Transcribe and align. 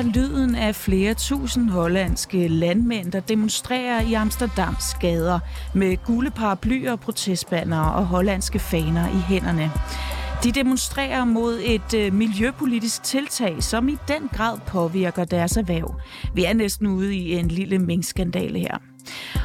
er 0.00 0.04
lyden 0.04 0.54
af 0.54 0.74
flere 0.74 1.14
tusind 1.14 1.70
hollandske 1.70 2.48
landmænd, 2.48 3.12
der 3.12 3.20
demonstrerer 3.20 4.00
i 4.00 4.14
Amsterdams 4.14 4.94
gader 5.00 5.38
med 5.74 5.96
gule 6.04 6.30
paraplyer, 6.30 6.96
protestbannere 6.96 7.92
og 7.92 8.06
hollandske 8.06 8.58
faner 8.58 9.08
i 9.08 9.20
hænderne. 9.28 9.70
De 10.44 10.52
demonstrerer 10.52 11.24
mod 11.24 11.60
et 11.64 11.94
øh, 11.94 12.14
miljøpolitisk 12.14 13.02
tiltag, 13.02 13.62
som 13.62 13.88
i 13.88 13.96
den 14.08 14.28
grad 14.32 14.58
påvirker 14.66 15.24
deres 15.24 15.56
erhverv. 15.56 16.00
Vi 16.34 16.44
er 16.44 16.52
næsten 16.52 16.86
ude 16.86 17.16
i 17.16 17.32
en 17.34 17.48
lille 17.48 17.78
minkskandale 17.78 18.58
her. 18.58 18.78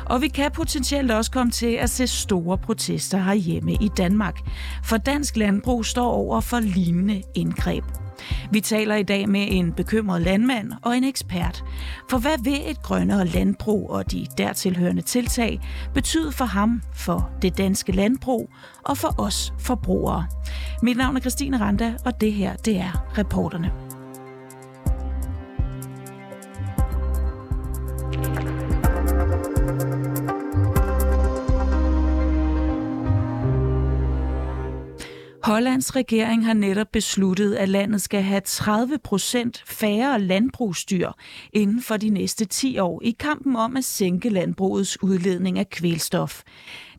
Og 0.06 0.22
vi 0.22 0.28
kan 0.28 0.52
potentielt 0.52 1.12
også 1.12 1.32
komme 1.32 1.52
til 1.52 1.74
at 1.74 1.90
se 1.90 2.08
store 2.08 2.58
protester 2.58 3.18
herhjemme 3.18 3.74
i 3.74 3.90
Danmark, 3.98 4.40
for 4.84 4.98
dansk 4.98 5.38
landbrug 5.38 5.86
står 5.86 6.12
over 6.12 6.42
for 6.42 6.60
lignende 6.60 7.22
indgreb. 7.36 8.05
Vi 8.52 8.62
taler 8.62 8.96
i 8.96 9.04
dag 9.04 9.30
med 9.30 9.48
en 9.50 9.74
bekymret 9.74 10.22
landmand 10.22 10.72
og 10.82 10.98
en 10.98 11.04
ekspert. 11.04 11.64
For 12.10 12.18
hvad 12.18 12.44
vil 12.44 12.62
et 12.72 12.82
grønnere 12.82 13.26
landbrug 13.26 13.90
og 13.90 14.12
de 14.12 14.26
dertilhørende 14.38 15.02
tiltag 15.02 15.60
betyde 15.94 16.32
for 16.32 16.46
ham, 16.46 16.82
for 16.94 17.30
det 17.42 17.58
danske 17.58 17.92
landbrug 17.92 18.50
og 18.84 18.98
for 18.98 19.16
os 19.18 19.54
forbrugere? 19.60 20.26
Mit 20.82 20.98
navn 20.98 21.16
er 21.16 21.20
Christine 21.20 21.60
Randa, 21.60 21.94
og 22.06 22.22
det 22.22 22.34
her 22.34 22.56
det 22.56 22.78
er 22.78 23.18
reporterne. 23.18 23.72
Hollands 35.46 35.96
regering 35.96 36.46
har 36.46 36.54
netop 36.54 36.88
besluttet, 36.92 37.56
at 37.56 37.70
landet 37.70 38.02
skal 38.02 38.22
have 38.22 38.42
30 38.46 38.98
procent 38.98 39.64
færre 39.68 40.22
landbrugsdyr 40.22 41.12
inden 41.54 41.82
for 41.82 41.98
de 41.98 42.10
næste 42.10 42.46
10 42.46 42.80
år 42.80 43.02
i 43.04 43.12
kampen 43.20 43.56
om 43.56 43.78
at 43.78 43.84
sænke 43.84 44.30
landbrugets 44.30 45.04
udledning 45.04 45.60
af 45.60 45.70
kvælstof. 45.70 46.42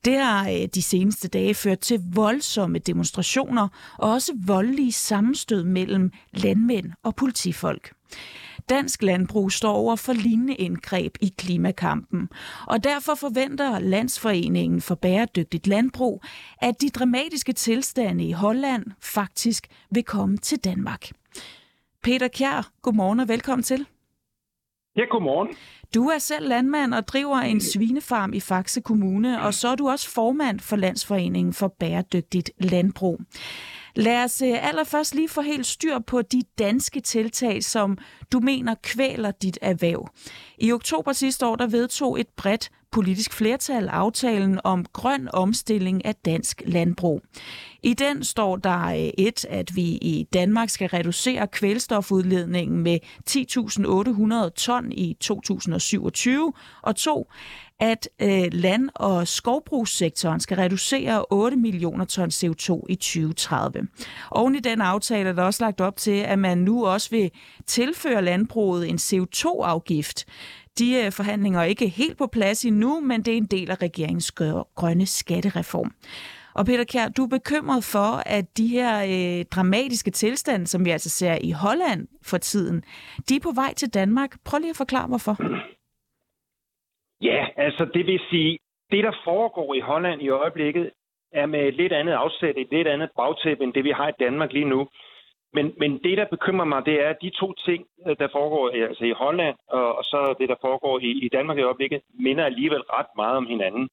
Det 0.05 0.19
har 0.19 0.48
øh, 0.48 0.69
de 0.74 0.83
seneste 0.83 1.28
dage 1.28 1.55
ført 1.55 1.78
til 1.78 2.00
voldsomme 2.12 2.78
demonstrationer 2.78 3.69
og 3.98 4.12
også 4.12 4.33
voldelige 4.47 4.92
sammenstød 4.92 5.64
mellem 5.64 6.12
landmænd 6.33 6.92
og 7.02 7.17
politifolk. 7.17 7.92
Dansk 8.69 9.03
landbrug 9.03 9.53
står 9.53 9.72
over 9.72 9.97
for 9.97 10.12
lignende 10.12 10.55
indgreb 10.55 11.17
i 11.20 11.34
klimakampen, 11.39 12.28
og 12.67 12.84
derfor 12.84 13.14
forventer 13.14 13.78
Landsforeningen 13.78 14.81
for 14.81 14.95
Bæredygtigt 14.95 15.67
Landbrug, 15.67 16.23
at 16.58 16.81
de 16.81 16.91
dramatiske 16.91 17.53
tilstande 17.53 18.25
i 18.25 18.33
Holland 18.33 18.84
faktisk 19.00 19.67
vil 19.91 20.05
komme 20.05 20.36
til 20.36 20.58
Danmark. 20.58 21.11
Peter 22.03 22.28
Kjær, 22.28 22.70
godmorgen 22.83 23.20
og 23.20 23.28
velkommen 23.28 23.62
til. 23.62 23.86
Ja, 24.97 25.05
godmorgen. 25.11 25.48
Du 25.95 26.08
er 26.08 26.19
selv 26.19 26.48
landmand 26.48 26.95
og 26.95 27.08
driver 27.08 27.36
en 27.36 27.61
svinefarm 27.61 28.33
i 28.33 28.41
Faxe 28.41 28.80
Kommune, 28.80 29.42
og 29.42 29.55
så 29.55 29.69
er 29.69 29.75
du 29.75 29.89
også 29.89 30.11
formand 30.11 30.61
for 30.61 30.77
Landsforeningen 30.77 31.53
for 31.53 31.69
Bæredygtigt 31.69 32.51
Landbrug. 32.58 33.20
Lad 33.96 34.24
os 34.24 34.42
øh, 34.42 34.68
allerførst 34.68 35.14
lige 35.14 35.29
få 35.29 35.40
helt 35.40 35.67
styr 35.67 35.98
på 35.98 36.23
de 36.23 36.42
danske 36.58 37.01
tiltag, 37.01 37.64
som 37.64 37.98
du 38.33 38.40
mener 38.40 38.74
kvæler 38.83 39.30
dit 39.30 39.58
erhverv. 39.62 40.08
I 40.58 40.73
oktober 40.73 41.12
sidste 41.12 41.46
år, 41.46 41.57
der 41.57 41.67
vedtog 41.67 42.20
et 42.20 42.29
bredt 42.36 42.70
politisk 42.96 43.33
flertal 43.33 43.89
aftalen 43.89 44.61
om 44.64 44.84
grøn 44.92 45.29
omstilling 45.33 46.05
af 46.05 46.14
dansk 46.14 46.62
landbrug. 46.67 47.23
I 47.83 47.95
den 47.95 48.24
står 48.24 48.57
der 48.57 48.86
øh, 48.86 48.96
et, 49.18 49.45
at 49.45 49.77
vi 49.77 49.83
i 49.83 50.27
Danmark 50.33 50.70
skal 50.70 50.89
reducere 50.89 51.46
kvælstofudledningen 51.46 52.83
med 52.83 52.98
10.800 53.30 54.51
ton 54.51 54.92
i 54.92 55.17
2027, 55.20 56.52
og 56.83 56.96
to, 56.96 57.30
at 57.80 58.08
øh, 58.23 58.48
land- 58.52 58.90
og 58.95 59.29
skovbrugssektoren 59.29 60.40
skal 60.40 60.56
reducere 60.56 61.24
8 61.30 61.56
millioner 61.56 62.05
ton 62.05 62.29
CO2 62.29 62.83
i 62.89 62.95
2030. 62.95 63.89
Oven 64.30 64.55
i 64.55 64.61
den 64.61 64.80
aftale 64.80 65.29
er 65.29 65.33
der 65.33 65.42
også 65.42 65.64
lagt 65.64 65.80
op 65.80 65.96
til, 65.96 66.20
at 66.20 66.39
man 66.39 66.58
nu 66.58 66.86
også 66.86 67.11
vil 67.11 67.30
tilføre 67.67 68.24
landbruget 68.24 68.89
en 68.89 68.96
CO2-afgift. 68.96 70.27
De 70.79 70.89
øh, 71.05 71.13
forhandlinger 71.13 71.61
er 71.61 71.64
ikke 71.64 71.89
helt 71.89 72.19
på 72.19 72.27
plads 72.27 72.64
endnu, 72.64 73.01
men 73.01 73.23
det 73.23 73.33
er 73.33 73.37
en 73.37 73.53
del 73.57 73.70
af 73.70 73.83
regeringens 73.83 74.33
grønne 74.79 75.07
skattereform. 75.07 75.91
Og 76.59 76.67
Peter 76.67 76.85
Kjær, 76.85 77.09
du 77.17 77.23
er 77.25 77.37
bekymret 77.39 77.83
for, 77.95 78.11
at 78.37 78.45
de 78.59 78.67
her 78.77 78.92
øh, 79.15 79.45
dramatiske 79.55 80.11
tilstande, 80.11 80.67
som 80.67 80.85
vi 80.85 80.91
altså 80.91 81.11
ser 81.11 81.39
i 81.48 81.51
Holland 81.51 82.09
for 82.31 82.39
tiden, 82.39 82.83
de 83.29 83.36
er 83.36 83.45
på 83.48 83.53
vej 83.55 83.75
til 83.75 83.95
Danmark. 83.95 84.31
Prøv 84.47 84.59
lige 84.59 84.70
at 84.70 84.83
forklare, 84.85 85.09
hvorfor. 85.09 85.35
Ja, 87.23 87.47
altså 87.57 87.85
det 87.95 88.07
vil 88.07 88.20
sige, 88.31 88.59
det 88.91 89.05
der 89.05 89.15
foregår 89.25 89.75
i 89.75 89.81
Holland 89.81 90.23
i 90.23 90.29
øjeblikket, 90.29 90.91
er 91.33 91.47
med 91.47 91.61
et 91.69 91.75
lidt 91.75 91.92
andet 91.92 92.13
afsæt, 92.13 92.57
et 92.57 92.69
lidt 92.70 92.89
andet 92.89 93.11
bagtæppe, 93.17 93.65
end 93.65 93.73
det 93.73 93.85
vi 93.85 93.91
har 93.91 94.09
i 94.09 94.19
Danmark 94.25 94.53
lige 94.53 94.69
nu. 94.75 94.89
Men, 95.56 95.67
men 95.83 95.90
det, 96.05 96.18
der 96.18 96.34
bekymrer 96.34 96.64
mig, 96.72 96.86
det 96.86 96.96
er, 97.05 97.08
at 97.11 97.22
de 97.22 97.30
to 97.30 97.52
ting, 97.67 97.86
øh, 98.06 98.17
der 98.18 98.28
foregår 98.36 98.64
øh, 98.74 98.89
altså 98.90 99.05
i 99.05 99.18
Holland, 99.22 99.56
og, 99.68 99.96
og 99.98 100.05
så 100.05 100.34
det, 100.40 100.48
der 100.48 100.64
foregår 100.67 100.98
i, 100.98 101.11
i 101.27 101.28
Danmark 101.28 101.58
i 101.58 101.67
øjeblikket, 101.68 102.00
minder 102.27 102.44
alligevel 102.44 102.83
ret 102.96 103.12
meget 103.17 103.36
om 103.36 103.46
hinanden. 103.46 103.89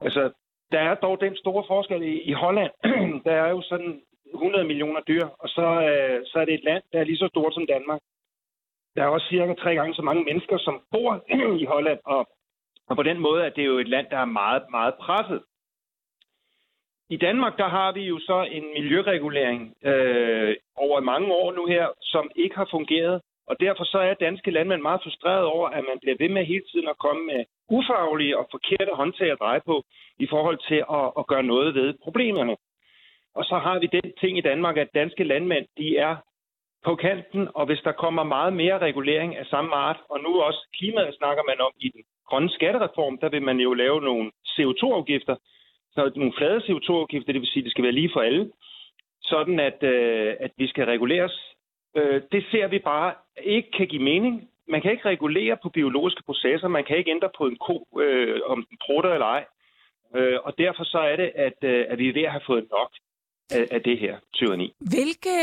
Altså, 0.00 0.22
der 0.72 0.80
er 0.80 0.94
dog 0.94 1.20
den 1.20 1.36
store 1.36 1.64
forskel 1.66 2.02
i, 2.02 2.14
i 2.30 2.32
Holland. 2.32 2.72
der 3.26 3.32
er 3.32 3.50
jo 3.50 3.62
sådan 3.62 4.02
100 4.34 4.64
millioner 4.64 5.00
dyr, 5.00 5.26
og 5.42 5.48
så, 5.48 5.66
øh, 5.90 6.20
så 6.26 6.38
er 6.40 6.44
det 6.44 6.54
et 6.54 6.64
land, 6.64 6.82
der 6.92 7.00
er 7.00 7.04
lige 7.04 7.22
så 7.22 7.28
stort 7.28 7.54
som 7.54 7.66
Danmark. 7.66 8.00
Der 8.96 9.02
er 9.02 9.08
også 9.08 9.26
cirka 9.28 9.54
tre 9.54 9.74
gange 9.74 9.94
så 9.94 10.02
mange 10.02 10.24
mennesker, 10.24 10.58
som 10.58 10.82
bor 10.92 11.24
i 11.62 11.64
Holland, 11.64 12.00
og, 12.04 12.26
og 12.88 12.96
på 12.96 13.02
den 13.02 13.18
måde 13.18 13.44
er 13.44 13.50
det 13.50 13.66
jo 13.66 13.78
et 13.78 13.88
land, 13.88 14.06
der 14.10 14.18
er 14.18 14.34
meget, 14.40 14.62
meget 14.70 14.94
presset. 14.94 15.42
I 17.10 17.16
Danmark, 17.16 17.58
der 17.58 17.68
har 17.68 17.92
vi 17.92 18.02
jo 18.02 18.18
så 18.18 18.48
en 18.52 18.64
miljøregulering 18.76 19.74
øh, 19.84 20.56
over 20.76 21.00
mange 21.00 21.32
år 21.32 21.52
nu 21.52 21.66
her, 21.66 21.86
som 22.00 22.30
ikke 22.36 22.56
har 22.56 22.68
fungeret. 22.70 23.22
Og 23.46 23.56
derfor 23.60 23.84
så 23.84 23.98
er 23.98 24.14
danske 24.14 24.50
landmænd 24.50 24.82
meget 24.82 25.02
frustreret 25.02 25.44
over, 25.44 25.68
at 25.68 25.84
man 25.90 25.98
bliver 26.02 26.16
ved 26.18 26.28
med 26.28 26.44
hele 26.44 26.64
tiden 26.70 26.88
at 26.88 26.98
komme 26.98 27.26
med 27.26 27.44
ufaglige 27.68 28.38
og 28.38 28.48
forkerte 28.50 28.92
håndtag 28.94 29.30
at 29.32 29.38
dreje 29.40 29.60
på 29.66 29.84
i 30.18 30.26
forhold 30.30 30.58
til 30.68 30.80
at, 30.98 31.06
at 31.18 31.26
gøre 31.26 31.42
noget 31.42 31.74
ved 31.74 31.94
problemerne. 32.02 32.56
Og 33.34 33.44
så 33.44 33.58
har 33.58 33.78
vi 33.78 33.86
den 33.86 34.12
ting 34.20 34.38
i 34.38 34.46
Danmark, 34.50 34.76
at 34.76 34.94
danske 34.94 35.24
landmænd, 35.24 35.66
de 35.78 35.96
er 35.96 36.16
på 36.84 36.94
kanten, 36.94 37.48
og 37.54 37.66
hvis 37.66 37.80
der 37.84 37.92
kommer 37.92 38.22
meget 38.22 38.52
mere 38.52 38.78
regulering 38.78 39.36
af 39.36 39.46
samme 39.46 39.74
art, 39.74 40.00
og 40.10 40.20
nu 40.20 40.40
også 40.40 40.68
klimaet 40.78 41.14
snakker 41.14 41.42
man 41.50 41.60
om 41.60 41.72
i 41.80 41.88
den 41.88 42.02
grønne 42.28 42.50
skattereform, 42.50 43.18
der 43.18 43.28
vil 43.28 43.42
man 43.42 43.58
jo 43.60 43.74
lave 43.74 44.00
nogle 44.00 44.30
CO2-afgifter, 44.54 45.36
så 45.96 46.12
nogle 46.16 46.36
flade 46.38 46.60
CO2-afgifter, 46.66 47.32
det 47.32 47.40
vil 47.40 47.52
sige, 47.52 47.62
at 47.62 47.64
det 47.64 47.72
skal 47.72 47.84
være 47.84 47.98
lige 48.00 48.10
for 48.14 48.20
alle, 48.20 48.44
sådan 49.22 49.60
at, 49.60 49.78
øh, 49.82 50.34
at 50.40 50.52
vi 50.56 50.66
skal 50.66 50.84
reguleres. 50.84 51.36
Øh, 51.96 52.22
det 52.32 52.42
ser 52.50 52.66
vi 52.68 52.78
bare 52.78 53.14
ikke 53.44 53.70
kan 53.76 53.86
give 53.86 54.02
mening. 54.02 54.34
Man 54.68 54.82
kan 54.82 54.90
ikke 54.90 55.08
regulere 55.08 55.56
på 55.62 55.68
biologiske 55.68 56.22
processer, 56.26 56.68
man 56.68 56.84
kan 56.84 56.96
ikke 56.98 57.10
ændre 57.10 57.30
på 57.38 57.44
en 57.46 57.56
ko, 57.66 57.86
øh, 58.00 58.40
om 58.46 58.66
den 58.68 58.78
prutter 58.86 59.12
eller 59.12 59.26
ej. 59.26 59.44
Øh, 60.16 60.38
og 60.44 60.52
derfor 60.58 60.84
så 60.84 60.98
er 60.98 61.16
det, 61.16 61.30
at, 61.34 61.58
øh, 61.62 61.84
at 61.88 61.98
vi 61.98 62.08
er 62.08 62.12
ved 62.12 62.22
at 62.22 62.30
have 62.30 62.46
fået 62.46 62.66
nok 62.70 62.90
af, 63.50 63.66
af 63.70 63.82
det 63.82 63.98
her 63.98 64.16
tyranni. 64.34 64.72
Hvilke, 64.80 65.36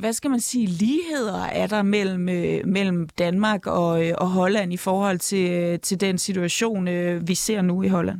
hvad 0.00 0.12
skal 0.12 0.30
man 0.30 0.40
sige, 0.40 0.66
ligheder 0.66 1.44
er 1.62 1.66
der 1.66 1.82
mellem, 1.82 2.28
øh, 2.28 2.66
mellem 2.66 3.08
Danmark 3.08 3.66
og, 3.66 4.06
øh, 4.06 4.12
og 4.18 4.28
Holland 4.28 4.72
i 4.72 4.76
forhold 4.76 5.18
til, 5.18 5.52
øh, 5.52 5.80
til 5.80 6.00
den 6.00 6.18
situation, 6.18 6.86
vi 7.28 7.34
ser 7.34 7.62
nu 7.62 7.82
i 7.82 7.88
Holland? 7.88 8.18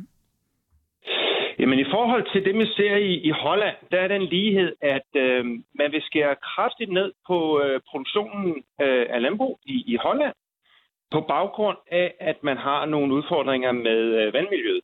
Jamen 1.59 1.79
i 1.79 1.91
forhold 1.95 2.31
til 2.31 2.45
det, 2.45 2.55
vi 2.55 2.65
ser 2.65 2.95
i, 2.95 3.13
i 3.13 3.29
Holland, 3.29 3.75
der 3.91 3.99
er 3.99 4.07
den 4.07 4.23
lighed, 4.23 4.75
at 4.81 5.09
øh, 5.15 5.45
man 5.79 5.91
vil 5.91 6.01
skære 6.01 6.35
kraftigt 6.35 6.91
ned 6.91 7.11
på 7.27 7.61
øh, 7.63 7.81
produktionen 7.89 8.63
øh, 8.81 9.05
af 9.09 9.21
landbrug 9.21 9.59
i, 9.65 9.83
i 9.93 9.95
Holland, 9.95 10.33
på 11.11 11.21
baggrund 11.21 11.77
af, 11.91 12.13
at 12.19 12.43
man 12.43 12.57
har 12.57 12.85
nogle 12.85 13.13
udfordringer 13.13 13.71
med 13.71 13.99
øh, 14.19 14.33
vandmiljøet. 14.33 14.81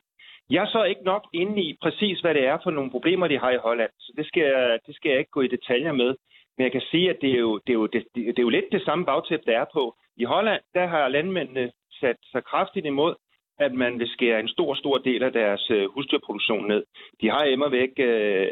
Jeg 0.50 0.62
er 0.62 0.66
så 0.66 0.84
ikke 0.84 1.04
nok 1.04 1.24
inde 1.32 1.62
i 1.62 1.78
præcis, 1.82 2.20
hvad 2.20 2.34
det 2.34 2.44
er 2.46 2.58
for 2.62 2.70
nogle 2.70 2.90
problemer, 2.90 3.28
de 3.28 3.38
har 3.38 3.50
i 3.50 3.64
Holland, 3.66 3.90
så 3.98 4.12
det 4.16 4.26
skal, 4.26 4.42
jeg, 4.42 4.78
det 4.86 4.96
skal 4.96 5.08
jeg 5.08 5.18
ikke 5.18 5.30
gå 5.30 5.40
i 5.40 5.48
detaljer 5.48 5.92
med. 5.92 6.16
Men 6.56 6.64
jeg 6.64 6.72
kan 6.72 6.82
sige, 6.90 7.10
at 7.10 7.16
det 7.20 7.30
er 7.30 7.38
jo, 7.38 7.58
det 7.66 7.72
er 7.72 7.78
jo, 7.82 7.86
det, 7.86 8.04
det 8.14 8.38
er 8.38 8.48
jo 8.48 8.48
lidt 8.48 8.72
det 8.72 8.82
samme 8.82 9.04
bagtæppe, 9.04 9.50
der 9.50 9.58
er 9.58 9.66
på. 9.72 9.96
I 10.16 10.24
Holland, 10.24 10.62
der 10.74 10.86
har 10.86 11.08
landmændene 11.08 11.72
sat 12.00 12.16
sig 12.32 12.44
kraftigt 12.44 12.86
imod, 12.86 13.14
at 13.58 13.72
man 13.72 13.98
vil 13.98 14.08
skære 14.08 14.40
en 14.40 14.48
stor, 14.48 14.74
stor 14.74 14.96
del 14.98 15.22
af 15.22 15.32
deres 15.32 15.70
øh, 15.70 15.84
husdyrproduktion 15.94 16.68
ned. 16.68 16.84
De 17.20 17.30
har 17.30 17.44
immer 17.44 17.68
væk 17.68 17.90
øh, 17.98 18.46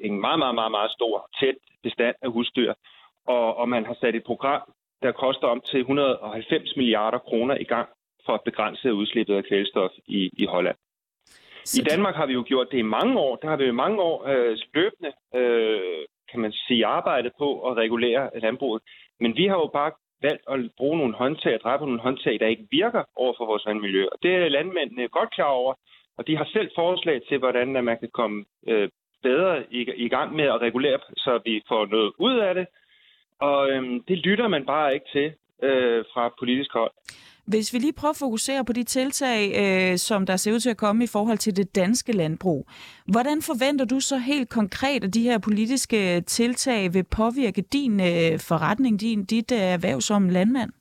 en 0.00 0.20
meget, 0.20 0.38
meget, 0.38 0.54
meget, 0.54 0.70
meget 0.70 0.90
stor, 0.90 1.28
tæt 1.40 1.54
bestand 1.82 2.16
af 2.22 2.30
husdyr, 2.30 2.72
og, 3.26 3.56
og 3.56 3.68
man 3.68 3.86
har 3.86 3.96
sat 4.00 4.14
et 4.14 4.24
program, 4.24 4.62
der 5.02 5.12
koster 5.12 5.46
om 5.46 5.60
til 5.60 5.80
190 5.80 6.76
milliarder 6.76 7.18
kroner 7.18 7.56
i 7.60 7.64
gang 7.64 7.88
for 8.26 8.32
at 8.32 8.44
begrænse 8.44 8.94
udslippet 8.94 9.34
af 9.34 9.44
kvælstof 9.44 9.90
i, 10.06 10.30
i 10.32 10.46
Holland. 10.46 10.76
I 11.78 11.82
Danmark 11.90 12.14
har 12.14 12.26
vi 12.26 12.32
jo 12.32 12.44
gjort 12.46 12.68
det 12.72 12.78
i 12.78 12.92
mange 12.98 13.18
år. 13.18 13.36
Der 13.36 13.48
har 13.48 13.56
vi 13.56 13.64
jo 13.64 13.72
i 13.72 13.82
mange 13.84 14.00
år 14.02 14.26
øh, 14.28 14.58
løbende, 14.74 15.12
øh, 15.34 16.04
kan 16.30 16.40
man 16.40 16.52
sige, 16.52 16.86
arbejdet 16.86 17.32
på 17.38 17.48
at 17.68 17.76
regulere 17.76 18.30
landbruget. 18.42 18.82
Men 19.20 19.36
vi 19.36 19.46
har 19.46 19.56
jo 19.56 19.70
bare 19.72 19.92
valgt 20.22 20.42
at 20.48 20.58
bruge 20.76 20.98
nogle 20.98 21.14
håndtag 21.14 21.54
og 21.54 21.60
dreje 21.60 21.78
på 21.78 21.84
nogle 21.84 22.00
håndtag, 22.00 22.40
der 22.40 22.46
ikke 22.46 22.66
virker 22.70 23.02
over 23.16 23.34
for 23.36 23.46
vores 23.46 23.66
vandmiljø. 23.66 24.04
Og 24.12 24.18
det 24.22 24.34
er 24.34 24.48
landmændene 24.48 25.08
godt 25.08 25.30
klar 25.34 25.52
over, 25.62 25.74
og 26.18 26.26
de 26.26 26.36
har 26.36 26.48
selv 26.52 26.70
forslag 26.74 27.20
til, 27.28 27.38
hvordan 27.38 27.84
man 27.84 27.98
kan 27.98 28.10
komme 28.12 28.44
øh, 28.68 28.88
bedre 29.22 29.64
i, 29.70 29.80
i 29.96 30.08
gang 30.08 30.36
med 30.36 30.44
at 30.44 30.60
regulere, 30.60 30.98
så 31.16 31.40
vi 31.44 31.62
får 31.68 31.86
noget 31.86 32.12
ud 32.18 32.36
af 32.38 32.54
det. 32.54 32.66
Og 33.40 33.70
øhm, 33.70 34.02
det 34.08 34.18
lytter 34.18 34.48
man 34.48 34.66
bare 34.66 34.94
ikke 34.94 35.06
til 35.12 35.32
øh, 35.62 36.04
fra 36.12 36.34
politisk 36.38 36.72
hold. 36.72 36.92
Hvis 37.46 37.74
vi 37.74 37.78
lige 37.78 37.92
prøver 38.00 38.10
at 38.10 38.22
fokusere 38.26 38.64
på 38.64 38.72
de 38.72 38.84
tiltag, 38.84 39.40
øh, 39.62 39.96
som 39.96 40.26
der 40.26 40.36
ser 40.36 40.52
ud 40.54 40.60
til 40.60 40.70
at 40.70 40.76
komme 40.76 41.04
i 41.04 41.12
forhold 41.12 41.38
til 41.38 41.56
det 41.56 41.76
danske 41.76 42.12
landbrug. 42.12 42.66
Hvordan 43.12 43.38
forventer 43.42 43.84
du 43.84 44.00
så 44.00 44.18
helt 44.18 44.48
konkret, 44.50 45.04
at 45.04 45.14
de 45.14 45.22
her 45.22 45.38
politiske 45.38 46.20
tiltag 46.20 46.94
vil 46.94 47.04
påvirke 47.04 47.62
din 47.62 48.00
øh, 48.00 48.32
forretning, 48.48 49.00
din, 49.00 49.24
dit 49.24 49.52
øh, 49.52 49.58
erhverv 49.58 50.00
som 50.00 50.28
landmand? 50.28 50.72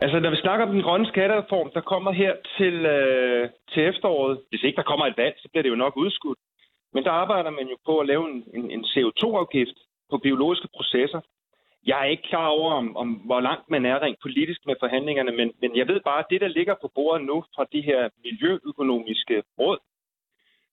Altså, 0.00 0.18
når 0.20 0.30
vi 0.30 0.36
snakker 0.36 0.66
om 0.66 0.72
den 0.72 0.82
grønne 0.82 1.06
skattereform, 1.06 1.70
der 1.74 1.80
kommer 1.80 2.12
her 2.12 2.32
til, 2.58 2.74
øh, 2.86 3.48
til 3.72 3.82
efteråret, 3.90 4.40
hvis 4.48 4.62
ikke 4.62 4.76
der 4.76 4.90
kommer 4.90 5.06
et 5.06 5.16
valg, 5.16 5.34
så 5.38 5.48
bliver 5.48 5.62
det 5.62 5.70
jo 5.70 5.82
nok 5.84 5.96
udskudt. 5.96 6.38
Men 6.94 7.04
der 7.04 7.10
arbejder 7.10 7.50
man 7.50 7.66
jo 7.72 7.76
på 7.86 7.98
at 7.98 8.06
lave 8.06 8.24
en, 8.30 8.44
en, 8.54 8.70
en 8.70 8.84
CO2-afgift 8.84 9.78
på 10.10 10.18
biologiske 10.18 10.68
processer. 10.76 11.20
Jeg 11.86 12.00
er 12.00 12.04
ikke 12.04 12.28
klar 12.28 12.46
over, 12.46 12.72
om, 12.72 12.96
om 12.96 13.08
hvor 13.08 13.40
langt 13.40 13.70
man 13.70 13.86
er 13.86 14.02
rent 14.02 14.18
politisk 14.22 14.60
med 14.66 14.74
forhandlingerne, 14.80 15.32
men, 15.32 15.52
men 15.60 15.76
jeg 15.76 15.88
ved 15.88 16.00
bare, 16.04 16.18
at 16.18 16.30
det, 16.30 16.40
der 16.40 16.48
ligger 16.48 16.74
på 16.80 16.88
bordet 16.94 17.26
nu 17.26 17.44
fra 17.54 17.64
de 17.72 17.80
her 17.80 18.08
miljøøkonomiske 18.24 19.42
råd, 19.58 19.78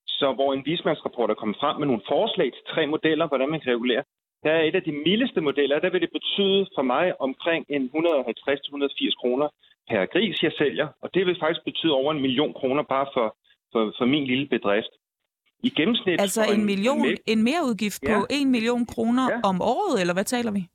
så 0.08 0.34
hvor 0.34 0.54
en 0.54 0.66
vismandsrapport 0.66 1.30
er 1.30 1.34
kommet 1.34 1.58
frem 1.60 1.76
med 1.80 1.88
nogle 1.88 2.08
forslag 2.08 2.54
til 2.54 2.64
tre 2.74 2.88
modeller, 2.88 3.28
hvordan 3.28 3.50
man 3.50 3.60
kan 3.60 3.74
regulere, 3.76 4.04
der 4.44 4.52
er 4.52 4.64
et 4.64 4.76
af 4.76 4.84
de 4.84 4.92
mildeste 4.92 5.42
modeller, 5.42 5.80
der 5.80 5.90
vil 5.90 6.02
det 6.02 6.12
betyde 6.18 6.68
for 6.76 6.82
mig 6.82 7.22
omkring 7.22 7.66
en 7.70 7.84
150-180 7.96 9.22
kroner 9.22 9.48
per 9.90 10.06
gris, 10.06 10.44
jeg 10.44 10.52
sælger. 10.58 10.88
Og 11.02 11.14
det 11.14 11.26
vil 11.26 11.38
faktisk 11.40 11.64
betyde 11.66 11.94
over 11.94 12.12
en 12.14 12.22
million 12.22 12.54
kroner 12.54 12.84
bare 12.84 13.08
for, 13.14 13.38
for, 13.72 13.94
for 13.98 14.06
min 14.06 14.26
lille 14.26 14.48
bedrift. 14.48 14.94
I 15.64 15.70
gennemsnit... 15.70 16.22
Altså 16.22 16.42
en, 16.44 16.60
en 16.60 16.66
million, 16.66 17.06
en, 17.06 17.18
en 17.26 17.44
mere 17.44 17.62
udgift 17.70 18.04
ja. 18.04 18.20
på 18.20 18.26
1 18.30 18.48
million 18.48 18.86
kroner 18.86 19.26
ja. 19.32 19.40
om 19.50 19.62
året, 19.62 20.02
eller 20.02 20.14
hvad 20.14 20.24
taler 20.24 20.52
vi? 20.52 20.68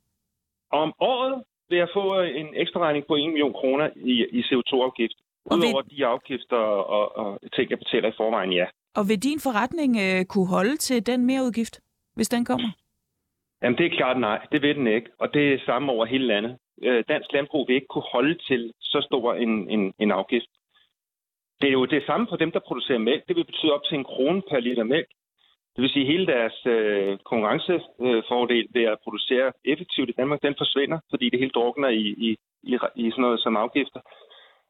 Om 0.71 0.93
året 0.99 1.43
vil 1.69 1.77
jeg 1.77 1.89
få 1.93 2.21
en 2.21 2.49
ekstra 2.55 2.79
regning 2.79 3.05
på 3.07 3.15
1 3.15 3.29
million 3.29 3.53
kroner 3.53 3.89
i, 3.95 4.25
i 4.37 4.41
CO2-afgift. 4.41 5.17
Udover 5.45 5.81
vil... 5.81 5.97
de 5.97 6.05
afgifter 6.05 6.57
og, 6.97 7.17
og 7.17 7.39
ting, 7.55 7.69
jeg 7.69 7.79
betaler 7.79 8.09
i 8.09 8.17
forvejen, 8.17 8.53
ja. 8.53 8.65
Og 8.95 9.03
vil 9.09 9.23
din 9.23 9.39
forretning 9.39 9.91
øh, 10.05 10.25
kunne 10.25 10.47
holde 10.47 10.77
til 10.77 11.05
den 11.05 11.25
mere 11.25 11.43
udgift, 11.43 11.81
hvis 12.15 12.29
den 12.29 12.45
kommer? 12.45 12.69
Jamen, 13.61 13.77
det 13.77 13.85
er 13.85 13.97
klart 13.97 14.19
nej. 14.19 14.47
Det 14.51 14.61
vil 14.61 14.75
den 14.75 14.87
ikke. 14.87 15.09
Og 15.19 15.33
det 15.33 15.53
er 15.53 15.65
samme 15.65 15.91
over 15.91 16.05
hele 16.05 16.27
landet. 16.27 16.57
Øh, 16.83 17.03
dansk 17.07 17.33
landbrug 17.33 17.67
vil 17.67 17.75
ikke 17.75 17.87
kunne 17.87 18.11
holde 18.11 18.35
til 18.47 18.73
så 18.81 18.99
stor 19.07 19.33
en, 19.33 19.69
en, 19.69 19.93
en 19.99 20.11
afgift. 20.11 20.51
Det 21.61 21.67
er 21.67 21.73
jo 21.73 21.85
det 21.85 22.03
samme 22.05 22.27
for 22.29 22.35
dem, 22.35 22.51
der 22.51 22.59
producerer 22.67 22.97
mælk. 22.97 23.27
Det 23.27 23.35
vil 23.35 23.45
betyde 23.45 23.73
op 23.73 23.83
til 23.83 23.97
en 23.97 24.03
krone 24.03 24.41
per 24.49 24.59
liter 24.59 24.83
mælk. 24.83 25.09
Det 25.75 25.81
vil 25.81 25.89
sige, 25.89 26.05
at 26.05 26.11
hele 26.11 26.25
deres 26.25 26.57
øh, 26.65 27.17
konkurrencefordel 27.29 28.67
ved 28.75 28.83
at 28.83 29.01
producere 29.03 29.51
effektivt 29.65 30.09
i 30.09 30.17
Danmark, 30.19 30.41
den 30.41 30.55
forsvinder, 30.57 30.99
fordi 31.09 31.29
det 31.29 31.39
hele 31.39 31.55
drukner 31.57 31.89
i, 31.89 32.05
i, 32.27 32.29
i, 32.63 32.73
i 32.95 33.11
sådan 33.11 33.21
noget 33.21 33.39
som 33.39 33.57
afgifter. 33.57 34.01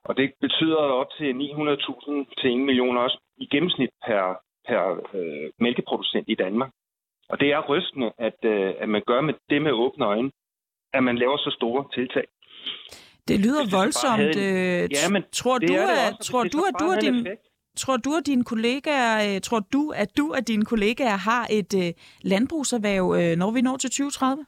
Og 0.03 0.17
det 0.17 0.31
betyder 0.41 0.75
op 0.75 1.11
til 1.17 1.29
900.000 1.33 2.41
til 2.41 2.51
1 2.53 2.59
million 2.59 2.97
også 2.97 3.17
i 3.37 3.45
gennemsnit 3.51 3.89
per, 4.05 4.41
per 4.67 4.81
øh, 5.13 5.49
mælkeproducent 5.59 6.25
i 6.29 6.35
Danmark. 6.35 6.71
Og 7.29 7.39
det 7.39 7.51
er 7.51 7.69
rystende, 7.69 8.11
at, 8.17 8.39
øh, 8.43 8.73
at 8.79 8.89
man 8.89 9.01
gør 9.07 9.21
med 9.21 9.33
det 9.49 9.61
med 9.61 9.71
åbne 9.71 10.05
øjne, 10.05 10.31
at 10.93 11.03
man 11.03 11.17
laver 11.17 11.37
så 11.37 11.51
store 11.59 11.85
tiltag. 11.93 12.27
Det 13.27 13.39
lyder 13.39 13.63
det 13.63 13.73
voldsomt. 13.79 14.35
En... 14.37 14.43
Øh, 14.49 14.81
ja, 14.97 15.05
men 15.11 15.23
tror 15.31 15.57
du, 15.57 15.73
at, 16.07 16.13
tror 16.27 16.43
du, 16.43 16.59
at 16.69 16.75
du 16.79 16.85
og 16.93 17.01
din, 17.01 17.27
tror 17.77 17.97
du, 17.97 18.11
at 18.19 18.25
dine 18.25 18.43
kollegaer, 18.43 19.35
øh, 19.35 19.41
tror 19.41 19.59
du, 19.73 19.93
at 19.95 20.17
du 20.17 20.33
og 20.35 20.47
dine 20.47 20.65
kollegaer 20.65 21.17
har 21.29 21.47
et 21.59 21.73
uh, 21.73 21.89
landbrugserhverv, 22.31 23.05
øh, 23.19 23.37
når 23.37 23.51
vi 23.51 23.61
når 23.61 23.77
til 23.77 23.89
2030? 23.89 24.45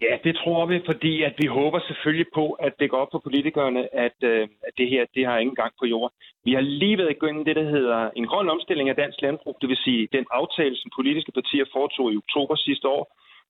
Ja, 0.00 0.14
det 0.24 0.34
tror 0.36 0.66
vi, 0.66 0.80
fordi 0.90 1.22
at 1.22 1.34
vi 1.38 1.46
håber 1.46 1.80
selvfølgelig 1.88 2.28
på, 2.34 2.44
at 2.66 2.72
det 2.80 2.90
går 2.90 2.98
op 3.02 3.08
for 3.12 3.18
politikerne, 3.18 3.94
at, 4.06 4.18
øh, 4.22 4.48
at 4.66 4.72
det 4.78 4.88
her 4.88 5.04
det 5.14 5.26
har 5.26 5.38
ingen 5.38 5.56
gang 5.56 5.72
på 5.80 5.86
jorden. 5.86 6.16
Vi 6.44 6.52
har 6.52 6.60
lige 6.60 6.98
været 6.98 7.16
igennem 7.16 7.44
det, 7.44 7.56
der 7.56 7.70
hedder 7.74 8.10
en 8.16 8.26
grøn 8.26 8.48
omstilling 8.48 8.88
af 8.88 8.96
dansk 8.96 9.18
landbrug, 9.22 9.56
det 9.60 9.68
vil 9.68 9.84
sige 9.86 10.08
den 10.12 10.26
aftale, 10.30 10.76
som 10.76 10.90
politiske 10.98 11.32
partier 11.32 11.64
foretog 11.72 12.12
i 12.12 12.16
oktober 12.16 12.56
sidste 12.56 12.88
år. 12.88 13.04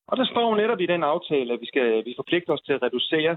Og 0.08 0.16
der 0.16 0.26
står 0.32 0.56
netop 0.56 0.80
i 0.80 0.86
den 0.86 1.02
aftale, 1.02 1.52
at 1.52 1.60
vi 1.60 1.66
skal 1.66 2.04
vi 2.04 2.12
forpligter 2.16 2.52
os 2.52 2.62
til 2.66 2.72
at 2.72 2.82
reducere 2.82 3.36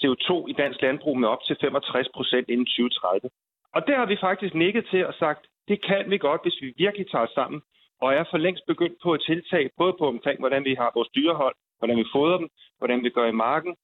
CO2 0.00 0.30
i 0.50 0.52
dansk 0.52 0.82
landbrug 0.82 1.18
med 1.18 1.28
op 1.28 1.42
til 1.46 1.56
65 1.60 2.08
procent 2.16 2.48
inden 2.48 2.66
2030. 2.66 3.30
Og 3.74 3.86
der 3.86 3.96
har 3.96 4.06
vi 4.06 4.16
faktisk 4.20 4.54
nikket 4.54 4.86
til 4.90 5.06
og 5.06 5.14
sagt, 5.14 5.46
det 5.68 5.84
kan 5.84 6.10
vi 6.10 6.18
godt, 6.18 6.42
hvis 6.42 6.62
vi 6.62 6.74
virkelig 6.76 7.10
tager 7.10 7.26
os 7.26 7.30
sammen, 7.30 7.62
og 8.00 8.14
er 8.14 8.24
for 8.30 8.38
længst 8.38 8.66
begyndt 8.66 8.98
på 9.02 9.12
at 9.12 9.22
tiltag, 9.26 9.70
både 9.76 9.94
på 9.98 10.06
omkring, 10.08 10.38
hvordan 10.40 10.64
vi 10.64 10.74
har 10.74 10.90
vores 10.94 11.08
dyrehold, 11.08 11.54
hvordan 11.78 11.96
vi 11.96 12.04
fodrer 12.12 12.38
dem, 12.38 12.48
hvordan 12.78 13.04
vi 13.04 13.10
gør 13.10 13.26
i 13.26 13.40
marken, 13.46 13.76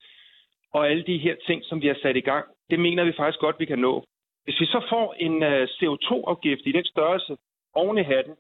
og 0.75 0.91
alle 0.91 1.05
de 1.11 1.19
her 1.19 1.37
ting, 1.47 1.65
som 1.65 1.83
vi 1.83 1.87
har 1.87 1.99
sat 2.03 2.17
i 2.17 2.21
gang, 2.31 2.45
det 2.71 2.79
mener 2.81 3.05
vi 3.05 3.13
faktisk 3.17 3.41
godt, 3.41 3.61
vi 3.61 3.65
kan 3.65 3.79
nå. 3.79 4.05
Hvis 4.45 4.61
vi 4.61 4.67
så 4.67 4.81
får 4.89 5.15
en 5.19 5.43
øh, 5.43 5.69
CO2-afgift 5.77 6.67
i 6.67 6.73
den 6.73 6.85
størrelse 6.85 7.37
oven 7.75 7.99
i 7.99 8.03
hatten, 8.03 8.35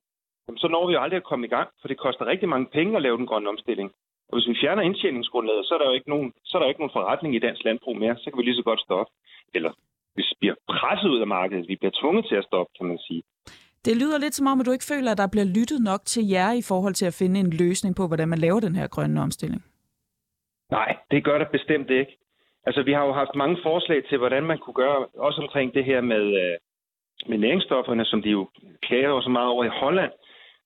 så 0.56 0.68
når 0.68 0.86
vi 0.86 0.92
jo 0.92 1.00
aldrig 1.00 1.16
at 1.16 1.30
komme 1.30 1.46
i 1.46 1.48
gang, 1.56 1.68
for 1.80 1.88
det 1.88 1.98
koster 1.98 2.26
rigtig 2.26 2.48
mange 2.48 2.66
penge 2.72 2.96
at 2.96 3.02
lave 3.02 3.16
den 3.16 3.26
grønne 3.26 3.48
omstilling. 3.48 3.92
Og 4.28 4.32
hvis 4.36 4.48
vi 4.48 4.60
fjerner 4.60 4.82
indtjeningsgrundlaget, 4.82 5.66
så 5.66 5.74
er 5.74 5.78
der 5.78 5.88
jo 5.88 5.94
ikke 5.94 6.10
nogen, 6.10 6.32
så 6.44 6.56
er 6.56 6.58
der 6.58 6.66
jo 6.66 6.72
ikke 6.72 6.80
nogen 6.80 6.96
forretning 6.98 7.34
i 7.34 7.38
dansk 7.38 7.64
landbrug 7.64 7.96
mere. 7.96 8.16
Så 8.16 8.30
kan 8.30 8.38
vi 8.38 8.42
lige 8.42 8.56
så 8.56 8.62
godt 8.62 8.80
stoppe. 8.80 9.12
Eller 9.54 9.72
vi 10.16 10.22
bliver 10.40 10.54
presset 10.68 11.08
ud 11.08 11.20
af 11.20 11.26
markedet. 11.26 11.68
Vi 11.68 11.76
bliver 11.76 11.94
tvunget 12.00 12.24
til 12.28 12.36
at 12.36 12.44
stoppe, 12.44 12.70
kan 12.78 12.86
man 12.86 12.98
sige. 12.98 13.22
Det 13.84 13.96
lyder 13.96 14.18
lidt 14.18 14.34
som 14.34 14.46
om, 14.46 14.60
at 14.60 14.66
du 14.66 14.72
ikke 14.72 14.90
føler, 14.94 15.10
at 15.12 15.18
der 15.18 15.32
bliver 15.34 15.48
lyttet 15.58 15.80
nok 15.90 16.02
til 16.04 16.28
jer 16.28 16.52
i 16.52 16.62
forhold 16.70 16.94
til 16.94 17.06
at 17.06 17.18
finde 17.20 17.40
en 17.40 17.50
løsning 17.50 17.96
på, 17.96 18.06
hvordan 18.06 18.28
man 18.28 18.38
laver 18.38 18.60
den 18.60 18.76
her 18.76 18.86
grønne 18.86 19.22
omstilling. 19.22 19.62
Nej, 20.70 20.96
det 21.10 21.24
gør 21.24 21.38
der 21.38 21.48
bestemt 21.56 21.90
ikke. 21.90 22.12
Altså, 22.66 22.82
vi 22.82 22.92
har 22.92 23.04
jo 23.06 23.12
haft 23.12 23.34
mange 23.34 23.58
forslag 23.62 24.04
til, 24.08 24.18
hvordan 24.18 24.42
man 24.42 24.58
kunne 24.58 24.74
gøre, 24.74 25.06
også 25.28 25.40
omkring 25.42 25.74
det 25.74 25.84
her 25.84 26.00
med, 26.00 26.24
øh, 26.42 26.56
med 27.30 27.38
næringsstofferne, 27.38 28.04
som 28.04 28.22
de 28.22 28.30
jo 28.30 28.48
klager 28.82 29.20
så 29.20 29.28
meget 29.28 29.48
over 29.48 29.64
i 29.64 29.78
Holland. 29.82 30.12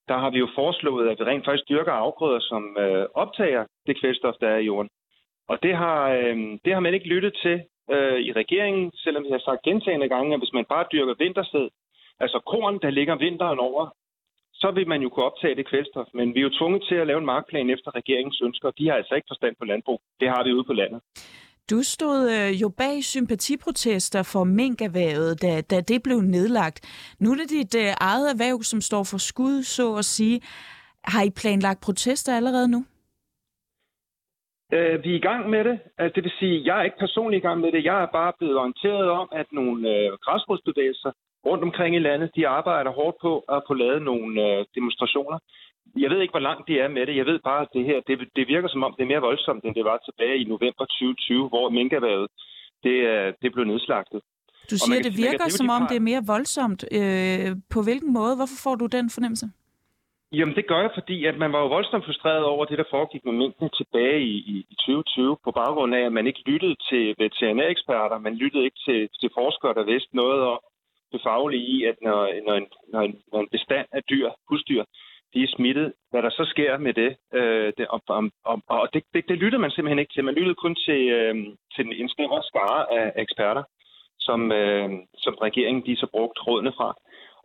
Der 0.09 0.19
har 0.19 0.31
vi 0.31 0.39
jo 0.39 0.49
foreslået, 0.55 1.09
at 1.11 1.19
vi 1.19 1.25
rent 1.25 1.45
faktisk 1.45 1.69
dyrker 1.69 1.93
afgrøder, 1.93 2.41
som 2.41 2.77
øh, 2.79 3.07
optager 3.15 3.65
det 3.87 4.01
kvælstof, 4.01 4.35
der 4.41 4.49
er 4.49 4.59
i 4.59 4.65
jorden. 4.65 4.91
Og 5.49 5.63
det 5.63 5.77
har, 5.77 6.11
øh, 6.11 6.37
det 6.65 6.73
har 6.75 6.81
man 6.81 6.95
ikke 6.95 7.09
lyttet 7.15 7.35
til 7.43 7.63
øh, 7.95 8.19
i 8.29 8.33
regeringen, 8.33 8.93
selvom 9.05 9.25
vi 9.25 9.31
har 9.31 9.43
sagt 9.45 9.63
gentagende 9.63 10.09
gange, 10.09 10.35
at 10.35 10.41
hvis 10.41 10.57
man 10.59 10.65
bare 10.75 10.91
dyrker 10.93 11.15
vintersted, 11.19 11.69
altså 12.21 12.39
korn, 12.53 12.79
der 12.83 12.91
ligger 12.91 13.17
vinteren 13.17 13.59
over, 13.59 13.85
så 14.63 14.71
vil 14.71 14.89
man 14.89 15.03
jo 15.03 15.09
kunne 15.09 15.29
optage 15.31 15.55
det 15.55 15.69
kvælstof. 15.71 16.07
Men 16.15 16.35
vi 16.35 16.39
er 16.41 16.47
jo 16.49 16.59
tvunget 16.59 16.83
til 16.89 16.95
at 16.95 17.07
lave 17.07 17.19
en 17.19 17.31
markplan 17.35 17.71
efter 17.71 17.95
regeringens 17.95 18.41
ønsker. 18.45 18.71
De 18.71 18.89
har 18.89 18.95
altså 18.95 19.15
ikke 19.15 19.31
forstand 19.31 19.57
på 19.59 19.65
landbrug. 19.65 20.01
Det 20.21 20.29
har 20.29 20.45
vi 20.45 20.53
ude 20.53 20.65
på 20.65 20.73
landet. 20.73 21.01
Du 21.71 21.83
stod 21.83 22.31
øh, 22.37 22.63
jo 22.63 22.69
bag 22.69 23.05
sympatiprotester 23.05 24.23
for 24.23 24.45
minkerhvervet, 24.45 25.43
da, 25.43 25.61
da 25.61 25.81
det 25.81 26.03
blev 26.03 26.21
nedlagt. 26.21 26.79
Nu 27.21 27.33
er 27.33 27.37
det 27.37 27.51
dit 27.51 27.75
øh, 27.75 27.93
eget 28.01 28.31
erhverv, 28.31 28.63
som 28.63 28.81
står 28.81 29.05
for 29.05 29.19
skud, 29.19 29.63
så 29.63 29.95
at 29.95 30.05
sige. 30.05 30.41
Har 31.05 31.23
I 31.23 31.31
planlagt 31.31 31.81
protester 31.81 32.37
allerede 32.37 32.69
nu? 32.69 32.85
Øh, 34.77 35.05
vi 35.05 35.11
er 35.13 35.21
i 35.21 35.27
gang 35.31 35.51
med 35.55 35.65
det. 35.65 35.77
Altså, 35.99 36.15
det 36.17 36.25
vil 36.25 36.39
sige, 36.39 36.57
jeg 36.69 36.79
er 36.79 36.85
ikke 36.89 37.03
personligt 37.05 37.41
i 37.43 37.47
gang 37.47 37.61
med 37.61 37.73
det. 37.73 37.85
Jeg 37.85 38.03
er 38.03 38.07
bare 38.21 38.33
blevet 38.39 38.57
orienteret 38.63 39.09
om, 39.21 39.29
at 39.33 39.47
nogle 39.53 39.81
øh, 39.95 40.13
græsrodsbevægelser 40.25 41.13
rundt 41.47 41.65
omkring 41.65 41.97
i 41.97 41.99
landet, 41.99 42.31
de 42.37 42.49
arbejder 42.49 42.91
hårdt 42.91 43.17
på 43.23 43.33
at 43.55 43.63
få 43.69 43.75
lavet 43.75 44.03
nogle 44.03 44.31
øh, 44.47 44.65
demonstrationer. 44.75 45.39
Jeg 45.97 46.11
ved 46.11 46.21
ikke, 46.21 46.33
hvor 46.37 46.47
langt 46.49 46.69
de 46.69 46.75
er 46.85 46.89
med 46.89 47.07
det. 47.07 47.17
Jeg 47.17 47.27
ved 47.27 47.39
bare, 47.51 47.63
at 47.63 47.69
det 47.75 47.85
her 47.85 47.99
det, 48.09 48.29
det 48.37 48.49
virker 48.49 48.69
som 48.69 48.83
om, 48.83 48.95
det 48.97 49.03
er 49.03 49.13
mere 49.13 49.27
voldsomt, 49.31 49.65
end 49.65 49.75
det 49.75 49.85
var 49.85 49.99
tilbage 50.09 50.39
i 50.43 50.45
november 50.45 50.85
2020, 50.85 51.49
hvor 51.49 51.69
minkerværet 51.79 52.27
det, 52.87 52.99
det 53.43 53.53
blev 53.53 53.65
nedslagtet. 53.65 54.21
Du 54.71 54.77
siger, 54.79 55.03
det 55.03 55.17
virker 55.17 55.49
sige, 55.49 55.59
som 55.59 55.71
om, 55.71 55.87
det 55.91 55.97
er 55.97 56.07
mere 56.11 56.23
voldsomt. 56.27 56.85
Øh, 56.99 57.57
på 57.75 57.83
hvilken 57.83 58.13
måde? 58.13 58.37
Hvorfor 58.37 58.59
får 58.65 58.75
du 58.75 58.87
den 58.87 59.11
fornemmelse? 59.11 59.47
Jamen, 60.33 60.55
det 60.55 60.67
gør 60.67 60.81
jeg, 60.81 60.91
fordi 60.95 61.25
at 61.25 61.37
man 61.39 61.53
var 61.53 61.61
jo 61.61 61.69
voldsomt 61.69 62.05
frustreret 62.05 62.45
over 62.45 62.65
det, 62.65 62.79
der 62.79 62.85
foregik 62.91 63.25
med 63.25 63.33
minken 63.33 63.71
tilbage 63.71 64.21
i, 64.21 64.37
i, 64.55 64.57
i 64.71 64.75
2020, 64.75 65.37
på 65.45 65.51
baggrund 65.51 65.95
af, 65.95 66.03
at 66.07 66.13
man 66.13 66.27
ikke 66.27 66.43
lyttede 66.51 66.77
til 66.91 67.15
veterinæreksperter, 67.19 68.19
man 68.19 68.35
lyttede 68.35 68.65
ikke 68.65 68.81
til, 68.87 69.09
til 69.21 69.31
forskere, 69.39 69.75
der 69.75 69.91
vidste 69.93 70.17
noget 70.17 70.41
om, 70.43 70.61
det 71.13 71.21
faglige 71.23 71.67
i, 71.75 71.85
at 71.85 71.97
når, 72.03 72.21
når, 72.47 72.55
en, 72.55 72.67
når, 72.93 73.01
en, 73.01 73.15
når 73.33 73.41
en 73.41 73.49
bestand 73.53 73.87
af 73.93 74.03
dyr, 74.03 74.31
husdyr, 74.49 74.85
de 75.35 75.43
er 75.43 75.55
smittet, 75.57 75.93
hvad 76.11 76.23
der 76.23 76.31
så 76.31 76.45
sker 76.45 76.79
med 76.79 76.95
det. 76.95 77.17
Øh, 77.35 77.73
det 77.79 77.87
og 77.89 78.03
om, 78.09 78.31
om, 78.45 78.63
og 78.69 78.89
det, 78.95 79.03
det, 79.15 79.29
det 79.29 79.39
lyttede 79.39 79.61
man 79.61 79.71
simpelthen 79.71 79.99
ikke 79.99 80.13
til. 80.13 80.25
Man 80.25 80.35
lyttede 80.35 80.55
kun 80.55 80.75
til, 80.75 81.01
øh, 81.19 81.35
til 81.75 82.01
en 82.03 82.09
større 82.09 82.43
skare 82.43 82.83
af 82.99 83.13
eksperter, 83.17 83.65
som, 84.21 84.53
øh, 84.53 84.91
som 85.25 85.35
regeringen 85.35 85.87
de 85.87 85.97
så 85.97 86.07
brugt 86.07 86.47
rådene 86.47 86.73
fra. 86.77 86.95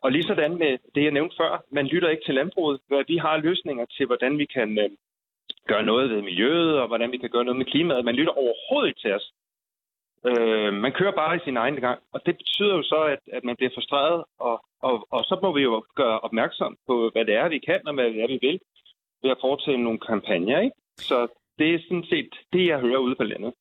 Og 0.06 0.12
lige 0.12 0.24
sådan 0.24 0.58
med 0.64 0.72
det, 0.96 1.04
jeg 1.04 1.12
nævnte 1.12 1.36
før, 1.42 1.64
man 1.72 1.86
lytter 1.88 2.10
ikke 2.10 2.26
til 2.26 2.36
landbruget. 2.36 2.80
Vi 3.08 3.18
har 3.18 3.38
løsninger 3.38 3.86
til, 3.86 4.06
hvordan 4.06 4.38
vi 4.38 4.46
kan 4.46 4.70
øh, 4.80 4.90
gøre 5.68 5.84
noget 5.84 6.10
ved 6.10 6.22
miljøet, 6.22 6.80
og 6.82 6.88
hvordan 6.88 7.12
vi 7.12 7.18
kan 7.18 7.30
gøre 7.30 7.46
noget 7.46 7.58
med 7.58 7.66
klimaet. 7.66 8.06
Man 8.06 8.16
lytter 8.16 8.34
overhovedet 8.44 8.88
ikke 8.90 9.02
til 9.02 9.14
os. 9.18 9.28
Øh, 10.30 10.74
man 10.74 10.92
kører 10.92 11.16
bare 11.22 11.36
i 11.36 11.46
sin 11.46 11.58
egen 11.58 11.76
gang, 11.86 12.00
og 12.14 12.20
det 12.26 12.38
betyder 12.38 12.74
jo 12.78 12.84
så, 12.84 13.00
at, 13.14 13.22
at 13.38 13.44
man 13.44 13.56
bliver 13.56 13.72
frustreret, 13.76 14.24
og, 14.40 14.56
og, 14.82 15.08
og 15.12 15.24
så 15.30 15.40
må 15.44 15.50
vi 15.58 15.62
jo 15.62 15.84
gøre 15.96 16.20
opmærksom 16.20 16.78
på, 16.88 17.10
hvad 17.14 17.26
det 17.26 17.36
er, 17.36 17.50
vi 17.50 17.60
kan, 17.60 17.88
og 17.88 17.94
hvad 17.94 18.06
det 18.06 18.22
er, 18.24 18.28
vi 18.28 18.40
vil, 18.42 18.60
ved 19.24 19.32
at 19.32 19.42
foretage 19.42 19.78
nogle 19.78 20.00
kampagner. 20.00 20.60
Ikke? 20.60 20.76
Så 20.98 21.28
det 21.60 21.68
er 21.76 21.80
sådan 21.88 22.08
set 22.10 22.30
det, 22.54 22.66
jeg 22.68 22.80
hører 22.80 22.98
ude 22.98 23.16
på 23.16 23.24
landet. 23.24 23.54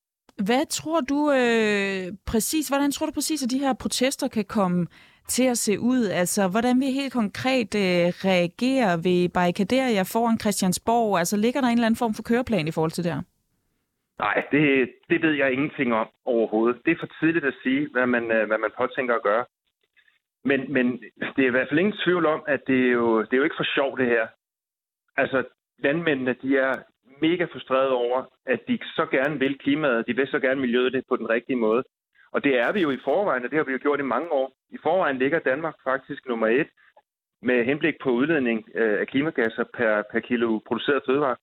Hvad 0.46 0.66
tror 0.66 1.00
du 1.00 1.20
øh, 1.40 2.12
præcis, 2.26 2.68
hvordan 2.68 2.90
tror 2.90 3.06
du 3.06 3.12
præcis, 3.12 3.42
at 3.42 3.50
de 3.50 3.58
her 3.64 3.74
protester 3.82 4.28
kan 4.28 4.44
komme 4.44 4.86
til 5.28 5.44
at 5.44 5.58
se 5.58 5.80
ud? 5.80 6.06
Altså, 6.06 6.48
hvordan 6.48 6.80
vi 6.80 6.86
helt 7.00 7.12
konkret 7.12 7.74
øh, 7.74 8.06
reagerer 8.30 8.96
ved 8.96 9.28
barrikaderier 9.28 10.10
foran 10.12 10.40
Christiansborg? 10.40 11.18
Altså, 11.18 11.36
ligger 11.36 11.60
der 11.60 11.68
en 11.68 11.78
eller 11.78 11.86
anden 11.86 12.02
form 12.02 12.14
for 12.14 12.22
køreplan 12.22 12.68
i 12.68 12.72
forhold 12.72 12.90
til 12.90 13.04
det 13.04 13.12
her? 13.12 13.22
Nej, 14.18 14.42
det, 14.52 14.90
det 15.10 15.22
ved 15.22 15.32
jeg 15.32 15.52
ingenting 15.52 15.94
om 15.94 16.08
overhovedet. 16.24 16.80
Det 16.84 16.92
er 16.92 16.96
for 17.00 17.10
tidligt 17.20 17.44
at 17.44 17.54
sige, 17.62 17.88
hvad 17.92 18.06
man, 18.06 18.30
øh, 18.30 18.46
hvad 18.46 18.58
man 18.58 18.70
påtænker 18.78 19.14
at 19.14 19.22
gøre. 19.22 19.44
Men, 20.44 20.72
men 20.72 20.86
det 21.36 21.42
er 21.42 21.46
i 21.46 21.56
hvert 21.56 21.68
fald 21.68 21.80
ingen 21.80 22.00
tvivl 22.04 22.26
om, 22.26 22.42
at 22.48 22.60
det 22.66 22.80
er, 22.86 22.92
jo, 22.92 23.22
det 23.22 23.32
er 23.32 23.36
jo 23.36 23.48
ikke 23.48 23.60
for 23.62 23.74
sjovt, 23.74 24.00
det 24.00 24.06
her. 24.06 24.26
Altså, 25.16 25.44
landmændene, 25.78 26.36
de 26.42 26.58
er 26.58 26.72
mega 27.20 27.44
frustrerede 27.44 27.92
over, 27.92 28.24
at 28.46 28.60
de 28.68 28.78
så 28.96 29.06
gerne 29.10 29.38
vil 29.38 29.58
klimaet, 29.58 30.06
de 30.06 30.16
vil 30.16 30.28
så 30.28 30.38
gerne 30.40 30.60
miljøet 30.60 30.92
det 30.92 31.04
på 31.08 31.16
den 31.16 31.28
rigtige 31.30 31.56
måde. 31.56 31.84
Og 32.34 32.44
det 32.44 32.58
er 32.58 32.72
vi 32.72 32.80
jo 32.80 32.90
i 32.90 33.04
forvejen, 33.04 33.44
og 33.44 33.50
det 33.50 33.56
har 33.58 33.64
vi 33.64 33.72
jo 33.72 33.78
gjort 33.82 34.00
i 34.00 34.12
mange 34.14 34.30
år. 34.32 34.52
I 34.70 34.78
forvejen 34.82 35.18
ligger 35.18 35.38
Danmark 35.38 35.76
faktisk 35.84 36.22
nummer 36.28 36.46
et 36.46 36.70
med 37.42 37.64
henblik 37.64 37.96
på 38.02 38.10
udledning 38.10 38.58
øh, 38.74 39.00
af 39.00 39.06
klimagasser 39.06 39.64
per, 39.76 40.02
per 40.12 40.20
kilo 40.20 40.58
produceret 40.68 41.02
fødevare. 41.06 41.36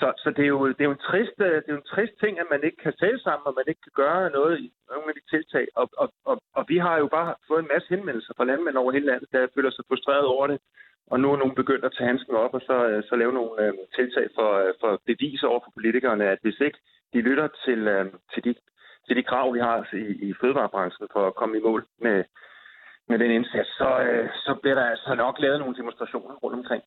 Så, 0.00 0.06
så 0.22 0.28
det, 0.36 0.44
er 0.44 0.52
jo, 0.56 0.68
det, 0.68 0.80
er 0.80 0.90
jo 0.90 0.98
en 0.98 1.06
trist, 1.10 1.36
øh, 1.48 1.56
det 1.62 1.68
er 1.68 1.76
jo 1.76 1.82
en 1.84 1.92
trist 1.94 2.14
ting, 2.22 2.38
at 2.38 2.48
man 2.50 2.62
ikke 2.64 2.80
kan 2.84 2.94
tale 3.02 3.20
sammen, 3.26 3.46
og 3.46 3.54
man 3.56 3.68
ikke 3.68 3.82
kan 3.86 3.96
gøre 4.02 4.30
noget 4.30 4.54
i 4.64 4.72
nogle 4.90 5.08
af 5.10 5.14
de 5.18 5.24
tiltag. 5.32 5.66
Og, 5.80 5.86
og, 6.02 6.08
og, 6.30 6.36
og 6.58 6.64
vi 6.68 6.78
har 6.78 6.96
jo 6.98 7.06
bare 7.18 7.34
fået 7.48 7.62
en 7.62 7.72
masse 7.74 7.88
henvendelser 7.94 8.32
fra 8.36 8.48
landmænd 8.50 8.76
over 8.76 8.92
hele 8.92 9.06
landet, 9.06 9.28
der 9.32 9.54
føler 9.54 9.70
sig 9.70 9.84
frustreret 9.88 10.26
over 10.34 10.46
det. 10.46 10.58
Og 11.10 11.20
nu 11.20 11.32
er 11.32 11.36
nogen 11.36 11.54
begyndt 11.54 11.84
at 11.84 11.94
tage 11.96 12.08
handsken 12.08 12.34
op 12.34 12.54
og 12.54 12.62
så, 12.68 12.76
øh, 12.90 13.02
så 13.08 13.16
lave 13.16 13.32
nogle 13.32 13.52
øh, 13.64 13.72
tiltag 13.96 14.26
for, 14.36 14.48
for 14.80 15.00
bevise 15.06 15.46
over 15.46 15.60
for 15.64 15.70
politikerne, 15.76 16.24
at 16.24 16.38
hvis 16.42 16.60
ikke 16.60 16.78
de 17.12 17.20
lytter 17.20 17.48
til, 17.64 17.80
øh, 17.88 18.06
til, 18.32 18.44
de, 18.44 18.54
til 19.06 19.16
de 19.16 19.22
krav, 19.22 19.54
vi 19.54 19.58
har 19.58 19.76
i, 19.92 20.28
i 20.28 20.34
fødevarebranchen 20.40 21.08
for 21.12 21.26
at 21.26 21.34
komme 21.34 21.58
i 21.58 21.60
mål 21.60 21.86
med, 22.00 22.24
med 23.08 23.18
den 23.18 23.30
indsats, 23.30 23.68
så, 23.80 24.00
øh, 24.00 24.28
så 24.44 24.58
bliver 24.62 24.74
der 24.74 24.84
altså 24.84 25.14
nok 25.14 25.34
lavet 25.38 25.58
nogle 25.60 25.76
demonstrationer 25.76 26.34
rundt 26.34 26.58
omkring. 26.58 26.82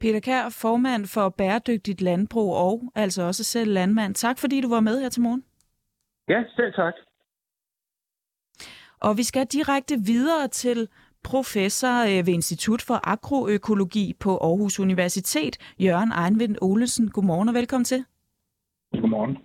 Peter 0.00 0.20
Kær, 0.20 0.58
formand 0.62 1.06
for 1.14 1.28
Bæredygtigt 1.28 2.00
Landbrug 2.00 2.54
og 2.54 2.92
altså 2.94 3.22
også 3.22 3.44
selv 3.44 3.72
landmand. 3.72 4.14
Tak 4.14 4.38
fordi 4.38 4.60
du 4.60 4.68
var 4.68 4.80
med 4.80 5.00
her 5.00 5.08
til 5.08 5.22
morgen. 5.22 5.44
Ja, 6.28 6.44
selv 6.56 6.72
tak. 6.72 6.94
Og 9.00 9.16
vi 9.16 9.22
skal 9.22 9.46
direkte 9.46 9.94
videre 10.06 10.48
til 10.48 10.88
professor 11.24 11.96
øh, 12.10 12.26
ved 12.26 12.34
Institut 12.34 12.82
for 12.82 13.08
Agroøkologi 13.12 14.14
på 14.20 14.30
Aarhus 14.36 14.80
Universitet, 14.80 15.74
Jørgen 15.80 16.12
Ejnvind 16.12 16.56
Olesen. 16.62 17.10
Godmorgen 17.10 17.48
og 17.48 17.54
velkommen 17.54 17.84
til. 17.84 18.04
Godmorgen. 18.92 19.38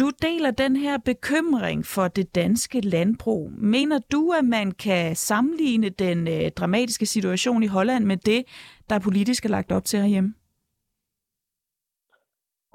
Du 0.00 0.10
deler 0.22 0.50
den 0.50 0.76
her 0.76 0.98
bekymring 0.98 1.84
for 1.84 2.08
det 2.08 2.34
danske 2.34 2.80
landbrug. 2.80 3.50
Mener 3.58 3.98
du, 4.12 4.32
at 4.38 4.44
man 4.44 4.72
kan 4.72 5.16
sammenligne 5.16 5.88
den 5.88 6.28
øh, 6.28 6.50
dramatiske 6.50 7.06
situation 7.06 7.62
i 7.62 7.66
Holland 7.66 8.04
med 8.04 8.16
det, 8.16 8.44
der 8.90 8.98
politisk 9.04 9.44
er 9.44 9.48
lagt 9.48 9.72
op 9.72 9.84
til 9.84 10.00
herhjemme? 10.00 10.34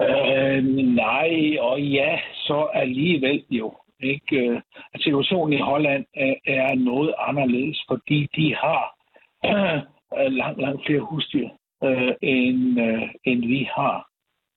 Øh, 0.02 0.64
nej, 0.96 1.58
og 1.60 1.82
ja, 1.82 2.20
så 2.34 2.70
alligevel 2.74 3.44
jo. 3.50 3.74
Ikke? 4.00 4.38
Øh, 4.38 4.62
situationen 4.96 5.54
i 5.54 5.62
Holland 5.62 6.06
er, 6.16 6.36
er 6.46 6.76
noget 6.76 7.14
anderledes, 7.18 7.84
fordi 7.88 8.28
de 8.36 8.56
har 8.56 8.96
øh, 10.18 10.32
langt, 10.32 10.62
langt 10.62 10.86
flere 10.86 11.00
husdyr, 11.00 11.50
øh, 11.84 12.14
end, 12.22 12.82
øh, 12.82 13.02
end 13.26 13.48
vi 13.48 13.70
har 13.76 14.09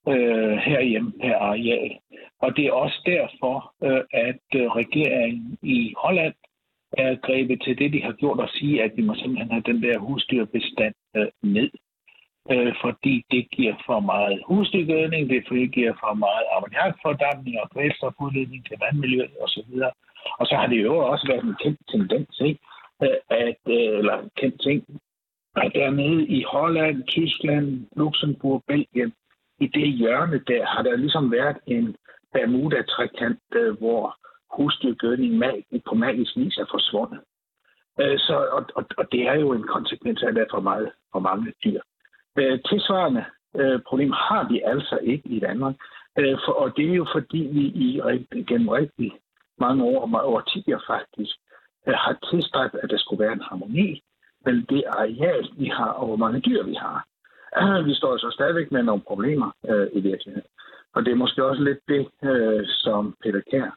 øh, 0.09 0.57
herhjemme 0.57 1.13
per 1.21 1.37
areal. 1.37 1.99
Og 2.41 2.57
det 2.57 2.67
er 2.67 2.73
også 2.73 3.01
derfor, 3.07 3.75
øh, 3.83 4.05
at 4.13 4.45
øh, 4.55 4.67
regeringen 4.81 5.59
i 5.63 5.95
Holland 5.97 6.35
er 6.93 7.15
grebet 7.27 7.63
til 7.63 7.79
det, 7.79 7.93
de 7.93 8.03
har 8.03 8.13
gjort 8.13 8.41
og 8.41 8.49
sige, 8.49 8.83
at 8.83 8.93
vi 8.97 9.03
må 9.03 9.15
simpelthen 9.15 9.51
have 9.51 9.63
den 9.67 9.83
der 9.83 9.99
husdyrbestand 9.99 10.95
øh, 11.17 11.27
ned. 11.43 11.71
Øh, 12.51 12.75
fordi 12.81 13.25
det 13.31 13.51
giver 13.51 13.75
for 13.87 14.01
meget 14.01 14.43
husdyrgødning, 14.47 15.31
det 15.31 15.73
giver 15.73 15.95
for 16.01 16.15
meget 16.15 16.47
ammoniakfordampning 16.57 17.61
og 17.61 17.71
kvælstofudledning 17.71 18.67
til 18.67 18.77
vandmiljøet 18.81 19.37
osv. 19.43 19.73
Og 20.39 20.47
så 20.47 20.55
har 20.57 20.67
det 20.67 20.83
jo 20.83 20.97
også 20.97 21.27
været 21.31 21.45
en 21.45 21.57
kendt 21.63 21.81
tendens, 21.91 22.41
ikke? 22.41 22.61
Øh, 23.03 23.19
at, 23.31 23.61
øh, 23.69 23.99
eller 23.99 24.29
kendt 24.37 24.61
ting, 24.63 25.01
at 25.57 25.73
dernede 25.75 26.27
i 26.27 26.43
Holland, 26.43 27.05
Tyskland, 27.05 27.87
Luxembourg, 27.97 28.63
Belgien, 28.69 29.13
i 29.65 29.67
det 29.67 29.89
hjørne 29.93 30.39
der, 30.47 30.67
har 30.67 30.83
der 30.83 30.97
ligesom 30.97 31.33
været 31.33 31.59
en 31.67 31.97
Bermuda-trekant, 32.33 33.41
øh, 33.55 33.79
hvor 33.79 34.17
husdyrgødning 34.57 35.43
på 35.89 35.95
magisk 35.95 36.37
vis 36.37 36.57
er 36.57 36.67
forsvundet. 36.71 37.21
Øh, 38.01 38.19
så, 38.19 38.37
og, 38.57 38.65
og, 38.75 38.85
og 38.99 39.13
det 39.13 39.23
er 39.29 39.35
jo 39.35 39.53
en 39.53 39.67
konsekvens 39.77 40.23
af, 40.23 40.29
at 40.29 40.35
der 40.35 40.41
er 40.41 40.55
for, 40.55 40.61
meget, 40.61 40.93
for 41.13 41.19
mange 41.19 41.53
dyr. 41.65 41.81
Øh, 42.39 42.59
tilsvarende 42.69 43.25
øh, 43.57 43.81
problem 43.89 44.11
har 44.11 44.49
vi 44.51 44.63
altså 44.65 44.99
ikke 45.03 45.29
i 45.29 45.41
Danmark. 45.41 45.75
Øh, 46.19 46.37
for, 46.45 46.53
og 46.53 46.77
det 46.77 46.91
er 46.91 46.95
jo 46.95 47.07
fordi, 47.15 47.39
vi 47.53 47.65
i 47.85 48.01
gennem 48.49 48.69
rigtig 48.69 49.13
mange 49.59 49.85
år, 49.85 50.01
og 50.15 50.33
årtier 50.33 50.79
faktisk, 50.87 51.35
øh, 51.87 51.95
har 51.95 52.19
tilstræbt, 52.31 52.75
at 52.83 52.91
der 52.91 52.99
skulle 52.99 53.25
være 53.25 53.33
en 53.33 53.49
harmoni 53.49 54.03
mellem 54.45 54.67
det 54.67 54.85
areal, 54.87 55.49
vi 55.57 55.67
har, 55.67 55.91
og 55.99 56.07
hvor 56.07 56.17
mange 56.17 56.41
dyr 56.41 56.63
vi 56.63 56.75
har. 56.75 57.07
Vi 57.89 57.95
står 57.95 58.17
så 58.17 58.31
stadigvæk 58.31 58.73
med 58.73 58.83
nogle 58.83 59.03
problemer 59.03 59.51
øh, 59.69 59.89
i 59.93 60.01
virkeligheden. 60.01 60.49
Og 60.95 61.05
det 61.05 61.11
er 61.13 61.17
måske 61.17 61.45
også 61.45 61.63
lidt 61.63 61.79
det, 61.89 62.09
øh, 62.31 62.67
som 62.67 63.17
Peter 63.23 63.41
Kær 63.51 63.71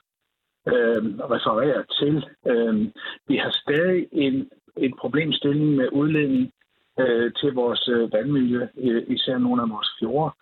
øh, 0.68 1.02
refererer 1.34 1.84
til. 2.00 2.26
Øh, 2.48 2.88
vi 3.28 3.38
har 3.38 3.52
stadig 3.52 4.08
en, 4.12 4.50
en 4.78 4.98
problemstilling 4.98 5.76
med 5.76 5.90
udledning 5.92 6.52
øh, 7.00 7.34
til 7.34 7.54
vores 7.54 7.88
øh, 7.88 8.14
vandmiljø, 8.14 8.68
øh, 8.78 9.04
især 9.08 9.38
nogle 9.38 9.62
af 9.62 9.70
vores 9.70 9.90
fjorde, 10.00 10.34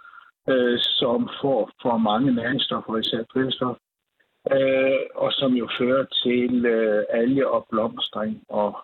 øh, 0.50 0.80
som 0.80 1.30
får 1.42 1.72
for 1.82 1.98
mange 1.98 2.36
næringsstoffer, 2.36 2.98
især 2.98 3.24
drivstof, 3.24 3.78
øh, 4.52 5.00
og 5.16 5.34
som 5.34 5.54
jo 5.54 5.68
fører 5.80 6.06
til 6.24 6.66
øh, 6.66 7.04
alge 7.10 7.50
og 7.50 7.68
blomstring 7.70 8.44
og 8.50 8.78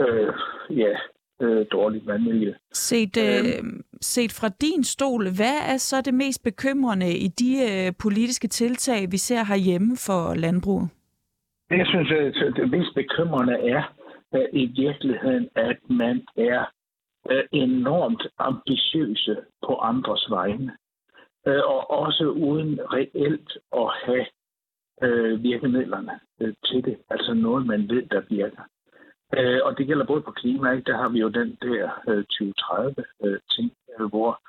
øh, 0.00 0.32
ja, 0.70 0.96
øh, 1.42 1.66
dårligt 1.72 2.06
vandmiljø. 2.06 2.52
Set, 2.72 3.16
øh, 3.16 3.58
øhm. 3.58 3.84
set 4.00 4.32
fra 4.32 4.48
din 4.48 4.84
stol, 4.84 5.22
hvad 5.22 5.58
er 5.72 5.76
så 5.76 5.96
det 6.00 6.14
mest 6.14 6.42
bekymrende 6.42 7.10
i 7.16 7.28
de 7.28 7.52
øh, 7.70 7.92
politiske 8.02 8.48
tiltag, 8.48 9.12
vi 9.12 9.16
ser 9.16 9.44
herhjemme 9.44 9.96
for 10.06 10.34
landbruget? 10.34 10.88
Jeg 11.70 11.86
synes, 11.86 12.10
at 12.36 12.52
det 12.56 12.70
mest 12.70 12.94
bekymrende 12.94 13.52
er 13.52 13.82
at 14.32 14.48
i 14.52 14.66
virkeligheden, 14.66 15.48
at 15.54 15.76
man 15.90 16.26
er 16.36 16.64
øh, 17.30 17.44
enormt 17.52 18.26
ambitiøse 18.38 19.36
på 19.66 19.74
andres 19.76 20.26
vegne. 20.30 20.72
Øh, 21.46 21.62
og 21.66 21.90
også 21.90 22.24
uden 22.24 22.80
reelt 22.92 23.58
at 23.72 23.88
have 24.04 24.26
øh, 25.02 25.42
virkemidlerne 25.42 26.20
øh, 26.40 26.54
til 26.64 26.84
det. 26.84 26.96
Altså 27.10 27.34
noget, 27.34 27.66
man 27.66 27.88
ved, 27.88 28.02
der 28.02 28.22
virker. 28.28 28.62
Øh, 29.38 29.60
og 29.64 29.78
det 29.78 29.86
gælder 29.86 30.04
både 30.04 30.22
på 30.22 30.30
klima, 30.30 30.70
ikke? 30.70 30.90
der 30.90 30.96
har 30.96 31.08
vi 31.08 31.18
jo 31.18 31.28
den 31.28 31.58
der 31.62 31.82
øh, 32.08 32.24
2030-ting, 32.34 33.72
øh, 33.98 34.04
øh, 34.04 34.08
hvor 34.08 34.40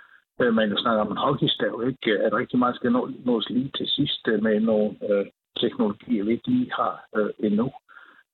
øh, 0.41 0.53
man 0.53 0.69
jo 0.69 0.77
snakker 0.77 1.01
om 1.01 1.11
en 1.11 1.23
hockeystav, 1.25 1.83
ikke? 1.87 2.11
Øh, 2.11 2.25
at 2.25 2.33
rigtig 2.33 2.59
meget 2.59 2.75
skal 2.75 2.91
nå, 2.91 3.09
nås 3.25 3.49
lige 3.49 3.71
til 3.77 3.87
sidst 3.87 4.27
øh, 4.27 4.43
med 4.43 4.59
nogle 4.59 4.95
øh, 5.09 5.25
teknologier, 5.61 6.23
vi 6.23 6.31
ikke 6.31 6.47
lige 6.47 6.71
har 6.73 7.05
øh, 7.15 7.29
endnu. 7.39 7.71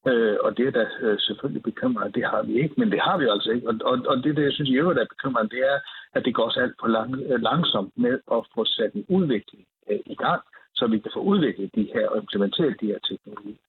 Øh, 0.08 0.38
og 0.44 0.58
det 0.58 0.68
er 0.68 0.72
da 0.72 0.86
øh, 1.02 1.20
selvfølgelig 1.20 1.64
bekymrende, 1.64 2.14
det 2.18 2.26
har 2.26 2.42
vi 2.44 2.54
ikke, 2.64 2.76
men 2.78 2.92
det 2.92 3.00
har 3.02 3.18
vi 3.18 3.26
altså 3.34 3.52
ikke. 3.52 3.68
Og, 3.68 3.76
og, 3.84 3.98
og 4.08 4.18
det, 4.24 4.36
det, 4.36 4.44
jeg 4.44 4.54
synes, 4.54 4.70
i 4.70 4.80
øvrigt 4.82 5.00
er 5.00 5.14
bekymrende, 5.16 5.56
det 5.56 5.62
er, 5.74 5.80
at 6.14 6.26
det 6.26 6.36
går 6.36 6.44
også 6.44 6.60
alt 6.60 6.76
for 6.80 6.88
lang, 6.88 7.10
øh, 7.30 7.42
langsomt 7.42 7.94
med 7.98 8.20
at 8.32 8.42
få 8.56 8.66
sat 8.66 8.94
en 8.94 9.06
udvikling 9.10 9.66
øh, 9.90 10.00
i 10.06 10.16
gang, 10.16 10.42
så 10.74 10.88
vi 10.88 11.00
kan 11.00 11.12
få 11.14 11.20
udviklet 11.20 11.76
de 11.76 11.90
her 11.94 12.08
og 12.08 12.18
implementeret 12.18 12.82
de 12.82 12.88
her 12.88 13.00
teknologier. 13.10 13.69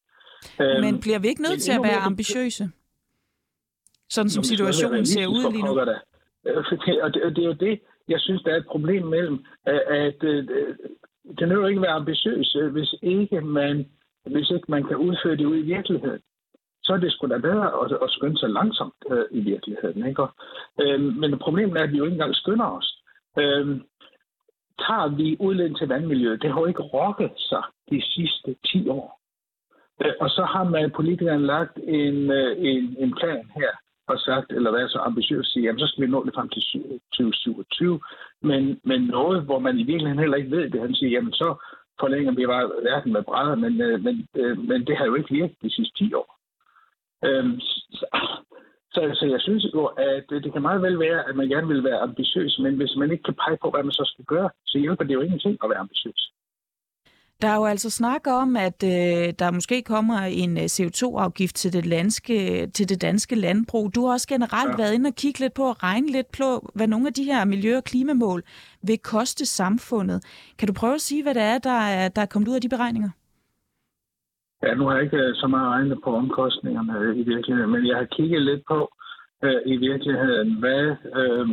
Men 0.58 0.94
øhm, 0.94 1.00
bliver 1.00 1.18
vi 1.18 1.28
ikke 1.28 1.42
nødt 1.42 1.62
til 1.62 1.72
at 1.72 1.82
være 1.82 2.00
ambitiøse? 2.10 2.70
Sådan 4.08 4.30
som 4.30 4.44
situationen 4.44 5.06
ser 5.06 5.26
ud 5.26 5.52
lige 5.52 5.64
nu. 5.64 5.80
Øh, 5.80 6.64
og 7.04 7.14
det, 7.14 7.22
og 7.22 7.30
det 7.36 7.42
er 7.44 7.48
jo 7.48 7.52
det, 7.52 7.80
jeg 8.08 8.20
synes, 8.20 8.42
der 8.42 8.52
er 8.52 8.56
et 8.56 8.66
problem 8.66 9.06
mellem, 9.06 9.44
at, 9.66 9.80
at, 9.88 10.24
at 10.24 10.44
det 11.38 11.48
nødvendigvis 11.48 11.70
ikke 11.70 11.82
være 11.82 12.00
ambitiøs, 12.02 12.56
hvis 12.72 12.94
ikke 13.02 13.40
man 13.40 13.86
hvis 14.26 14.50
ikke 14.50 14.70
man 14.70 14.84
kan 14.84 14.96
udføre 14.96 15.36
det 15.36 15.44
ud 15.44 15.56
i 15.56 15.70
virkeligheden. 15.74 16.20
Så 16.82 16.92
er 16.92 16.96
det 16.96 17.12
sgu 17.12 17.26
da 17.26 17.38
bedre 17.38 17.84
at, 17.84 17.92
at 18.02 18.10
skynde 18.10 18.38
sig 18.38 18.50
langsomt 18.50 18.94
øh, 19.10 19.24
i 19.30 19.40
virkeligheden. 19.40 20.06
Ikke? 20.06 20.22
Og, 20.22 20.30
øh, 20.80 21.00
men 21.00 21.38
problemet 21.38 21.76
er, 21.78 21.82
at 21.82 21.92
vi 21.92 21.96
jo 21.96 22.04
ikke 22.04 22.14
engang 22.14 22.34
skynder 22.34 22.66
os. 22.66 23.02
Øh, 23.38 23.80
tager 24.78 25.16
vi 25.16 25.36
udledning 25.40 25.78
til 25.78 25.88
vandmiljøet. 25.88 26.42
Det 26.42 26.52
har 26.52 26.60
jo 26.60 26.66
ikke 26.66 26.82
rokket 26.82 27.32
sig 27.36 27.62
de 27.90 28.02
sidste 28.02 28.56
10 28.66 28.88
år. 28.88 29.19
Øh, 30.04 30.12
og 30.20 30.30
så 30.30 30.42
har 30.44 30.64
man 30.64 30.90
politikerne 30.90 31.46
lagt 31.46 31.76
en, 31.76 32.30
øh, 32.30 32.56
en, 32.58 32.96
en 32.98 33.14
plan 33.14 33.50
her 33.54 33.72
og 34.06 34.18
sagt, 34.18 34.52
eller 34.52 34.70
været 34.70 34.90
så 34.90 34.98
ambitiøs 34.98 35.46
at 35.46 35.52
sige, 35.52 35.64
jamen 35.64 35.80
så 35.80 35.86
skal 35.86 36.02
vi 36.02 36.10
nå 36.10 36.24
det 36.24 36.34
frem 36.34 36.48
til 36.48 36.62
2027, 37.12 38.00
men, 38.42 38.80
men 38.84 39.00
noget, 39.02 39.42
hvor 39.42 39.58
man 39.58 39.78
i 39.78 39.82
virkeligheden 39.82 40.18
heller 40.18 40.36
ikke 40.36 40.56
ved 40.56 40.70
det. 40.70 40.80
Han 40.80 40.94
siger, 40.94 41.10
jamen 41.10 41.32
så 41.32 41.48
forlænger 42.00 42.32
vi 42.32 42.46
bare 42.46 42.70
verden 42.82 43.12
med 43.12 43.22
brædder, 43.22 43.54
men, 43.54 43.80
øh, 43.80 44.04
men, 44.04 44.28
men 44.68 44.86
det 44.86 44.96
har 44.96 45.06
jo 45.06 45.14
ikke 45.14 45.34
virket 45.34 45.56
de 45.62 45.70
sidste 45.70 46.04
10 46.04 46.14
år. 46.14 46.40
Øhm, 47.24 47.60
så, 47.98 48.06
så, 48.94 49.00
så 49.14 49.26
jeg 49.26 49.40
synes 49.40 49.66
jo, 49.74 49.84
at 49.86 50.24
det 50.30 50.52
kan 50.52 50.62
meget 50.62 50.82
vel 50.82 50.98
være, 50.98 51.28
at 51.28 51.36
man 51.36 51.48
gerne 51.48 51.68
vil 51.68 51.84
være 51.84 52.00
ambitiøs, 52.00 52.58
men 52.58 52.76
hvis 52.76 52.96
man 52.96 53.10
ikke 53.10 53.22
kan 53.22 53.38
pege 53.44 53.58
på, 53.62 53.70
hvad 53.70 53.82
man 53.82 53.92
så 53.92 54.04
skal 54.12 54.24
gøre, 54.24 54.50
så 54.66 54.78
hjælper 54.78 55.04
det 55.04 55.14
jo 55.14 55.20
ingenting 55.20 55.58
at 55.64 55.70
være 55.70 55.78
ambitiøs. 55.78 56.32
Der 57.42 57.48
er 57.48 57.56
jo 57.56 57.64
altså 57.64 57.90
snak 57.90 58.26
om, 58.26 58.56
at 58.56 58.82
øh, 58.84 59.26
der 59.38 59.50
måske 59.50 59.82
kommer 59.82 60.18
en 60.42 60.56
øh, 60.58 60.64
CO2-afgift 60.64 61.56
til 61.56 61.72
det, 61.72 61.86
landske, 61.86 62.66
til 62.66 62.88
det 62.88 63.02
danske 63.02 63.34
landbrug. 63.34 63.94
Du 63.94 64.00
har 64.04 64.12
også 64.12 64.28
generelt 64.28 64.70
ja. 64.70 64.76
været 64.76 64.94
inde 64.94 65.08
og 65.08 65.14
kigge 65.14 65.40
lidt 65.40 65.54
på 65.54 65.62
og 65.62 65.82
regne 65.82 66.06
lidt 66.06 66.30
på, 66.38 66.70
hvad 66.74 66.88
nogle 66.88 67.06
af 67.06 67.14
de 67.14 67.24
her 67.24 67.44
miljø- 67.44 67.76
og 67.76 67.84
klimamål 67.84 68.42
vil 68.82 68.98
koste 68.98 69.46
samfundet. 69.46 70.18
Kan 70.58 70.68
du 70.68 70.74
prøve 70.80 70.94
at 70.94 71.00
sige, 71.00 71.22
hvad 71.22 71.34
det 71.34 71.42
er, 71.42 71.58
der 71.58 71.78
er, 71.98 72.08
der 72.08 72.22
er 72.22 72.26
kommet 72.26 72.48
ud 72.48 72.54
af 72.54 72.60
de 72.60 72.68
beregninger? 72.68 73.10
Ja, 74.62 74.74
nu 74.74 74.86
har 74.86 74.94
jeg 74.94 75.04
ikke 75.04 75.16
øh, 75.16 75.34
så 75.34 75.46
meget 75.46 75.68
regnet 75.68 75.98
på 76.04 76.10
omkostningerne 76.16 76.98
øh, 76.98 77.18
i 77.18 77.22
virkeligheden, 77.22 77.70
men 77.70 77.86
jeg 77.86 77.96
har 77.96 78.08
kigget 78.16 78.42
lidt 78.42 78.62
på 78.68 78.90
øh, 79.44 79.60
i 79.66 79.76
virkeligheden, 79.76 80.58
hvad 80.58 80.84
øh, 81.20 81.48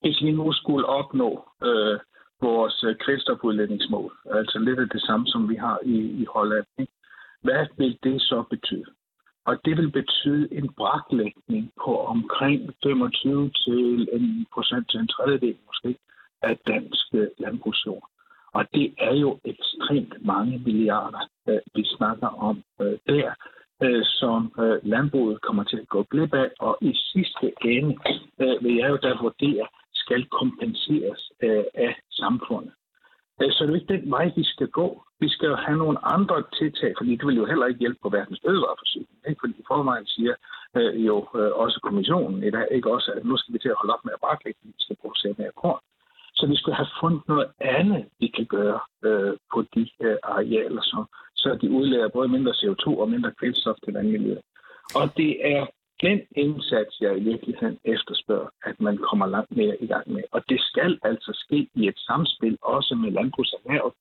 hvis 0.00 0.22
vi 0.22 0.30
nu 0.30 0.52
skulle 0.52 0.86
opnå 0.86 1.44
øh, 1.62 1.98
vores 2.40 2.84
øh, 2.84 2.96
kvælstofudledningsmål, 2.96 4.12
altså 4.30 4.58
lidt 4.58 4.78
af 4.78 4.88
det 4.88 5.02
samme, 5.02 5.26
som 5.26 5.48
vi 5.48 5.54
har 5.54 5.78
i, 5.82 5.98
i 6.22 6.24
Holland. 6.34 6.66
Ikke? 6.78 6.92
Hvad 7.42 7.66
vil 7.76 7.98
det 8.02 8.22
så 8.22 8.44
betyde? 8.50 8.90
Og 9.44 9.64
det 9.64 9.76
vil 9.76 9.90
betyde 9.90 10.54
en 10.54 10.68
braklægning 10.72 11.72
på 11.84 11.98
omkring 11.98 12.74
25 12.82 13.50
til 13.50 14.08
en 14.12 14.46
procent 14.54 14.90
til 14.90 15.00
en 15.00 15.08
tredjedel 15.08 15.56
måske 15.66 15.96
af 16.42 16.58
dansk 16.66 17.06
øh, 17.14 17.28
landbrugsjord. 17.38 18.08
Og 18.52 18.64
det 18.74 18.94
er 18.98 19.14
jo 19.14 19.38
ekstremt 19.44 20.26
mange 20.26 20.58
milliarder, 20.58 21.28
øh, 21.48 21.58
vi 21.74 21.84
snakker 21.84 22.26
om 22.26 22.62
øh, 22.80 22.98
der, 23.08 23.32
som 24.04 24.52
landbruget 24.82 25.40
kommer 25.40 25.64
til 25.64 25.76
at 25.76 25.88
gå 25.88 26.02
glip 26.02 26.34
af. 26.34 26.50
Og 26.58 26.78
i 26.80 26.92
sidste 26.94 27.52
ende 27.64 27.96
vil 28.62 28.74
jeg 28.76 28.90
jo 28.90 28.96
da 28.96 29.12
vurdere, 29.20 29.66
skal 29.94 30.26
kompenseres 30.40 31.32
øh, 32.20 32.24
samfundet. 32.24 32.72
Så 33.56 33.60
det 33.64 33.70
er 33.70 33.80
ikke 33.80 33.94
den 33.96 34.10
vej, 34.10 34.26
vi 34.36 34.44
skal 34.44 34.68
gå. 34.68 35.04
Vi 35.20 35.28
skal 35.28 35.48
jo 35.48 35.56
have 35.56 35.78
nogle 35.78 35.98
andre 36.14 36.42
tiltag, 36.58 36.92
fordi 36.98 37.16
det 37.16 37.26
vil 37.26 37.36
jo 37.36 37.46
heller 37.46 37.66
ikke 37.66 37.80
hjælpe 37.80 38.00
på 38.02 38.08
verdens 38.08 38.40
fødevareforsyning. 38.46 39.18
Ikke? 39.28 39.40
Fordi 39.42 39.54
i 39.58 39.68
forvejen 39.68 40.06
siger 40.06 40.34
øh, 40.76 41.06
jo 41.06 41.16
øh, 41.38 41.50
også 41.62 41.80
kommissionen 41.82 42.42
i 42.42 42.50
dag, 42.50 42.66
ikke 42.70 42.92
også, 42.92 43.12
at 43.16 43.24
nu 43.24 43.36
skal 43.36 43.54
vi 43.54 43.58
til 43.58 43.68
at 43.68 43.78
holde 43.80 43.94
op 43.94 44.04
med 44.04 44.12
at 44.12 44.20
braklægge, 44.20 44.60
vi 44.62 44.72
skal 44.78 44.96
producere 45.02 45.34
mere 45.38 45.58
korn. 45.62 45.80
Så 46.34 46.46
vi 46.46 46.56
skal 46.56 46.72
have 46.72 46.90
fundet 47.00 47.22
noget 47.28 47.48
andet, 47.60 48.04
vi 48.20 48.26
kan 48.36 48.46
gøre 48.46 48.80
øh, 49.04 49.32
på 49.52 49.58
de 49.74 49.82
øh, 50.06 50.16
arealer, 50.22 50.82
som, 50.82 51.06
så 51.34 51.58
de 51.62 51.70
udleder 51.70 52.08
både 52.08 52.28
mindre 52.28 52.52
CO2 52.60 52.86
og 53.02 53.10
mindre 53.10 53.32
kvælstof 53.38 53.76
til 53.84 53.92
vandmiljøet. 53.92 54.42
Og 54.98 55.04
det 55.16 55.32
er 55.54 55.66
den 56.02 56.20
indsats, 56.36 57.00
jeg 57.00 57.16
i 57.18 57.20
virkeligheden 57.20 57.78
efterspørger, 57.84 58.48
at 58.64 58.80
man 58.80 58.96
kommer 58.96 59.26
langt 59.26 59.56
mere 59.56 59.76
i 59.80 59.86
gang 59.86 60.12
med. 60.12 60.22
Og 60.32 60.42
det 60.48 60.60
skal 60.60 60.98
altså 61.02 61.32
ske 61.34 61.68
i 61.74 61.88
et 61.88 61.98
samspil 61.98 62.58
også 62.62 62.94
med 62.94 63.10
landbrugserhvervet. 63.10 63.92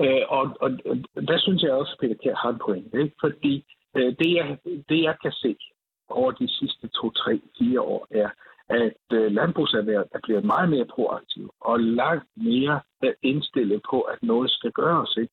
Øh, 0.00 0.24
og, 0.28 0.44
og, 0.60 0.70
og 1.16 1.22
der 1.28 1.38
synes 1.38 1.62
jeg 1.62 1.72
også, 1.72 1.92
at 1.92 1.98
Peter 2.00 2.14
Kjær 2.22 2.34
har 2.34 2.50
en 2.50 2.60
point. 2.66 2.94
Ikke? 2.94 3.14
Fordi 3.20 3.64
øh, 3.96 4.14
det, 4.20 4.30
jeg, 4.34 4.58
det, 4.88 5.02
jeg 5.02 5.16
kan 5.22 5.32
se 5.32 5.56
over 6.08 6.30
de 6.30 6.48
sidste 6.48 6.88
to, 6.88 7.10
tre, 7.10 7.40
fire 7.58 7.80
år, 7.80 8.06
er, 8.10 8.30
at 8.68 9.02
øh, 9.12 9.32
landbrugserhvervet 9.32 10.08
er 10.14 10.18
blevet 10.22 10.44
meget 10.44 10.68
mere 10.68 10.84
proaktiv 10.84 11.54
og 11.60 11.80
langt 11.80 12.28
mere 12.36 12.80
øh, 13.04 13.12
indstillet 13.22 13.82
på, 13.90 14.00
at 14.00 14.18
noget 14.22 14.50
skal 14.50 14.72
gøres. 14.72 15.16
Ikke? 15.16 15.32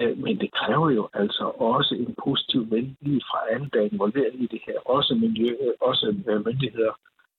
Øh, 0.00 0.18
men 0.18 0.38
det 0.38 0.50
kræver 0.52 0.90
jo 0.90 1.08
altså 1.14 1.44
også 1.44 1.94
en 1.94 2.14
positiv 2.24 2.70
venlige 2.70 3.22
fra 3.30 3.38
alle, 3.52 3.68
der 3.72 3.80
er 3.80 3.88
involveret 3.92 4.34
i 4.34 4.46
det 4.46 4.60
her. 4.66 4.78
Også 4.96 5.14
miljø, 5.14 5.54
også 5.80 6.14
øh, 6.28 6.46
myndigheder 6.46 6.92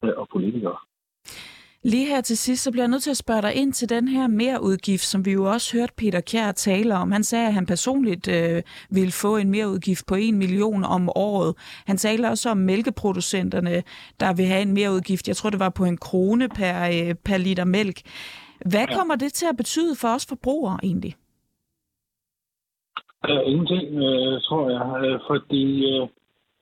øh, 0.03 0.13
og 0.17 0.27
politikere. 0.33 0.77
Lige 1.83 2.05
her 2.05 2.21
til 2.21 2.37
sidst, 2.37 2.63
så 2.63 2.71
bliver 2.71 2.83
jeg 2.83 2.89
nødt 2.89 3.03
til 3.03 3.11
at 3.11 3.17
spørge 3.17 3.41
dig 3.41 3.55
ind 3.55 3.73
til 3.73 3.89
den 3.89 4.07
her 4.07 4.27
merudgift, 4.27 5.03
som 5.03 5.25
vi 5.25 5.31
jo 5.31 5.51
også 5.51 5.77
hørte 5.77 5.93
Peter 5.97 6.21
Kjær 6.21 6.51
tale 6.51 6.95
om. 6.95 7.11
Han 7.11 7.23
sagde, 7.23 7.47
at 7.47 7.53
han 7.53 7.65
personligt 7.65 8.27
øh, 8.27 8.63
ville 8.89 9.11
få 9.11 9.37
en 9.37 9.49
merudgift 9.51 10.05
på 10.05 10.15
1 10.15 10.33
million 10.33 10.83
om 10.83 11.09
året. 11.15 11.55
Han 11.85 11.97
talte 11.97 12.27
også 12.27 12.49
om 12.49 12.57
mælkeproducenterne, 12.57 13.83
der 14.19 14.33
vil 14.33 14.45
have 14.45 14.61
en 14.61 14.73
merudgift. 14.73 15.27
Jeg 15.27 15.35
tror, 15.35 15.49
det 15.49 15.59
var 15.59 15.69
på 15.69 15.85
en 15.85 15.97
krone 15.97 16.49
per, 16.49 16.87
øh, 16.87 17.15
per 17.15 17.37
liter 17.37 17.65
mælk. 17.65 18.01
Hvad 18.65 18.87
kommer 18.87 19.15
det 19.15 19.33
til 19.33 19.45
at 19.45 19.57
betyde 19.57 19.95
for 19.95 20.07
os 20.07 20.25
forbrugere 20.25 20.79
egentlig? 20.83 21.15
Uh, 23.27 23.41
ingenting, 23.45 23.87
uh, 23.95 24.41
tror 24.41 24.69
jeg, 24.69 25.13
uh, 25.13 25.19
fordi 25.27 25.63
uh, 25.91 26.07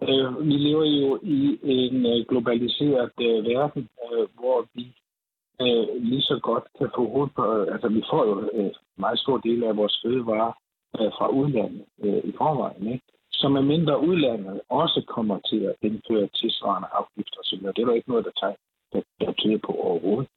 uh, 0.02 0.48
vi 0.48 0.56
lever 0.58 0.86
jo 0.86 1.20
i 1.24 1.60
en 1.64 2.06
uh, 2.06 2.26
globaliseret 2.30 3.12
uh, 3.28 3.46
verden, 3.46 3.90
uh, 4.06 4.26
hvor 4.40 4.66
vi 4.74 4.86
uh, 5.62 6.02
lige 6.10 6.22
så 6.22 6.40
godt 6.44 6.64
kan 6.78 6.90
få 6.96 7.10
hovedet 7.10 7.36
på, 7.36 7.46
uh, 7.62 7.74
altså 7.74 7.88
vi 7.88 8.04
får 8.10 8.26
jo 8.26 8.34
en 8.40 8.66
uh, 8.66 8.72
meget 8.98 9.20
stor 9.20 9.38
del 9.38 9.64
af 9.64 9.78
vores 9.78 10.00
fødevarer 10.06 10.54
uh, 11.00 11.12
fra 11.18 11.28
udlandet 11.30 11.86
uh, 11.98 12.22
i 12.30 12.34
forvejen, 12.38 12.88
ikke? 12.94 13.06
Så 13.32 13.50
med 13.50 13.62
mindre 13.62 14.00
udlandet 14.00 14.62
også 14.70 15.02
kommer 15.08 15.40
til 15.40 15.62
at 15.66 15.76
indføre 15.82 16.28
tilsvarende 16.28 16.88
afgifter 16.92 17.40
osv., 17.40 17.60
det 17.60 17.82
er 17.82 17.86
der 17.86 17.94
ikke 17.94 18.10
noget, 18.10 18.26
der, 18.26 18.36
tager, 18.42 18.56
der, 18.94 19.02
der 19.20 19.32
tyder 19.32 19.58
på 19.58 19.72
overhovedet, 19.72 20.30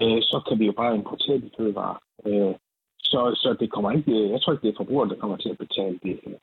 uh, 0.00 0.20
så 0.30 0.42
kan 0.48 0.58
vi 0.58 0.66
jo 0.66 0.72
bare 0.72 0.94
importere 0.94 1.38
de 1.38 1.50
fødevarer. 1.56 1.98
Uh, 2.24 2.54
så, 3.12 3.20
så 3.42 3.56
det 3.60 3.68
kommer 3.74 3.90
ikke, 3.92 4.12
øh, 4.18 4.30
jeg 4.32 4.40
tror 4.40 4.52
ikke, 4.52 4.66
det 4.66 4.72
er 4.72 4.80
forbrugeren, 4.82 5.10
der 5.10 5.22
kommer 5.22 5.36
til 5.36 5.48
at 5.48 5.58
betale 5.58 5.98
det 6.02 6.20
her. 6.24 6.38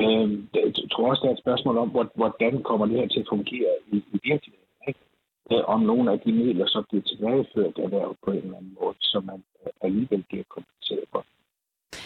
Øhm, 0.00 0.48
jeg 0.54 0.90
tror 0.92 1.10
også, 1.10 1.20
der 1.22 1.28
er 1.28 1.36
et 1.36 1.44
spørgsmål 1.44 1.76
om, 1.78 1.88
hvordan 2.20 2.62
kommer 2.62 2.86
det 2.86 2.96
her 3.00 3.08
til 3.08 3.20
at 3.20 3.32
fungere 3.34 3.72
i, 3.92 3.96
i 3.96 4.18
virkeligheden. 4.30 4.72
Ikke? 4.88 5.00
Øh, 5.52 5.64
om 5.74 5.80
nogle 5.80 6.12
af 6.12 6.18
de 6.24 6.32
midler 6.32 6.66
så 6.66 6.82
bliver 6.88 7.02
tilbageført 7.02 7.78
erhvervet 7.78 8.16
på 8.24 8.30
en 8.30 8.42
eller 8.44 8.56
anden 8.56 8.76
måde, 8.80 8.96
så 9.00 9.20
man 9.30 9.38
øh, 9.60 9.72
alligevel 9.86 10.22
bliver 10.28 10.44
kompenseret 10.56 11.06
for. 11.12 11.22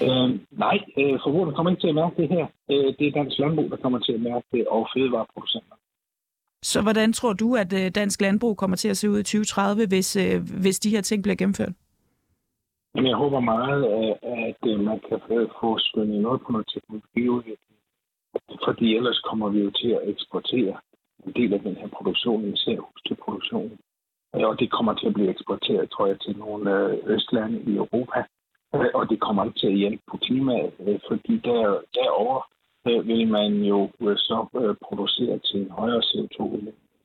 Øhm, 0.07 0.35
nej, 0.65 0.77
øh, 1.01 1.17
forbrugerne 1.25 1.55
kommer 1.55 1.71
ikke 1.71 1.83
til 1.83 1.93
at 1.95 2.01
mærke 2.03 2.17
det 2.23 2.29
her. 2.29 2.47
Øh, 2.73 2.89
det 2.99 3.05
er 3.07 3.19
dansk 3.21 3.39
landbrug, 3.39 3.71
der 3.71 3.77
kommer 3.77 3.99
til 3.99 4.13
at 4.13 4.21
mærke 4.21 4.47
det, 4.53 4.67
og 4.69 4.89
fødevareproducenter. 4.95 5.77
Så 6.63 6.83
hvordan 6.83 7.13
tror 7.13 7.33
du, 7.33 7.57
at 7.57 7.73
øh, 7.73 7.91
dansk 7.95 8.21
landbrug 8.21 8.57
kommer 8.57 8.77
til 8.77 8.89
at 8.89 8.97
se 8.97 9.11
ud 9.11 9.19
i 9.19 9.23
2030, 9.23 9.87
hvis, 9.87 10.17
øh, 10.17 10.41
hvis 10.63 10.79
de 10.79 10.91
her 10.91 11.01
ting 11.01 11.23
bliver 11.23 11.37
gennemført? 11.37 11.73
Jamen, 12.97 13.11
jeg 13.11 13.17
håber 13.17 13.41
meget, 13.41 13.81
øh, 13.95 14.15
at 14.47 14.63
øh, 14.71 14.81
man 14.81 15.01
kan 15.09 15.19
få 15.61 15.79
skyndet 15.79 16.23
noget 16.23 16.41
på 16.41 16.53
noget 16.53 16.69
teknologiudvikling. 16.75 17.79
Fordi 18.65 18.97
ellers 18.97 19.21
kommer 19.29 19.49
vi 19.49 19.59
jo 19.61 19.71
til 19.71 19.89
at 19.89 20.09
eksportere 20.13 20.77
en 21.27 21.33
del 21.33 21.55
af 21.55 21.61
den 21.61 21.77
her 21.77 21.89
produktion, 21.89 22.55
især 22.55 22.77
husdyrproduktionen. 22.77 23.79
Øh, 24.35 24.47
og 24.49 24.61
det 24.61 24.71
kommer 24.71 24.95
til 24.95 25.07
at 25.07 25.15
blive 25.15 25.31
eksporteret, 25.31 25.91
tror 25.91 26.07
jeg, 26.07 26.21
til 26.21 26.39
nogle 26.39 26.71
østlande 27.15 27.59
i 27.71 27.77
Europa. 27.77 28.25
Og 28.95 29.11
det 29.11 29.21
kommer 29.21 29.45
ikke 29.45 29.59
til 29.59 29.67
at 29.67 29.81
hjælpe 29.83 30.03
på 30.11 30.17
klimaet, 30.17 30.73
fordi 31.09 31.35
der, 31.49 31.81
derovre 31.95 32.43
vil 33.11 33.29
man 33.29 33.53
jo 33.73 33.91
så 34.29 34.39
producere 34.83 35.39
til 35.39 35.61
en 35.61 35.71
højere 35.71 36.03
CO2 36.09 36.43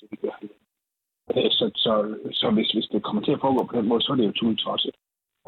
det 0.02 0.08
vi 0.12 0.18
gør 0.22 0.36
Så, 1.52 1.72
så, 1.76 2.16
så 2.34 2.50
hvis, 2.50 2.72
hvis 2.72 2.88
det 2.88 3.04
kommer 3.04 3.22
til 3.22 3.32
at 3.32 3.42
foregå 3.42 3.66
på 3.66 3.78
den 3.78 3.88
måde, 3.88 4.02
så 4.02 4.12
er 4.12 4.16
det 4.16 4.26
jo 4.26 4.32
tudetosset 4.32 4.96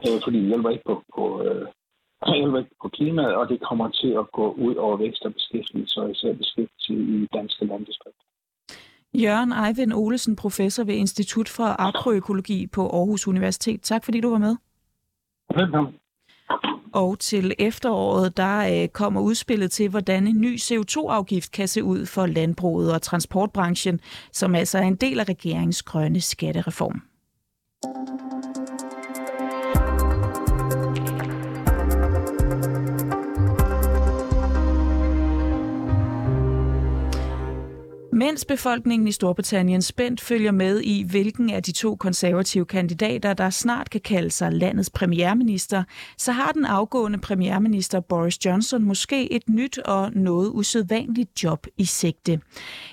øh, 0.08 0.17
fordi 0.23 0.38
det 0.39 0.47
hjælper 0.47 0.69
ikke 0.69 0.84
på, 0.86 0.95
på, 1.15 1.23
øh, 1.43 1.65
hjælper 2.39 2.60
ikke 2.60 2.75
på 2.82 2.89
klimaet, 2.89 3.36
og 3.36 3.49
det 3.49 3.60
kommer 3.69 3.88
til 3.89 4.12
at 4.21 4.32
gå 4.32 4.45
ud 4.51 4.75
over 4.75 4.97
vækst 4.97 5.23
og 5.25 5.34
beskæftigelse, 5.34 6.01
og 6.01 6.12
især 6.12 6.34
beskæftigelse 6.34 6.93
i 6.93 7.27
danske 7.34 7.65
landdistrikter. 7.65 8.23
Jørgen 9.13 9.51
Eivind 9.51 9.93
Olesen, 9.93 10.36
professor 10.36 10.84
ved 10.84 10.93
Institut 10.93 11.49
for 11.49 11.82
Agroøkologi 11.82 12.67
på 12.67 12.82
Aarhus 12.89 13.27
Universitet. 13.27 13.82
Tak 13.82 14.06
fordi 14.06 14.21
du 14.21 14.29
var 14.29 14.38
med. 14.38 14.56
Velkommen. 15.56 15.93
Og 16.93 17.19
til 17.19 17.53
efteråret, 17.60 18.38
der 18.38 18.84
øh, 18.84 18.88
kommer 18.88 19.21
udspillet 19.21 19.71
til, 19.71 19.89
hvordan 19.89 20.27
en 20.27 20.41
ny 20.41 20.58
CO2-afgift 20.58 21.51
kan 21.51 21.67
se 21.67 21.84
ud 21.84 22.06
for 22.06 22.25
landbruget 22.25 22.93
og 22.93 23.01
transportbranchen, 23.01 23.99
som 24.32 24.56
altså 24.56 24.77
er 24.77 24.84
en 24.84 24.95
del 24.95 25.19
af 25.19 25.29
regeringens 25.29 25.84
grønne 25.84 26.21
skattereform. 26.21 27.01
Mens 38.34 38.46
befolkningen 38.46 39.08
i 39.08 39.12
Storbritannien 39.12 39.82
spændt 39.82 40.22
følger 40.22 40.52
med 40.52 40.82
i, 40.82 41.04
hvilken 41.10 41.50
af 41.50 41.63
de 41.63 41.72
to 41.72 41.96
konservative 41.96 42.65
kandidater, 42.65 43.34
der 43.34 43.50
snart 43.50 43.89
kan 43.89 44.02
kalde 44.02 44.32
sig 44.32 44.52
landets 44.52 44.89
premierminister, 44.89 45.84
så 46.17 46.32
har 46.32 46.52
den 46.52 46.65
afgående 46.65 47.17
premierminister 47.17 48.00
Boris 48.00 48.46
Johnson 48.46 48.84
måske 48.84 49.32
et 49.32 49.50
nyt 49.50 49.78
og 49.78 50.12
noget 50.13 50.52
usædvanligt 50.54 51.43
job 51.43 51.67
i 51.78 51.86
sigte. 51.86 52.39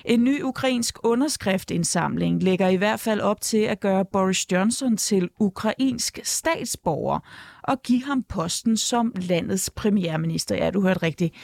En 0.05 0.23
ny 0.23 0.43
ukrainsk 0.43 0.97
underskriftindsamling 1.03 2.43
lægger 2.43 2.67
i 2.67 2.75
hvert 2.75 2.99
fald 2.99 3.21
op 3.21 3.41
til 3.41 3.61
at 3.61 3.79
gøre 3.79 4.05
Boris 4.05 4.51
Johnson 4.51 4.97
til 4.97 5.29
ukrainsk 5.39 6.19
statsborger 6.23 7.19
og 7.63 7.81
give 7.81 8.03
ham 8.03 8.23
posten 8.23 8.77
som 8.77 9.13
landets 9.15 9.69
premierminister. 9.69 10.55
Ja, 10.55 10.69
du 10.69 10.81
hørte 10.81 11.03
rigtigt. 11.03 11.35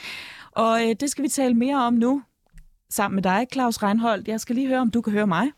Og 0.52 0.82
øh, 0.82 0.94
det 1.00 1.10
skal 1.10 1.24
vi 1.24 1.28
tale 1.28 1.54
mere 1.54 1.76
om 1.76 1.94
nu 1.94 2.22
sammen 2.90 3.14
med 3.14 3.22
dig, 3.22 3.46
Claus 3.52 3.82
Reinholdt. 3.82 4.28
Jeg 4.28 4.40
skal 4.40 4.54
lige 4.54 4.68
høre, 4.68 4.80
om 4.80 4.90
du 4.90 5.00
kan 5.00 5.12
høre 5.12 5.26
mig. 5.26 5.50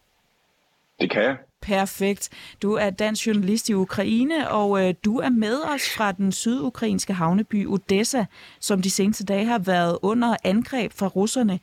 Det 1.00 1.10
kan 1.10 1.22
jeg. 1.22 1.36
Perfekt. 1.62 2.28
Du 2.62 2.72
er 2.72 2.90
dansk 2.90 3.26
journalist 3.26 3.68
i 3.68 3.74
Ukraine, 3.74 4.50
og 4.50 4.88
øh, 4.88 4.94
du 5.04 5.18
er 5.18 5.28
med 5.28 5.62
os 5.74 5.94
fra 5.96 6.12
den 6.12 6.32
sydukrainske 6.32 7.12
havneby 7.12 7.66
Odessa, 7.66 8.24
som 8.60 8.82
de 8.82 8.90
seneste 8.90 9.24
dage 9.24 9.44
har 9.44 9.58
været 9.58 9.98
under 10.02 10.36
angreb 10.44 10.92
fra 10.92 11.06
russerne. 11.06 11.60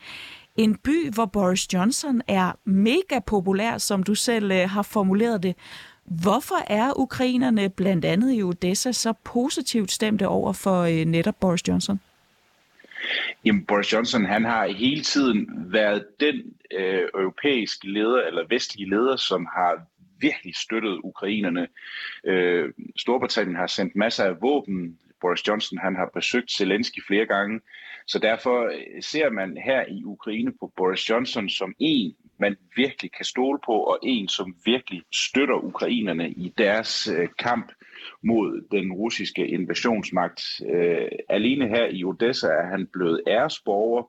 En 0.56 0.76
by, 0.76 1.10
hvor 1.14 1.26
Boris 1.26 1.74
Johnson 1.74 2.22
er 2.28 2.52
mega 2.66 3.20
populær, 3.20 3.78
som 3.78 4.04
du 4.04 4.16
selv 4.16 4.52
øh, 4.52 4.70
har 4.70 4.82
formuleret 4.82 5.44
det. 5.44 5.56
Hvorfor 6.06 6.64
er 6.68 7.00
ukrainerne 7.00 7.70
blandt 7.70 8.06
andet 8.06 8.34
i 8.36 8.44
Odessa 8.44 8.92
så 8.92 9.14
positivt 9.24 9.92
stemte 9.92 10.28
over 10.28 10.54
for 10.54 10.82
øh, 10.82 11.06
netop 11.06 11.36
Boris 11.40 11.68
Johnson? 11.68 12.00
Jamen, 13.46 13.66
Boris 13.66 13.94
Johnson, 13.94 14.26
han 14.26 14.46
har 14.46 14.68
hele 14.68 15.02
tiden 15.02 15.48
været 15.74 16.06
den 16.20 16.54
øh, 16.72 17.08
europæiske 17.14 17.92
leder, 17.92 18.22
eller 18.22 18.44
vestlige 18.50 18.90
leder, 18.90 19.16
som 19.16 19.48
har 19.56 19.82
virkelig 20.20 20.56
støttet 20.56 21.00
ukrainerne. 21.04 21.68
Øh, 22.24 22.74
Storbritannien 22.98 23.56
har 23.56 23.68
sendt 23.68 23.96
masser 23.96 24.24
af 24.24 24.42
våben. 24.42 25.00
Boris 25.22 25.48
Johnson 25.48 25.78
han 25.78 25.96
har 25.96 26.10
besøgt 26.14 26.52
Zelensky 26.52 27.00
flere 27.08 27.26
gange. 27.26 27.62
Så 28.08 28.20
derfor 28.20 28.66
øh, 28.66 29.02
ser 29.02 29.30
man 29.30 29.58
her 29.66 29.86
i 29.90 30.04
Ukraine 30.04 30.52
på 30.60 30.74
Boris 30.78 31.10
Johnson 31.10 31.50
som 31.50 31.74
en, 31.80 32.16
man 32.40 32.58
virkelig 32.76 33.12
kan 33.12 33.26
stole 33.26 33.60
på, 33.66 33.72
og 33.72 34.00
en, 34.04 34.28
som 34.28 34.56
virkelig 34.66 35.02
støtter 35.14 35.56
ukrainerne 35.56 36.30
i 36.30 36.54
deres 36.58 37.08
øh, 37.08 37.28
kamp 37.40 37.72
mod 38.28 38.68
den 38.72 38.92
russiske 38.92 39.48
invasionsmagt. 39.48 40.42
Øh, 40.74 41.08
alene 41.30 41.68
her 41.68 41.86
i 41.86 42.04
Odessa 42.04 42.48
er 42.48 42.68
han 42.68 42.88
blevet 42.94 43.22
æresborger, 43.28 44.04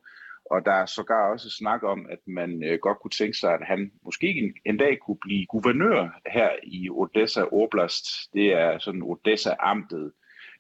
og 0.51 0.65
der 0.65 0.73
er 0.73 0.87
sågar 0.87 1.33
også 1.33 1.51
snak 1.51 1.83
om, 1.83 2.07
at 2.11 2.19
man 2.27 2.65
øh, 2.65 2.79
godt 2.79 2.99
kunne 2.99 3.11
tænke 3.11 3.39
sig, 3.39 3.55
at 3.55 3.67
han 3.67 3.93
måske 4.05 4.27
en, 4.27 4.55
en 4.67 4.77
dag 4.77 4.99
kunne 4.99 5.19
blive 5.21 5.47
guvernør 5.47 6.21
her 6.27 6.51
i 6.63 6.91
Odessa 6.91 7.43
Oblast. 7.53 8.05
Det 8.35 8.47
er 8.53 8.79
sådan 8.79 9.03
Odessa-amtet. 9.03 10.13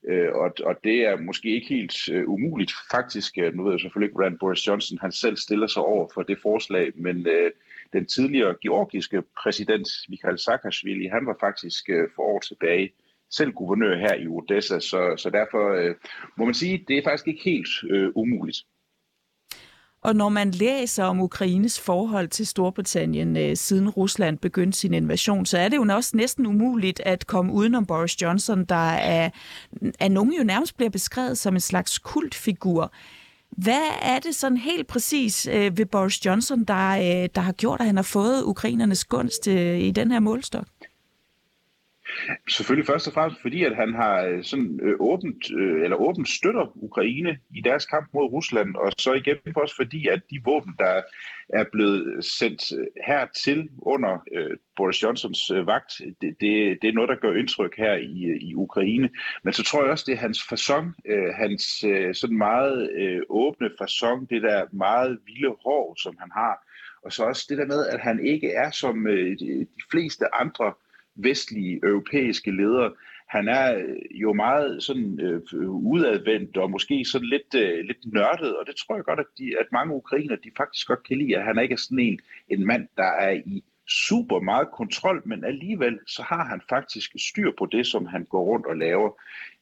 Øh, 0.08 0.32
og, 0.34 0.50
og 0.64 0.74
det 0.84 0.96
er 1.06 1.16
måske 1.16 1.48
ikke 1.48 1.68
helt 1.68 2.08
øh, 2.12 2.28
umuligt. 2.28 2.72
Faktisk, 2.90 3.38
øh, 3.38 3.54
nu 3.54 3.62
ved 3.64 3.72
jeg 3.72 3.80
selvfølgelig 3.80 4.06
ikke, 4.06 4.14
hvordan 4.14 4.38
Boris 4.38 4.66
Johnson 4.66 4.98
han 5.00 5.12
selv 5.12 5.36
stiller 5.36 5.66
sig 5.66 5.82
over 5.82 6.08
for 6.14 6.22
det 6.22 6.38
forslag, 6.42 6.92
men 6.94 7.26
øh, 7.26 7.50
den 7.92 8.06
tidligere 8.06 8.54
georgiske 8.62 9.22
præsident 9.42 9.88
Mikhail 10.08 10.38
Saakashvili, 10.38 11.06
han 11.06 11.26
var 11.26 11.36
faktisk 11.40 11.90
øh, 11.90 12.08
for 12.16 12.22
år 12.22 12.40
tilbage 12.40 12.92
selv 13.30 13.52
guvernør 13.52 13.98
her 13.98 14.14
i 14.14 14.26
Odessa, 14.26 14.80
så, 14.80 15.14
så 15.16 15.30
derfor 15.30 15.74
øh, 15.74 15.94
må 16.38 16.44
man 16.44 16.54
sige, 16.54 16.84
det 16.88 16.98
er 16.98 17.02
faktisk 17.04 17.28
ikke 17.28 17.42
helt 17.44 17.68
øh, 17.90 18.10
umuligt. 18.14 18.58
Og 20.02 20.16
når 20.16 20.28
man 20.28 20.50
læser 20.50 21.04
om 21.04 21.20
Ukraines 21.20 21.80
forhold 21.80 22.28
til 22.28 22.46
Storbritannien 22.46 23.36
øh, 23.36 23.56
siden 23.56 23.88
Rusland 23.88 24.38
begyndte 24.38 24.78
sin 24.78 24.94
invasion, 24.94 25.46
så 25.46 25.58
er 25.58 25.68
det 25.68 25.76
jo 25.76 25.86
også 25.90 26.16
næsten 26.16 26.46
umuligt 26.46 27.00
at 27.00 27.26
komme 27.26 27.52
udenom 27.52 27.86
Boris 27.86 28.22
Johnson, 28.22 28.64
der 28.64 28.90
er, 28.90 29.30
er 30.00 30.08
nogen 30.08 30.32
jo 30.32 30.44
nærmest 30.44 30.76
bliver 30.76 30.90
beskrevet 30.90 31.38
som 31.38 31.54
en 31.54 31.60
slags 31.60 31.98
kultfigur. 31.98 32.92
Hvad 33.50 33.86
er 34.02 34.18
det 34.18 34.34
sådan 34.34 34.56
helt 34.56 34.86
præcis 34.86 35.46
øh, 35.46 35.78
ved 35.78 35.86
Boris 35.86 36.26
Johnson, 36.26 36.64
der, 36.64 36.90
øh, 36.90 37.28
der 37.34 37.40
har 37.40 37.52
gjort, 37.52 37.80
at 37.80 37.86
han 37.86 37.96
har 37.96 38.02
fået 38.02 38.42
ukrainernes 38.44 39.04
gunst 39.04 39.48
øh, 39.48 39.78
i 39.78 39.90
den 39.90 40.10
her 40.10 40.20
målstok? 40.20 40.66
Selvfølgelig 42.48 42.86
først 42.86 43.06
og 43.06 43.12
fremmest 43.12 43.42
fordi, 43.42 43.64
at 43.64 43.76
han 43.76 43.94
har 43.94 44.22
øh, 44.24 44.44
sådan 44.44 44.80
øh, 44.82 44.94
åbent, 45.00 45.50
øh, 45.58 45.82
eller 45.84 45.96
åbent 45.96 46.28
støtter 46.28 46.72
Ukraine 46.76 47.38
i 47.56 47.60
deres 47.60 47.86
kamp 47.86 48.08
mod 48.14 48.24
Rusland, 48.24 48.76
og 48.76 48.92
så 48.98 49.12
igen 49.12 49.36
også 49.56 49.76
fordi, 49.76 50.08
at 50.08 50.20
de 50.30 50.40
våben, 50.44 50.74
der 50.78 51.02
er 51.48 51.64
blevet 51.72 52.24
sendt 52.24 52.72
øh, 52.78 52.86
hertil 53.06 53.68
under 53.78 54.18
øh, 54.34 54.56
Boris 54.76 55.02
Johnsons 55.02 55.50
øh, 55.50 55.66
vagt, 55.66 55.92
det, 56.20 56.36
det, 56.40 56.78
det 56.82 56.88
er 56.88 56.92
noget, 56.92 57.08
der 57.08 57.14
gør 57.14 57.32
indtryk 57.32 57.76
her 57.76 57.94
i, 57.94 58.24
øh, 58.24 58.36
i 58.40 58.54
Ukraine. 58.54 59.10
Men 59.42 59.52
så 59.52 59.62
tror 59.62 59.82
jeg 59.82 59.90
også, 59.90 60.04
det 60.06 60.12
er 60.14 60.18
hans 60.26 60.42
fasong, 60.48 60.94
øh, 61.06 61.34
hans 61.34 61.84
øh, 61.84 62.14
sådan 62.14 62.38
meget 62.38 62.90
øh, 62.92 63.20
åbne 63.28 63.70
fasong, 63.78 64.30
det 64.30 64.42
der 64.42 64.66
meget 64.72 65.18
vilde 65.26 65.56
hår, 65.64 65.94
som 66.02 66.16
han 66.20 66.30
har, 66.32 66.64
og 67.02 67.12
så 67.12 67.24
også 67.24 67.46
det 67.48 67.58
der 67.58 67.66
med, 67.66 67.86
at 67.86 68.00
han 68.00 68.26
ikke 68.26 68.52
er 68.52 68.70
som 68.70 69.06
øh, 69.06 69.38
de 69.40 69.66
fleste 69.90 70.34
andre 70.34 70.72
vestlige 71.18 71.80
europæiske 71.82 72.50
ledere. 72.50 72.92
Han 73.28 73.48
er 73.48 73.78
øh, 73.78 74.20
jo 74.22 74.32
meget 74.32 74.82
sådan 74.82 75.20
øh, 75.20 75.40
udadvendt 75.70 76.56
og 76.56 76.70
måske 76.70 77.04
sådan 77.04 77.28
lidt, 77.28 77.54
øh, 77.54 77.84
lidt 77.84 78.12
nørdet, 78.12 78.56
og 78.56 78.66
det 78.66 78.76
tror 78.76 78.94
jeg 78.94 79.04
godt, 79.04 79.20
at, 79.20 79.26
de, 79.38 79.52
at 79.60 79.66
mange 79.72 79.94
ukrainer 79.94 80.36
de 80.36 80.50
faktisk 80.56 80.86
godt 80.86 81.02
kan 81.02 81.18
lide, 81.18 81.36
at 81.36 81.44
han 81.44 81.58
ikke 81.62 81.72
er 81.72 81.76
sådan 81.76 81.98
en, 81.98 82.20
en 82.48 82.66
mand, 82.66 82.88
der 82.96 83.10
er 83.26 83.30
i 83.30 83.64
super 83.88 84.40
meget 84.40 84.68
kontrol, 84.70 85.22
men 85.24 85.44
alligevel 85.44 85.98
så 86.06 86.22
har 86.22 86.44
han 86.44 86.60
faktisk 86.68 87.12
styr 87.28 87.50
på 87.58 87.66
det, 87.66 87.86
som 87.86 88.06
han 88.06 88.24
går 88.24 88.44
rundt 88.44 88.66
og 88.66 88.76
laver. 88.76 89.10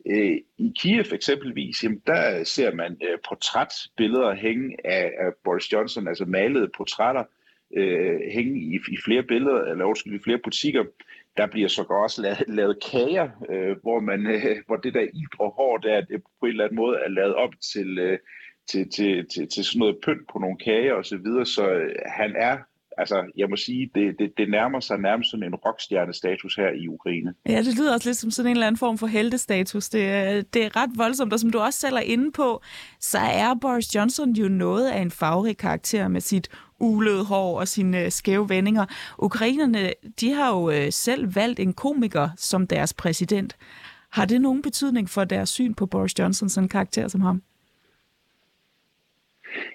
Øh, 0.07 0.37
I 0.59 0.73
Kiev 0.79 1.05
eksempelvis, 1.13 1.85
jamen, 1.85 2.03
der 2.07 2.45
ser 2.45 2.75
man 2.75 2.97
øh, 3.03 3.19
portrætbilleder 3.29 4.35
hænge 4.35 4.77
af, 4.85 5.13
af 5.19 5.33
Boris 5.45 5.73
Johnson, 5.73 6.09
altså 6.09 6.25
malede 6.25 6.69
portrætter, 6.77 7.25
øh, 7.77 8.21
hænge 8.33 8.61
i, 8.61 8.75
i 8.75 8.97
flere 9.05 9.23
billeder, 9.23 9.63
eller 9.63 9.85
undskyld, 9.85 10.15
i 10.15 10.23
flere 10.25 10.39
butikker. 10.45 10.85
Der 11.37 11.47
bliver 11.47 11.69
så 11.69 11.83
også 11.83 12.23
lavet, 12.23 12.45
lavet 12.49 12.79
kager, 12.91 13.29
øh, 13.51 13.77
hvor, 13.83 14.01
man, 14.01 14.27
øh, 14.27 14.57
hvor 14.67 14.77
det 14.77 14.95
der 14.95 15.01
idre 15.01 15.49
hår 15.57 15.77
der, 15.77 16.01
det 16.01 16.23
på 16.41 16.47
en 16.47 16.51
eller 16.51 16.65
anden 16.65 16.77
måde 16.77 16.97
er 17.05 17.09
lavet 17.09 17.35
op 17.35 17.53
til, 17.73 17.99
øh, 17.99 18.19
til, 18.71 18.91
til, 18.91 19.27
til, 19.29 19.49
til 19.49 19.65
sådan 19.65 19.79
noget 19.79 19.97
pynt 20.05 20.29
på 20.33 20.39
nogle 20.39 20.59
kager 20.59 20.95
osv., 20.95 21.05
så, 21.05 21.17
videre. 21.17 21.47
så 21.47 21.71
øh, 21.71 21.95
han 22.07 22.35
er 22.37 22.57
altså, 22.99 23.25
jeg 23.37 23.49
må 23.51 23.57
sige, 23.57 23.91
det, 23.95 24.19
det, 24.19 24.33
det 24.39 24.51
nærmer 24.51 24.81
sig 24.81 24.99
nærmest 24.99 25.31
sådan 25.31 25.47
en 25.47 25.55
rockstjerne-status 25.55 26.55
her 26.57 26.71
i 26.71 26.89
Ukraine. 26.89 27.35
Ja, 27.49 27.59
det 27.63 27.79
lyder 27.79 27.93
også 27.95 28.09
lidt 28.09 28.17
som 28.17 28.31
sådan 28.31 28.51
en 28.51 28.57
eller 28.57 28.67
anden 28.67 28.79
form 28.79 28.99
for 28.99 29.07
heldestatus. 29.07 29.89
Det, 29.89 30.01
øh, 30.01 30.45
det 30.55 30.65
er 30.65 30.77
ret 30.77 30.91
voldsomt, 30.97 31.33
og 31.33 31.41
som 31.41 31.51
du 31.51 31.59
også 31.59 31.81
selv 31.81 31.97
er 31.97 32.01
inde 32.01 32.33
på, 32.33 32.63
så 33.01 33.19
er 33.19 33.55
Boris 33.61 33.95
Johnson 33.95 34.33
jo 34.33 34.49
noget 34.49 34.91
af 34.91 35.01
en 35.01 35.11
farverig 35.11 35.57
karakter 35.57 36.09
med 36.09 36.21
sit 36.21 36.49
ulede 36.81 37.25
hår 37.25 37.61
og 37.61 37.69
sine 37.69 38.05
øh, 38.05 38.13
skæve 38.13 38.49
vendinger. 38.49 38.87
Ukrainerne, 39.19 39.93
de 40.21 40.33
har 40.33 40.51
jo 40.53 40.71
øh, 40.71 40.93
selv 40.93 41.35
valgt 41.35 41.61
en 41.61 41.73
komiker 41.73 42.29
som 42.37 42.67
deres 42.67 42.93
præsident. 42.93 43.57
Har 44.11 44.25
det 44.25 44.41
nogen 44.41 44.63
betydning 44.63 45.11
for 45.11 45.25
deres 45.25 45.49
syn 45.49 45.75
på 45.75 45.87
Boris 45.87 46.19
Johnson 46.19 46.49
som 46.49 46.69
karakter 46.69 47.09
som 47.09 47.21
ham? 47.21 47.43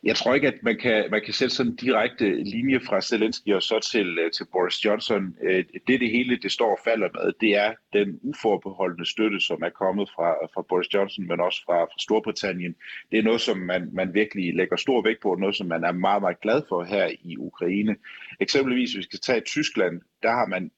Jeg 0.04 0.16
tror 0.16 0.34
ikke, 0.34 0.48
at 0.48 0.64
man 0.64 0.78
kan, 0.78 1.06
man 1.12 1.22
kan 1.26 1.34
sætte 1.34 1.56
sådan 1.56 1.72
en 1.72 1.76
direkte 1.76 2.44
linje 2.44 2.80
fra 2.80 3.02
Zelensky 3.02 3.54
og 3.54 3.62
så 3.62 3.80
til, 3.92 4.20
øh, 4.20 4.32
til 4.32 4.46
Boris 4.52 4.86
Johnson. 4.86 5.36
Øh, 5.44 5.66
det, 5.88 6.00
det 6.02 6.12
hele 6.12 6.38
det 6.38 6.52
står 6.52 6.72
og 6.72 6.80
falder 6.84 7.10
med, 7.14 7.34
det 7.42 7.56
er 7.56 7.74
den 7.94 8.20
uforbeholdende 8.22 9.10
støtte, 9.10 9.40
som 9.40 9.62
er 9.62 9.70
kommet 9.70 10.10
fra, 10.16 10.30
fra 10.54 10.62
Boris 10.70 10.94
Johnson, 10.94 11.28
men 11.28 11.40
også 11.40 11.62
fra, 11.66 11.84
fra 11.84 12.00
Storbritannien. 12.00 12.76
Det 13.12 13.20
er 13.20 13.24
noget, 13.24 13.42
som 13.42 13.58
man, 13.58 13.90
man 13.94 14.14
virkelig 14.14 14.56
lægger 14.56 14.76
stor 14.76 15.02
vægt 15.02 15.22
på, 15.22 15.36
noget, 15.36 15.56
som 15.56 15.68
man 15.68 15.84
er 15.84 15.92
meget, 15.92 16.22
meget 16.22 16.42
glad 16.42 16.62
for 16.70 16.84
her 16.84 17.10
i 17.24 17.38
Ukraine. 17.38 17.96
Eksempelvis, 18.40 18.94
hvis 18.94 18.98
vi 18.98 19.04
skal 19.04 19.20
tage 19.20 19.42
Tyskland, 19.42 20.02
der 20.24 20.32
har 20.32 20.48
man 20.48 20.72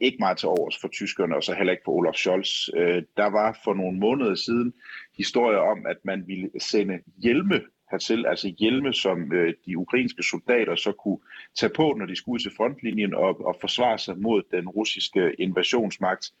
ikke 0.00 0.16
meget 0.20 0.38
til 0.38 0.48
overs 0.48 0.78
for 0.80 0.88
tyskerne, 0.88 1.36
og 1.36 1.42
så 1.42 1.54
heller 1.54 1.72
ikke 1.72 1.82
for 1.84 1.92
Olaf 1.92 2.14
Scholz. 2.14 2.68
Øh, 2.76 3.02
der 3.16 3.26
var 3.26 3.60
for 3.64 3.74
nogle 3.74 3.98
måneder 3.98 4.34
siden 4.34 4.72
historier 5.16 5.58
om, 5.58 5.86
at 5.86 5.96
man 6.04 6.24
ville 6.26 6.50
sende 6.60 6.98
hjelme 7.22 7.60
hertil, 7.90 8.26
altså 8.26 8.54
hjelme, 8.58 8.92
som 8.92 9.32
øh, 9.32 9.54
de 9.66 9.78
ukrainske 9.78 10.22
soldater 10.22 10.74
så 10.74 10.92
kunne 10.92 11.18
tage 11.58 11.72
på, 11.76 11.94
når 11.98 12.06
de 12.06 12.16
skulle 12.16 12.42
til 12.42 12.52
frontlinjen 12.56 13.14
og, 13.14 13.46
og 13.46 13.56
forsvare 13.60 13.98
sig 13.98 14.18
mod 14.18 14.42
den 14.50 14.68
russiske 14.68 15.32
invasionsmagt. 15.38 16.32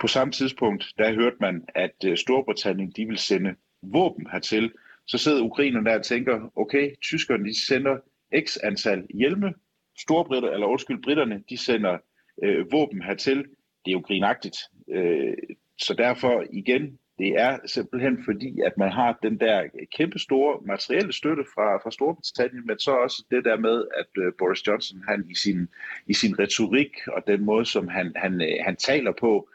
På 0.00 0.06
samme 0.06 0.32
tidspunkt, 0.32 0.92
der 0.98 1.14
hørte 1.14 1.36
man, 1.40 1.64
at 1.74 2.04
øh, 2.04 2.16
Storbritannien 2.16 2.92
de 2.96 3.06
vil 3.06 3.18
sende 3.18 3.54
våben 3.82 4.26
hertil. 4.32 4.72
Så 5.06 5.18
sidder 5.18 5.42
ukrainerne 5.42 5.90
der 5.90 5.98
og 5.98 6.04
tænker, 6.04 6.52
okay, 6.56 6.94
tyskerne 7.02 7.44
de 7.44 7.66
sender 7.66 7.96
x 8.40 8.56
antal 8.62 9.06
hjelme, 9.14 9.54
Storbritter, 9.98 10.50
eller 10.50 10.66
undskyld, 10.66 11.02
britterne, 11.02 11.42
de 11.50 11.56
sender 11.56 11.98
øh, 12.44 12.72
våben 12.72 13.02
hertil. 13.02 13.38
Det 13.84 13.90
er 13.90 13.92
jo 13.92 13.98
grinagtigt. 14.00 14.56
Øh, 14.90 15.36
så 15.78 15.94
derfor 15.94 16.44
igen, 16.52 16.98
det 17.20 17.40
er 17.40 17.58
simpelthen 17.66 18.24
fordi, 18.24 18.60
at 18.60 18.78
man 18.78 18.90
har 18.92 19.18
den 19.22 19.40
der 19.40 19.68
kæmpe 19.96 20.18
store 20.18 20.58
materielle 20.66 21.12
støtte 21.12 21.44
fra, 21.54 21.76
fra 21.76 21.90
Storbritannien, 21.90 22.66
men 22.66 22.78
så 22.78 22.90
også 22.90 23.24
det 23.30 23.44
der 23.44 23.56
med, 23.58 23.84
at 23.98 24.22
øh, 24.22 24.32
Boris 24.38 24.66
Johnson 24.66 25.02
han 25.08 25.24
i 25.30 25.34
sin, 25.34 25.68
i 26.06 26.14
sin 26.14 26.38
retorik 26.38 26.92
og 27.06 27.22
den 27.26 27.44
måde, 27.44 27.64
som 27.64 27.88
han, 27.88 28.12
han, 28.16 28.40
øh, 28.42 28.56
han 28.60 28.76
taler 28.76 29.12
på, 29.20 29.48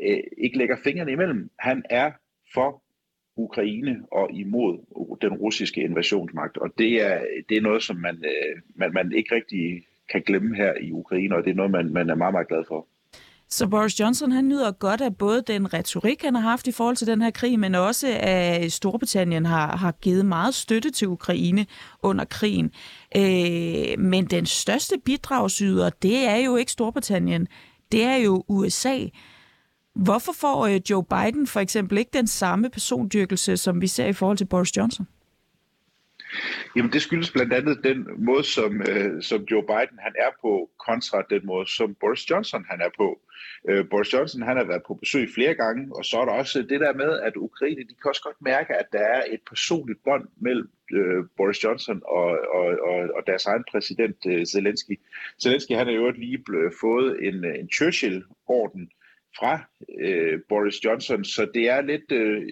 øh, 0.00 0.18
ikke 0.38 0.58
lægger 0.58 0.76
fingrene 0.84 1.12
imellem. 1.12 1.50
Han 1.58 1.82
er 1.90 2.10
for 2.54 2.82
Ukraine 3.36 4.04
og 4.12 4.32
imod 4.32 4.78
den 5.20 5.32
russiske 5.32 5.80
invasionsmagt. 5.80 6.56
Og 6.56 6.70
det 6.78 7.02
er, 7.06 7.24
det 7.48 7.56
er 7.56 7.62
noget, 7.62 7.82
som 7.82 7.96
man, 7.96 8.24
man, 8.74 8.92
man 8.92 9.12
ikke 9.12 9.34
rigtig 9.34 9.84
kan 10.12 10.22
glemme 10.22 10.56
her 10.56 10.74
i 10.80 10.92
Ukraine, 10.92 11.36
og 11.36 11.44
det 11.44 11.50
er 11.50 11.54
noget, 11.54 11.70
man, 11.70 11.92
man 11.92 12.10
er 12.10 12.14
meget, 12.14 12.34
meget 12.34 12.48
glad 12.48 12.64
for. 12.68 12.86
Så 13.50 13.66
Boris 13.66 14.00
Johnson 14.00 14.32
han 14.32 14.48
nyder 14.48 14.70
godt 14.70 15.00
af 15.00 15.16
både 15.16 15.42
den 15.46 15.74
retorik, 15.74 16.22
han 16.22 16.34
har 16.34 16.42
haft 16.42 16.66
i 16.66 16.72
forhold 16.72 16.96
til 16.96 17.06
den 17.06 17.22
her 17.22 17.30
krig, 17.30 17.60
men 17.60 17.74
også 17.74 18.18
at 18.20 18.72
Storbritannien 18.72 19.46
har, 19.46 19.76
har 19.76 19.92
givet 19.92 20.26
meget 20.26 20.54
støtte 20.54 20.90
til 20.90 21.08
Ukraine 21.08 21.66
under 22.02 22.24
krigen. 22.24 22.70
Øh, 23.16 23.98
men 23.98 24.24
den 24.26 24.46
største 24.46 24.94
bidragsyder, 25.04 25.90
det 25.90 26.18
er 26.18 26.36
jo 26.36 26.56
ikke 26.56 26.72
Storbritannien, 26.72 27.46
det 27.92 28.04
er 28.04 28.16
jo 28.16 28.44
USA. 28.48 28.98
Hvorfor 29.94 30.32
får 30.32 30.66
øh, 30.66 30.80
Joe 30.90 31.04
Biden 31.04 31.46
for 31.46 31.60
eksempel 31.60 31.98
ikke 31.98 32.10
den 32.12 32.26
samme 32.26 32.70
persondyrkelse, 32.70 33.56
som 33.56 33.80
vi 33.80 33.86
ser 33.86 34.06
i 34.06 34.12
forhold 34.12 34.36
til 34.36 34.44
Boris 34.44 34.76
Johnson? 34.76 35.06
Jamen 36.76 36.92
det 36.92 37.02
skyldes 37.02 37.30
blandt 37.30 37.52
andet 37.52 37.84
den 37.84 38.06
måde, 38.18 38.44
som, 38.44 38.82
øh, 38.90 39.22
som 39.22 39.40
Joe 39.50 39.62
Biden 39.62 39.98
han 39.98 40.14
er 40.18 40.30
på, 40.42 40.70
kontra 40.88 41.22
den 41.30 41.46
måde, 41.46 41.66
som 41.76 41.94
Boris 41.94 42.30
Johnson 42.30 42.64
han 42.70 42.80
er 42.80 42.90
på. 42.96 43.20
Øh, 43.68 43.88
Boris 43.90 44.12
Johnson 44.12 44.42
han 44.42 44.56
har 44.56 44.64
været 44.64 44.82
på 44.86 44.94
besøg 44.94 45.28
flere 45.34 45.54
gange, 45.54 45.96
og 45.96 46.04
så 46.04 46.20
er 46.20 46.24
der 46.24 46.32
også 46.32 46.62
det 46.62 46.80
der 46.80 46.92
med, 46.92 47.20
at 47.20 47.36
Ukraine 47.36 47.82
de 47.82 47.94
kan 48.02 48.08
også 48.08 48.22
godt 48.22 48.42
mærke, 48.42 48.74
at 48.74 48.86
der 48.92 48.98
er 48.98 49.22
et 49.30 49.40
personligt 49.50 50.04
bånd 50.04 50.28
mellem 50.40 50.70
øh, 50.92 51.24
Boris 51.36 51.64
Johnson 51.64 52.02
og, 52.04 52.30
og, 52.58 52.66
og, 52.90 52.98
og 53.16 53.22
deres 53.26 53.46
egen 53.46 53.64
præsident 53.70 54.16
øh, 54.26 54.46
Zelensky. 54.46 55.00
Zelensky 55.42 55.72
han 55.72 55.86
har 55.86 55.94
jo 55.94 56.10
lige 56.10 56.38
blevet, 56.38 56.72
fået 56.80 57.26
en, 57.26 57.44
øh, 57.44 57.54
en 57.58 57.68
Churchill-orden 57.76 58.90
fra 59.38 59.64
øh, 60.00 60.40
Boris 60.48 60.84
Johnson, 60.84 61.24
så 61.24 61.50
det 61.54 61.68
er 61.68 61.80
lidt, 61.80 62.12
øh, 62.12 62.42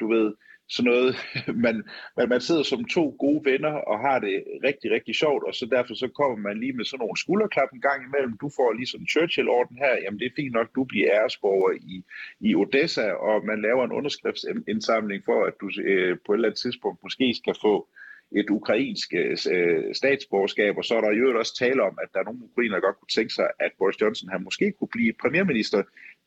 du 0.00 0.08
ved, 0.08 0.34
sådan 0.68 0.90
noget, 0.90 1.16
man, 1.64 1.76
man, 2.16 2.28
man 2.28 2.40
sidder 2.40 2.62
som 2.62 2.84
to 2.84 3.16
gode 3.18 3.44
venner 3.50 3.74
og 3.90 3.98
har 4.00 4.18
det 4.18 4.44
rigtig, 4.64 4.90
rigtig 4.90 5.14
sjovt, 5.14 5.44
og 5.48 5.54
så 5.54 5.66
derfor 5.66 5.94
så 5.94 6.08
kommer 6.08 6.36
man 6.36 6.60
lige 6.60 6.72
med 6.72 6.84
sådan 6.84 6.98
nogle 6.98 7.22
skulderklap 7.24 7.70
en 7.72 7.86
gang 7.88 8.00
imellem. 8.04 8.38
Du 8.42 8.48
får 8.56 8.72
lige 8.72 8.92
sådan 8.92 9.12
Churchill-orden 9.12 9.76
her, 9.84 9.94
jamen 10.02 10.18
det 10.20 10.26
er 10.26 10.38
fint 10.40 10.52
nok, 10.52 10.68
du 10.74 10.84
bliver 10.84 11.08
æresborger 11.14 11.72
i, 11.92 12.04
i 12.40 12.54
Odessa, 12.54 13.06
og 13.28 13.44
man 13.44 13.62
laver 13.62 13.84
en 13.84 13.96
underskriftsindsamling 13.98 15.22
for, 15.24 15.38
at 15.48 15.54
du 15.60 15.66
øh, 15.82 16.18
på 16.26 16.32
et 16.32 16.36
eller 16.36 16.48
andet 16.48 16.60
tidspunkt 16.60 17.02
måske 17.02 17.34
skal 17.42 17.56
få 17.66 17.88
et 18.32 18.50
ukrainsk 18.50 19.14
øh, 19.14 19.36
øh 19.54 19.94
statsborgerskab, 19.94 20.76
og 20.76 20.84
så 20.84 20.94
er 20.96 21.00
der 21.00 21.12
jo 21.12 21.38
også 21.38 21.56
tale 21.58 21.82
om, 21.82 21.98
at 22.02 22.08
der 22.12 22.20
er 22.20 22.24
nogle 22.24 22.44
ukrainer, 22.50 22.74
der 22.74 22.86
godt 22.86 22.98
kunne 22.98 23.16
tænke 23.18 23.34
sig, 23.34 23.48
at 23.60 23.70
Boris 23.78 24.00
Johnson 24.00 24.28
han 24.28 24.42
måske 24.44 24.72
kunne 24.78 24.92
blive 24.96 25.12
premierminister. 25.22 25.82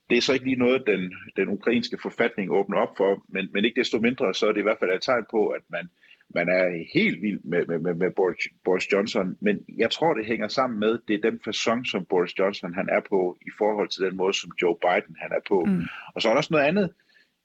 Det 0.10 0.18
er 0.18 0.22
så 0.22 0.34
ikke 0.34 0.46
lige 0.46 0.56
noget, 0.56 0.84
den, 0.88 1.14
den 1.36 1.50
ukrainske 1.50 1.98
forfatning 2.02 2.52
åbner 2.52 2.78
op 2.78 2.98
for, 2.98 3.24
men, 3.30 3.50
men 3.54 3.66
ikke 3.66 3.80
desto 3.80 4.00
mindre, 4.00 4.34
så 4.34 4.48
er 4.48 4.52
det 4.52 4.60
i 4.60 4.64
hvert 4.64 4.80
fald 4.80 4.92
et 4.92 5.02
tegn 5.02 5.26
på, 5.32 5.48
at 5.48 5.62
man, 5.70 5.90
man 6.36 6.50
er 6.50 6.86
helt 6.94 7.22
vild 7.22 7.40
med, 7.44 7.66
med, 7.66 7.94
med 7.94 8.12
Boris, 8.12 8.48
Boris 8.64 8.92
Johnson. 8.92 9.38
Men 9.42 9.66
jeg 9.78 9.92
tror, 9.92 10.14
det 10.14 10.26
hænger 10.26 10.48
sammen 10.48 10.80
med, 10.80 11.00
det 11.08 11.16
er 11.16 11.30
den 11.30 11.40
fasong, 11.46 11.88
som 11.88 12.06
Boris 12.06 12.40
Johnson 12.40 12.74
han 12.74 12.90
er 12.92 13.02
på, 13.10 13.38
i 13.42 13.52
forhold 13.58 13.90
til 13.90 14.04
den 14.04 14.18
måde, 14.18 14.34
som 14.34 14.52
Joe 14.62 14.76
Biden 14.82 15.16
han 15.22 15.32
er 15.32 15.42
på. 15.48 15.66
Mm. 15.66 15.82
Og 16.16 16.22
så 16.22 16.28
er 16.28 16.32
der 16.34 16.38
også 16.38 16.54
noget 16.54 16.66
andet, 16.66 16.94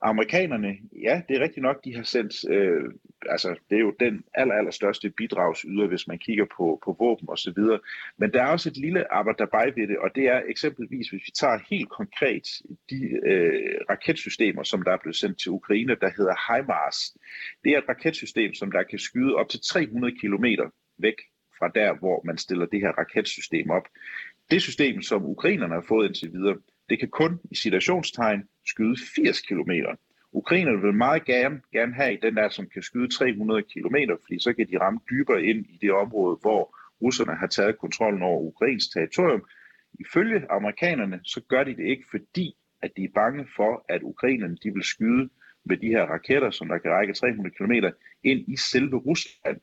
Amerikanerne, 0.05 0.77
ja, 1.03 1.23
det 1.29 1.37
er 1.37 1.40
rigtigt 1.40 1.62
nok, 1.62 1.85
de 1.85 1.97
har 1.97 2.03
sendt, 2.03 2.51
øh, 2.51 2.85
altså 3.29 3.49
det 3.71 3.77
er 3.77 3.81
jo 3.81 3.95
den 4.01 4.25
aller, 4.35 4.55
aller 4.55 4.71
største 4.71 5.11
bidragsyder, 5.11 5.87
hvis 5.87 6.09
man 6.09 6.19
kigger 6.19 6.45
på, 6.57 6.81
på 6.85 6.97
våben 6.99 7.29
og 7.29 7.38
så 7.38 7.53
videre. 7.57 7.81
Men 8.19 8.33
der 8.33 8.43
er 8.43 8.47
også 8.47 8.69
et 8.69 8.77
lille 8.77 9.12
arbejde 9.12 9.81
ved 9.81 9.88
det, 9.88 9.99
og 9.99 10.11
det 10.14 10.25
er 10.29 10.43
eksempelvis, 10.49 11.09
hvis 11.09 11.23
vi 11.27 11.33
tager 11.40 11.59
helt 11.71 11.88
konkret 11.88 12.47
de 12.90 13.01
øh, 13.31 13.81
raketsystemer, 13.90 14.62
som 14.62 14.83
der 14.83 14.93
er 14.93 14.99
blevet 15.03 15.17
sendt 15.17 15.40
til 15.40 15.51
Ukraine, 15.51 15.97
der 16.01 16.11
hedder 16.17 16.35
HIMARS. 16.49 16.99
Det 17.64 17.73
er 17.73 17.79
et 17.79 17.88
raketsystem, 17.88 18.55
som 18.55 18.73
der 18.73 18.83
kan 18.83 18.99
skyde 18.99 19.35
op 19.35 19.49
til 19.49 19.61
300 19.61 20.14
km 20.21 20.45
væk 20.99 21.19
fra 21.59 21.69
der, 21.75 21.99
hvor 21.99 22.23
man 22.25 22.38
stiller 22.38 22.67
det 22.67 22.81
her 22.81 22.93
raketsystem 22.93 23.71
op. 23.71 23.87
Det 24.51 24.62
system, 24.62 25.03
som 25.03 25.25
ukrainerne 25.25 25.75
har 25.75 25.85
fået 25.88 26.07
indtil 26.07 26.33
videre, 26.33 26.57
det 26.88 26.99
kan 26.99 27.09
kun 27.09 27.40
i 27.51 27.55
situationstegn 27.55 28.49
skyde 28.66 28.97
80 29.16 29.40
km. 29.40 29.70
Ukrainerne 30.33 30.83
vil 30.83 30.94
meget 30.94 31.25
gerne, 31.25 31.61
gerne 31.73 31.94
have 31.94 32.18
den 32.23 32.37
der, 32.37 32.49
som 32.49 32.66
kan 32.66 32.83
skyde 32.83 33.09
300 33.09 33.62
km, 33.62 33.97
fordi 34.23 34.38
så 34.38 34.53
kan 34.53 34.68
de 34.70 34.81
ramme 34.81 35.01
dybere 35.11 35.44
ind 35.44 35.66
i 35.66 35.79
det 35.81 35.92
område, 35.92 36.38
hvor 36.40 36.77
russerne 37.03 37.35
har 37.35 37.47
taget 37.47 37.79
kontrollen 37.79 38.23
over 38.23 38.40
Ukrains 38.40 38.88
territorium. 38.88 39.44
Ifølge 40.01 40.51
amerikanerne, 40.51 41.20
så 41.25 41.40
gør 41.49 41.64
de 41.64 41.77
det 41.77 41.85
ikke, 41.85 42.05
fordi 42.11 42.57
at 42.83 42.90
de 42.97 43.05
er 43.05 43.09
bange 43.14 43.47
for, 43.57 43.85
at 43.88 44.03
ukrainerne 44.03 44.57
de 44.62 44.75
vil 44.75 44.83
skyde 44.83 45.29
med 45.64 45.77
de 45.77 45.88
her 45.88 46.03
raketter, 46.03 46.51
som 46.51 46.68
der 46.68 46.79
kan 46.79 46.90
række 46.90 47.12
300 47.12 47.55
km, 47.55 47.73
ind 48.23 48.49
i 48.49 48.57
selve 48.57 48.97
Rusland. 48.97 49.61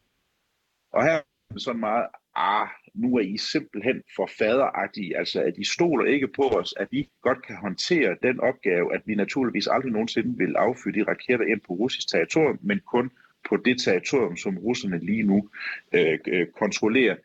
Og 0.92 1.04
her 1.04 1.12
er 1.12 1.60
sådan 1.60 1.80
meget, 1.80 2.08
ah, 2.36 2.68
nu 2.94 3.16
er 3.16 3.22
I 3.22 3.38
simpelthen 3.38 4.02
for 4.16 4.30
faderagtige, 4.38 5.18
altså 5.18 5.42
at 5.42 5.58
I 5.58 5.64
stoler 5.64 6.06
ikke 6.06 6.28
på 6.28 6.44
os, 6.44 6.74
at 6.78 6.88
vi 6.92 7.10
godt 7.22 7.46
kan 7.46 7.56
håndtere 7.56 8.16
den 8.24 8.40
opgave, 8.40 8.96
at 8.96 9.02
vi 9.06 9.16
naturligvis 9.16 9.68
aldrig 9.68 9.92
nogensinde 9.92 10.38
vil 10.38 10.56
affyre 10.56 10.94
de 10.94 11.04
raketter 11.04 11.46
ind 11.46 11.62
på 11.68 11.74
russisk 11.74 12.08
territorium, 12.08 12.60
men 12.62 12.80
kun 12.80 13.12
på 13.50 13.58
det 13.58 13.82
territorium, 13.82 14.38
som 14.38 14.58
russerne 14.58 15.00
lige 15.00 15.24
nu 15.24 15.50
øh, 15.94 16.20
øh, 16.28 16.48
kontrollerer. 16.48 17.16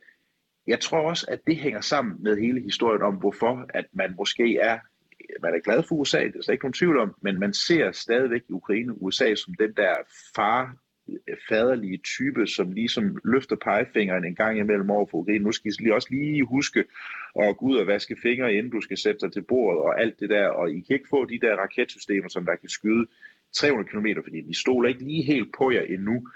Jeg 0.66 0.81
tror 0.81 1.01
også, 1.01 1.27
at 1.29 1.40
det 1.47 1.57
hænger 1.57 1.81
sammen 1.81 2.23
med 2.23 2.37
hele 2.40 2.61
historien 2.61 3.03
om, 3.03 3.14
hvorfor 3.14 3.66
at 3.75 3.87
man 3.92 4.14
måske 4.16 4.59
er 4.59 4.79
man 5.42 5.55
er 5.55 5.61
glad 5.61 5.83
for 5.83 5.95
USA, 5.95 6.19
det 6.19 6.37
er 6.37 6.42
slet 6.42 6.55
ikke 6.55 6.64
nogen 6.64 6.73
tvivl 6.73 6.99
om, 6.99 7.14
men 7.23 7.40
man 7.40 7.53
ser 7.53 7.92
stadigvæk 7.92 8.42
i 8.49 8.53
Ukraine 8.53 9.03
USA 9.03 9.35
som 9.35 9.55
den 9.55 9.73
der 9.73 9.95
far 10.37 10.77
faderlige 11.49 11.97
type, 11.97 12.47
som 12.47 12.73
ligesom 12.73 13.19
løfter 13.25 13.57
pegefingeren 13.57 14.25
en 14.25 14.35
gang 14.35 14.59
imellem 14.59 14.90
over 14.90 15.07
for 15.07 15.19
okay, 15.19 15.38
Nu 15.38 15.53
skal 15.53 15.71
I 15.71 15.83
lige 15.83 15.95
også 15.95 16.09
lige 16.11 16.45
huske 16.45 16.85
at 17.40 17.57
gå 17.57 17.66
ud 17.66 17.77
og 17.77 17.87
vaske 17.87 18.16
fingre, 18.23 18.55
inden 18.55 18.73
du 18.73 18.81
skal 18.81 18.99
sætte 18.99 19.21
dig 19.21 19.33
til 19.33 19.42
bordet 19.42 19.83
og 19.83 20.01
alt 20.01 20.21
det 20.21 20.31
der. 20.31 20.49
Og 20.49 20.71
I 20.71 20.81
kan 20.81 20.95
ikke 20.95 21.09
få 21.11 21.25
de 21.25 21.38
der 21.40 21.57
raketsystemer, 21.57 22.29
som 22.29 22.45
der 22.45 22.57
kan 22.57 22.69
skyde 22.69 23.07
300 23.53 23.88
km, 23.88 24.07
fordi 24.23 24.40
vi 24.47 24.55
stoler 24.55 24.88
ikke 24.88 25.05
lige 25.05 25.23
helt 25.23 25.55
på 25.59 25.71
jer 25.71 25.83
endnu. 25.83 26.29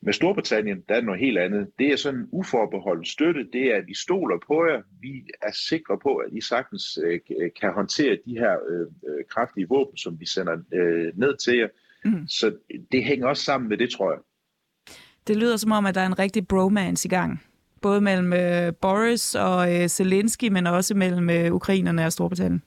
Med 0.00 0.12
Storbritannien, 0.12 0.84
der 0.88 0.94
er 0.94 1.00
noget 1.00 1.20
helt 1.20 1.38
andet. 1.38 1.70
Det 1.78 1.88
er 1.88 1.96
sådan 1.96 2.20
en 2.20 2.28
uforbeholden 2.32 3.04
støtte. 3.04 3.48
Det 3.52 3.72
er, 3.72 3.76
at 3.76 3.86
vi 3.86 3.94
stoler 3.94 4.38
på 4.46 4.66
jer. 4.66 4.82
Vi 5.00 5.24
er 5.42 5.52
sikre 5.52 5.98
på, 5.98 6.16
at 6.16 6.32
I 6.32 6.40
sagtens 6.40 6.98
øh, 7.04 7.20
kan 7.60 7.72
håndtere 7.72 8.18
de 8.26 8.38
her 8.38 8.56
øh, 8.68 8.80
øh, 8.80 9.24
kraftige 9.30 9.68
våben, 9.68 9.96
som 9.96 10.20
vi 10.20 10.26
sender 10.26 10.58
øh, 10.72 11.18
ned 11.18 11.36
til 11.36 11.58
jer. 11.58 11.68
Mm. 12.04 12.28
Så 12.28 12.52
det 12.92 13.04
hænger 13.04 13.26
også 13.26 13.44
sammen 13.44 13.68
med 13.68 13.78
det, 13.78 13.90
tror 13.90 14.12
jeg. 14.12 14.20
Det 15.26 15.36
lyder 15.36 15.56
som 15.56 15.72
om, 15.72 15.86
at 15.86 15.94
der 15.94 16.00
er 16.00 16.06
en 16.06 16.18
rigtig 16.18 16.48
bromance 16.48 17.06
i 17.06 17.08
gang. 17.08 17.42
Både 17.82 18.00
mellem 18.00 18.32
øh, 18.32 18.72
Boris 18.80 19.34
og 19.34 19.74
øh, 19.74 19.88
Zelensky, 19.88 20.48
men 20.48 20.66
også 20.66 20.94
mellem 20.94 21.30
øh, 21.30 21.52
ukrainerne 21.52 22.06
og 22.06 22.12
Storbritannien. 22.12 22.62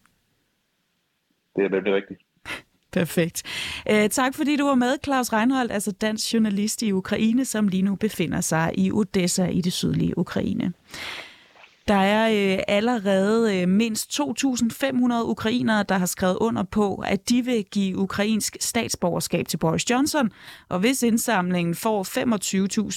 Det 1.55 1.65
er 1.65 1.69
nemlig 1.69 1.93
rigtigt. 1.93 2.19
Perfekt. 2.97 3.43
Uh, 3.91 4.07
tak 4.07 4.35
fordi 4.35 4.55
du 4.55 4.65
var 4.65 4.75
med, 4.75 4.97
Claus 5.03 5.33
Reinholdt, 5.33 5.71
altså 5.71 5.91
dansk 5.91 6.33
journalist 6.33 6.81
i 6.81 6.91
Ukraine, 6.91 7.45
som 7.45 7.67
lige 7.67 7.83
nu 7.83 7.95
befinder 7.95 8.41
sig 8.41 8.73
i 8.77 8.91
Odessa 8.91 9.45
i 9.45 9.61
det 9.61 9.73
sydlige 9.73 10.17
Ukraine. 10.17 10.73
Der 11.87 11.93
er 11.93 12.53
øh, 12.55 12.63
allerede 12.67 13.61
øh, 13.61 13.69
mindst 13.69 14.19
2.500 14.19 15.13
ukrainere, 15.23 15.83
der 15.83 15.97
har 15.97 16.05
skrevet 16.05 16.37
under 16.37 16.63
på, 16.63 16.95
at 16.95 17.29
de 17.29 17.41
vil 17.41 17.65
give 17.71 17.97
ukrainsk 17.97 18.57
statsborgerskab 18.59 19.47
til 19.47 19.57
Boris 19.57 19.89
Johnson. 19.89 20.31
Og 20.69 20.79
hvis 20.79 21.03
indsamlingen 21.03 21.75
får 21.75 22.03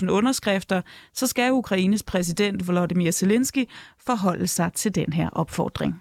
25.000 0.02 0.10
underskrifter, 0.10 0.82
så 1.14 1.26
skal 1.26 1.52
Ukraines 1.52 2.02
præsident 2.02 2.68
Volodymyr 2.68 3.10
Zelensky 3.10 3.64
forholde 4.06 4.46
sig 4.46 4.72
til 4.74 4.94
den 4.94 5.12
her 5.12 5.28
opfordring. 5.32 5.94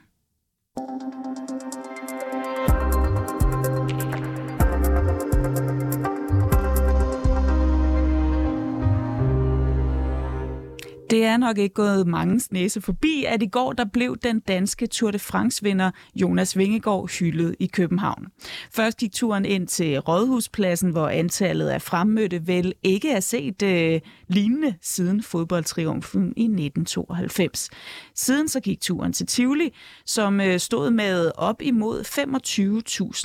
Det 11.09 11.23
er 11.23 11.37
nok 11.37 11.57
ikke 11.57 11.73
gået 11.73 12.07
mange 12.07 12.41
næse 12.51 12.81
forbi, 12.81 13.25
at 13.27 13.43
i 13.43 13.47
går 13.47 13.73
der 13.73 13.85
blev 13.93 14.17
den 14.17 14.39
danske 14.39 14.87
Tour 14.87 15.11
de 15.11 15.19
France-vinder 15.19 15.91
Jonas 16.15 16.57
Vingegaard 16.57 17.09
hyldet 17.19 17.55
i 17.59 17.67
København. 17.67 18.27
Først 18.71 18.97
gik 18.97 19.11
turen 19.13 19.45
ind 19.45 19.67
til 19.67 19.99
Rådhuspladsen, 19.99 20.91
hvor 20.91 21.07
antallet 21.07 21.69
af 21.69 21.81
fremmødte 21.81 22.47
vel 22.47 22.73
ikke 22.83 23.11
er 23.11 23.19
set 23.19 23.61
øh, 23.61 24.01
lignende 24.27 24.75
siden 24.81 25.23
fodboldtriumfen 25.23 26.23
i 26.37 26.43
1992. 26.43 27.69
Siden 28.15 28.47
så 28.47 28.59
gik 28.59 28.81
turen 28.81 29.13
til 29.13 29.25
Tivoli, 29.27 29.73
som 30.05 30.41
øh, 30.41 30.59
stod 30.59 30.91
med 30.91 31.31
op 31.35 31.61
imod 31.61 32.01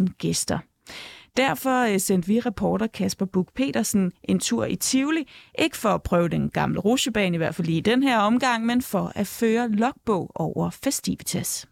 25.000 0.09 0.17
gæster. 0.19 0.59
Derfor 1.37 1.93
øh, 1.93 2.01
sendte 2.01 2.29
vi 2.29 2.41
reporter 2.41 2.87
Kasper 2.87 3.27
Buk 3.27 3.47
petersen 3.55 4.13
en 4.25 4.41
tur 4.41 4.65
i 4.65 4.77
Tivoli, 4.77 5.29
ikke 5.59 5.77
for 5.77 5.89
at 5.89 6.03
prøve 6.03 6.29
den 6.29 6.51
gamle 6.51 6.81
rusjebane 6.81 7.35
i 7.35 7.39
hvert 7.39 7.55
fald 7.55 7.67
lige 7.67 7.79
i 7.79 7.81
den 7.81 8.03
her 8.03 8.19
omgang, 8.19 8.67
men 8.67 8.83
for 8.83 9.13
at 9.15 9.27
føre 9.27 9.69
logbog 9.69 10.31
over 10.35 10.71
Festivitas. 10.71 11.69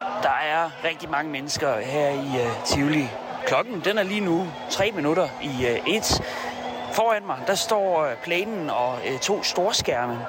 Der 0.00 0.38
er 0.42 0.84
rigtig 0.84 1.10
mange 1.10 1.32
mennesker 1.32 1.80
her 1.80 2.08
i 2.08 2.46
uh, 2.46 2.64
Tivoli. 2.64 3.04
Klokken 3.46 3.80
den 3.84 3.98
er 3.98 4.02
lige 4.02 4.20
nu 4.20 4.46
tre 4.70 4.92
minutter 4.94 5.28
i 5.42 5.48
uh, 5.48 5.94
et. 5.94 6.22
Foran 6.92 7.26
mig 7.26 7.38
der 7.46 7.54
står 7.54 8.02
uh, 8.02 8.22
planen 8.22 8.70
og 8.70 8.92
uh, 8.92 9.20
to 9.20 9.42
storskærme. 9.42 10.26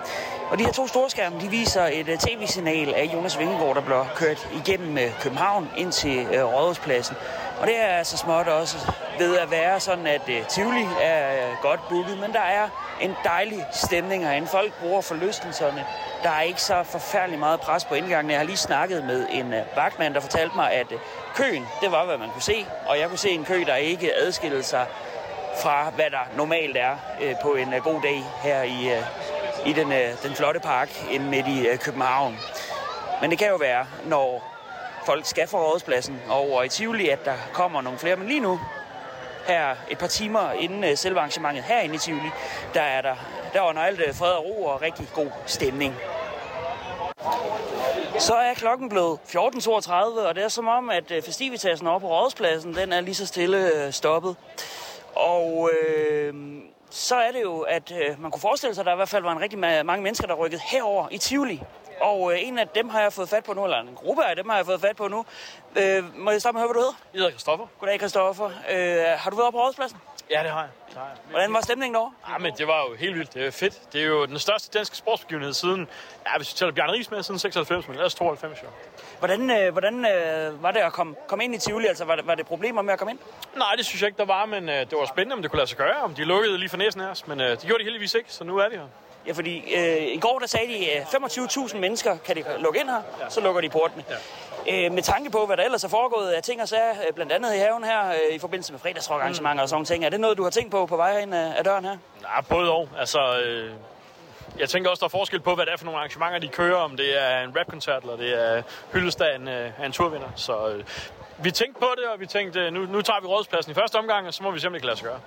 Og 0.51 0.59
de 0.59 0.63
her 0.63 0.71
to 0.71 0.87
storskærme 0.87 1.39
de 1.39 1.47
viser 1.49 1.85
et 1.85 2.09
uh, 2.09 2.15
tv-signal 2.19 2.93
af 2.93 3.09
Jonas 3.13 3.39
Vingegaard, 3.39 3.75
der 3.75 3.81
bliver 3.81 4.05
kørt 4.15 4.49
igennem 4.65 4.93
uh, 4.93 5.21
København 5.21 5.67
ind 5.77 5.91
til 5.91 6.27
uh, 6.27 6.53
Rådhuspladsen. 6.53 7.15
Og 7.59 7.67
det 7.67 7.77
er 7.77 7.87
altså 7.87 8.17
småt 8.17 8.47
også 8.47 8.91
ved 9.19 9.37
at 9.37 9.51
være 9.51 9.79
sådan, 9.79 10.07
at 10.07 10.21
uh, 10.27 10.47
Tivoli 10.47 10.87
er 11.01 11.47
uh, 11.51 11.61
godt 11.61 11.79
booket, 11.89 12.17
men 12.17 12.33
der 12.33 12.39
er 12.41 12.69
en 13.01 13.15
dejlig 13.23 13.65
stemning 13.71 14.27
herinde. 14.27 14.47
Folk 14.47 14.73
bruger 14.79 15.01
forlystelserne. 15.01 15.85
Der 16.23 16.29
er 16.29 16.41
ikke 16.41 16.61
så 16.61 16.83
forfærdeligt 16.83 17.39
meget 17.39 17.59
pres 17.59 17.85
på 17.85 17.95
indgangen. 17.95 18.31
Jeg 18.31 18.39
har 18.39 18.45
lige 18.45 18.57
snakket 18.57 19.03
med 19.03 19.27
en 19.29 19.53
uh, 19.53 19.59
vagtmand, 19.75 20.13
der 20.13 20.19
fortalte 20.19 20.55
mig, 20.55 20.71
at 20.71 20.91
uh, 20.91 20.99
køen, 21.35 21.67
det 21.81 21.91
var, 21.91 22.05
hvad 22.05 22.17
man 22.17 22.29
kunne 22.29 22.41
se. 22.41 22.65
Og 22.87 22.99
jeg 22.99 23.09
kunne 23.09 23.19
se 23.19 23.29
en 23.29 23.45
kø, 23.45 23.63
der 23.67 23.75
ikke 23.75 24.15
adskillede 24.15 24.63
sig 24.63 24.85
fra, 25.61 25.89
hvad 25.89 26.09
der 26.11 26.27
normalt 26.37 26.77
er 26.77 26.95
uh, 27.21 27.39
på 27.41 27.53
en 27.53 27.73
uh, 27.73 27.83
god 27.83 28.01
dag 28.01 28.23
her 28.43 28.63
i, 28.63 28.91
uh, 28.97 29.67
i 29.67 29.73
den, 29.73 29.87
uh, 29.87 30.23
den 30.23 30.35
flotte 30.35 30.59
park 30.59 30.89
inde 31.11 31.25
midt 31.25 31.47
i 31.47 31.69
uh, 31.69 31.77
København. 31.77 32.39
Men 33.21 33.29
det 33.29 33.39
kan 33.39 33.47
jo 33.47 33.55
være, 33.55 33.85
når 34.03 34.54
folk 35.05 35.25
skal 35.25 35.47
fra 35.47 35.57
rådspladsen 35.57 36.21
over 36.29 36.59
øh, 36.59 36.65
i 36.65 36.69
Tivoli, 36.69 37.09
at 37.09 37.25
der 37.25 37.35
kommer 37.53 37.81
nogle 37.81 37.99
flere. 37.99 38.15
Men 38.15 38.27
lige 38.27 38.39
nu, 38.39 38.59
her 39.47 39.75
et 39.89 39.97
par 39.97 40.07
timer 40.07 40.51
inden 40.51 40.83
øh, 40.83 40.97
selve 40.97 41.19
arrangementet 41.19 41.63
herinde 41.63 41.95
i 41.95 41.97
Tivoli, 41.97 42.29
der 42.73 42.81
er 42.81 43.01
der, 43.01 43.15
der 43.53 43.61
under 43.61 43.81
alt 43.81 44.01
øh, 44.07 44.15
fred 44.15 44.31
og 44.31 44.45
ro 44.45 44.63
og 44.65 44.81
rigtig 44.81 45.07
god 45.13 45.29
stemning. 45.45 45.95
Så 48.19 48.33
er 48.35 48.53
klokken 48.53 48.89
blevet 48.89 49.19
14.32, 49.27 49.93
og 50.27 50.35
det 50.35 50.43
er 50.43 50.47
som 50.47 50.67
om, 50.67 50.89
at 50.89 51.11
festivitasen 51.25 51.87
oppe 51.87 52.07
på 52.07 52.13
rådspladsen, 52.13 52.75
den 52.75 52.93
er 52.93 53.01
lige 53.01 53.15
så 53.15 53.25
stille 53.25 53.91
stoppet. 53.91 54.35
Og 55.15 55.69
øh, 55.71 56.33
så 56.89 57.15
er 57.15 57.31
det 57.31 57.41
jo, 57.41 57.59
at 57.59 57.91
øh, 57.91 58.21
man 58.21 58.31
kunne 58.31 58.41
forestille 58.41 58.75
sig, 58.75 58.81
at 58.81 58.85
der 58.85 58.91
i 58.91 58.95
hvert 58.95 59.09
fald 59.09 59.23
var 59.23 59.31
en 59.31 59.41
rigtig 59.41 59.59
ma- 59.59 59.83
mange 59.83 60.03
mennesker, 60.03 60.27
der 60.27 60.33
rykkede 60.33 60.61
herover 60.65 61.07
i 61.11 61.17
Tivoli. 61.17 61.61
Og 62.01 62.33
øh, 62.33 62.47
en 62.47 62.59
af 62.59 62.67
dem 62.67 62.89
har 62.89 63.01
jeg 63.01 63.13
fået 63.13 63.29
fat 63.29 63.43
på 63.43 63.53
nu, 63.53 63.63
eller 63.63 63.79
en 63.79 63.95
gruppe 63.95 64.25
af 64.25 64.35
dem 64.35 64.49
har 64.49 64.55
jeg 64.55 64.65
fået 64.65 64.81
fat 64.81 64.95
på 64.95 65.07
nu. 65.07 65.25
Øh, 65.75 66.17
må 66.17 66.31
jeg 66.31 66.41
starte 66.41 66.53
med 66.53 66.61
at 66.61 66.67
høre, 66.67 66.73
hvad 66.73 66.73
du 66.73 66.79
hedder? 66.79 66.93
Jeg 67.13 67.19
hedder 67.19 67.31
Kristoffer. 67.31 67.67
Goddag, 67.79 67.99
Kristoffer. 67.99 68.45
Øh, 68.45 69.19
har 69.19 69.29
du 69.29 69.35
været 69.35 69.53
på 69.53 69.59
rådspladsen? 69.59 69.97
Ja, 70.31 70.43
det 70.43 70.51
har 70.51 70.61
jeg. 70.61 70.69
Hvordan 71.29 71.53
var 71.53 71.61
stemningen 71.61 71.93
derovre? 71.93 72.11
Ja, 72.29 72.37
men 72.37 72.53
det 72.57 72.67
var 72.67 72.85
jo 72.89 72.95
helt 72.95 73.15
vildt. 73.15 73.33
Det 73.33 73.45
er 73.45 73.51
fedt. 73.51 73.93
Det 73.93 74.01
er 74.01 74.05
jo 74.05 74.25
den 74.25 74.39
største 74.39 74.77
danske 74.77 74.97
sportsbegivenhed 74.97 75.53
siden, 75.53 75.87
ja, 76.27 76.37
hvis 76.37 76.53
vi 76.53 76.57
tæller 76.57 76.73
Bjarne 76.73 76.93
Ries 76.93 77.11
med, 77.11 77.23
siden 77.23 77.39
96, 77.39 77.87
men 77.87 77.97
ellers 77.97 78.15
92 78.15 78.63
jo. 78.63 78.67
Hvordan, 79.19 79.51
øh, 79.51 79.71
hvordan 79.71 80.05
øh, 80.05 80.63
var 80.63 80.71
det 80.71 80.79
at 80.79 80.93
komme, 80.93 81.15
komme 81.27 81.43
ind 81.43 81.55
i 81.55 81.57
Tivoli? 81.57 81.87
Altså, 81.87 82.05
var 82.05 82.15
det, 82.15 82.27
var 82.27 82.35
det 82.35 82.45
problemer 82.45 82.81
med 82.81 82.93
at 82.93 82.99
komme 82.99 83.11
ind? 83.11 83.19
Nej, 83.55 83.73
det 83.77 83.85
synes 83.85 84.01
jeg 84.01 84.07
ikke, 84.07 84.17
der 84.17 84.25
var, 84.25 84.45
men 84.45 84.69
øh, 84.69 84.75
det 84.75 84.93
var 84.99 85.05
spændende, 85.05 85.33
om 85.33 85.41
det 85.41 85.51
kunne 85.51 85.57
lade 85.57 85.69
sig 85.69 85.77
gøre, 85.77 86.01
om 86.01 86.13
de 86.13 86.23
lukkede 86.23 86.57
lige 86.57 86.69
for 86.69 86.77
næsen 86.77 87.01
af 87.01 87.07
os, 87.07 87.27
men 87.27 87.41
øh, 87.41 87.49
det 87.49 87.59
gjorde 87.59 87.79
de 87.79 87.83
heldigvis 87.83 88.13
ikke, 88.13 88.33
så 88.33 88.43
nu 88.43 88.57
er 88.57 88.69
vi 88.69 88.75
her. 88.75 88.87
Ja, 89.27 89.31
fordi 89.31 89.75
øh, 89.75 90.03
i 90.03 90.19
går 90.19 90.39
der 90.39 90.47
sagde 90.47 90.67
de, 90.67 90.91
at 90.91 91.03
25.000 91.03 91.77
mennesker 91.77 92.17
kan 92.17 92.35
de 92.35 92.43
lukke 92.59 92.79
ind 92.79 92.89
her, 92.89 93.01
ja. 93.19 93.29
så 93.29 93.41
lukker 93.41 93.61
de 93.61 93.69
portene. 93.69 94.03
Ja. 94.09 94.15
Øh, 94.69 94.91
med 94.91 95.03
tanke 95.03 95.29
på, 95.29 95.45
hvad 95.45 95.57
der 95.57 95.63
ellers 95.63 95.83
er 95.83 95.87
foregået 95.87 96.29
af 96.29 96.43
ting 96.43 96.61
og 96.61 96.67
sager, 96.67 96.91
øh, 97.07 97.13
blandt 97.13 97.31
andet 97.31 97.55
i 97.55 97.57
haven 97.57 97.83
her, 97.83 98.09
øh, 98.09 98.35
i 98.35 98.39
forbindelse 98.39 98.73
med 98.73 98.79
fredagsrockarrangementer 98.79 99.53
mm. 99.53 99.59
og 99.59 99.69
sådan 99.69 99.85
ting, 99.85 100.05
er 100.05 100.09
det 100.09 100.19
noget, 100.19 100.37
du 100.37 100.43
har 100.43 100.49
tænkt 100.49 100.71
på 100.71 100.85
på 100.85 100.97
vej 100.97 101.19
ind 101.19 101.35
af, 101.35 101.63
døren 101.63 101.85
her? 101.85 101.97
Nej, 102.21 102.41
både 102.49 102.71
og. 102.71 102.89
Altså, 102.99 103.39
øh, 103.39 103.71
jeg 104.59 104.69
tænker 104.69 104.89
også, 104.89 104.99
der 104.99 105.05
er 105.05 105.09
forskel 105.09 105.39
på, 105.39 105.55
hvad 105.55 105.65
det 105.65 105.73
er 105.73 105.77
for 105.77 105.85
nogle 105.85 105.99
arrangementer, 105.99 106.39
de 106.39 106.47
kører, 106.47 106.77
om 106.77 106.97
det 106.97 107.23
er 107.23 107.43
en 107.43 107.57
rapkoncert, 107.59 108.03
eller 108.03 108.17
det 108.17 108.57
er 108.57 108.61
hyldesdag 108.93 109.31
af 109.31 109.35
en, 109.35 109.47
øh, 109.47 109.71
af 109.81 109.85
en 109.85 109.91
turvinder. 109.91 110.27
Så 110.35 110.67
øh, 110.67 110.83
vi 111.37 111.51
tænkte 111.51 111.79
på 111.79 111.87
det, 111.97 112.05
og 112.13 112.19
vi 112.19 112.25
tænkte, 112.25 112.71
nu, 112.71 112.79
nu 112.85 113.01
tager 113.01 113.19
vi 113.21 113.27
rådspladsen 113.27 113.71
i 113.71 113.75
første 113.75 113.95
omgang, 113.95 114.27
og 114.27 114.33
så 114.33 114.43
må 114.43 114.51
vi 114.51 114.59
se, 114.59 114.67
om 114.67 114.73
det 114.73 114.81
kan 114.81 114.87
lade 114.87 114.97
sig 114.97 115.07
gøre. 115.07 115.19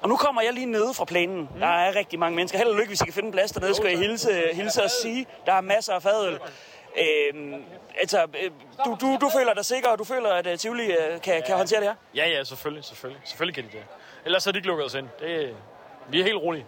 Og 0.00 0.08
nu 0.08 0.16
kommer 0.16 0.42
jeg 0.42 0.52
lige 0.52 0.66
nede 0.66 0.94
fra 0.94 1.04
plænen. 1.04 1.40
Mm. 1.54 1.60
Der 1.60 1.66
er 1.66 1.94
rigtig 1.94 2.18
mange 2.18 2.36
mennesker. 2.36 2.58
Held 2.58 2.68
og 2.68 2.76
lykke, 2.76 2.88
hvis 2.88 3.00
I 3.00 3.04
kan 3.04 3.14
finde 3.14 3.26
en 3.26 3.32
plads 3.32 3.52
dernede, 3.52 3.74
skal 3.74 3.88
jeg 3.90 3.98
hilse, 3.98 4.42
hilse 4.52 4.82
og 4.82 4.90
sige. 5.02 5.26
Der 5.46 5.52
er 5.52 5.60
masser 5.60 5.92
af 5.94 6.02
fadøl. 6.02 6.38
Øhm, 6.96 7.64
altså, 8.00 8.26
øh, 8.42 8.50
du, 8.84 8.96
du, 9.00 9.18
du 9.20 9.30
føler 9.38 9.54
dig 9.54 9.64
sikker, 9.64 9.88
og 9.88 9.98
du 9.98 10.04
føler, 10.04 10.30
at 10.30 10.46
uh, 10.46 10.54
Tivoli 10.54 10.86
uh, 10.86 11.20
kan, 11.20 11.42
kan 11.46 11.56
håndtere 11.56 11.80
det 11.80 11.88
her? 11.88 11.94
Ja, 12.14 12.28
ja, 12.28 12.44
selvfølgelig, 12.44 12.84
selvfølgelig. 12.84 13.20
Selvfølgelig 13.24 13.54
kan 13.54 13.64
de 13.64 13.78
det. 13.78 13.84
Ellers 14.24 14.44
har 14.44 14.52
de 14.52 14.58
ikke 14.58 14.68
lukket 14.68 14.86
os 14.86 14.94
ind. 14.94 15.08
Det, 15.20 15.56
vi 16.08 16.20
er 16.20 16.24
helt 16.24 16.36
rolige. 16.36 16.66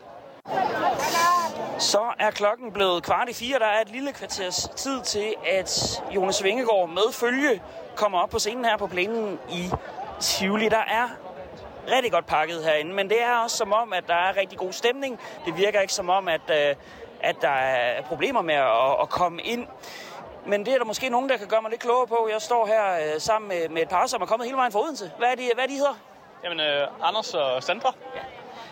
Så 1.78 2.00
er 2.18 2.30
klokken 2.30 2.72
blevet 2.72 3.02
kvart 3.02 3.28
i 3.28 3.34
fire. 3.34 3.58
Der 3.58 3.66
er 3.66 3.80
et 3.80 3.88
lille 3.88 4.12
kvarters 4.12 4.68
tid 4.76 5.02
til, 5.02 5.34
at 5.46 6.02
Jonas 6.14 6.44
Vingegaard 6.44 6.88
med 6.88 7.12
følge 7.12 7.62
kommer 7.96 8.18
op 8.18 8.30
på 8.30 8.38
scenen 8.38 8.64
her 8.64 8.76
på 8.76 8.86
plænen 8.86 9.38
i 9.52 9.70
Tivoli. 10.20 10.68
Der 10.68 10.84
er 10.86 11.08
rigtig 11.88 12.12
godt 12.12 12.26
pakket 12.26 12.64
herinde, 12.64 12.94
men 12.94 13.08
det 13.08 13.22
er 13.22 13.34
også 13.34 13.56
som 13.56 13.72
om, 13.72 13.92
at 13.92 14.04
der 14.06 14.14
er 14.14 14.36
rigtig 14.36 14.58
god 14.58 14.72
stemning. 14.72 15.20
Det 15.46 15.56
virker 15.56 15.80
ikke 15.80 15.94
som 15.94 16.08
om, 16.08 16.28
at, 16.28 16.40
øh, 16.50 16.74
at 17.20 17.36
der 17.40 17.48
er 17.48 18.02
problemer 18.02 18.42
med 18.42 18.54
at, 18.54 19.02
at 19.02 19.08
komme 19.08 19.42
ind. 19.42 19.66
Men 20.46 20.66
det 20.66 20.74
er 20.74 20.78
der 20.78 20.84
måske 20.84 21.08
nogen, 21.08 21.28
der 21.28 21.36
kan 21.36 21.46
gøre 21.48 21.62
mig 21.62 21.70
lidt 21.70 21.80
klogere 21.80 22.06
på. 22.06 22.28
Jeg 22.32 22.42
står 22.42 22.66
her 22.66 23.14
øh, 23.14 23.20
sammen 23.20 23.48
med, 23.48 23.68
med 23.68 23.82
et 23.82 23.88
par, 23.88 24.06
som 24.06 24.22
er 24.22 24.26
kommet 24.26 24.46
hele 24.46 24.56
vejen 24.56 24.72
fra 24.72 24.80
Odense. 24.80 25.12
Hvad 25.18 25.28
er 25.28 25.34
de, 25.34 25.50
hvad 25.54 25.64
er 25.64 25.68
de 25.68 25.74
hedder? 25.74 25.94
Jamen, 26.44 26.60
øh, 26.60 26.88
Anders 27.02 27.34
og 27.34 27.62
Sandra. 27.62 27.94
Ja. 28.14 28.20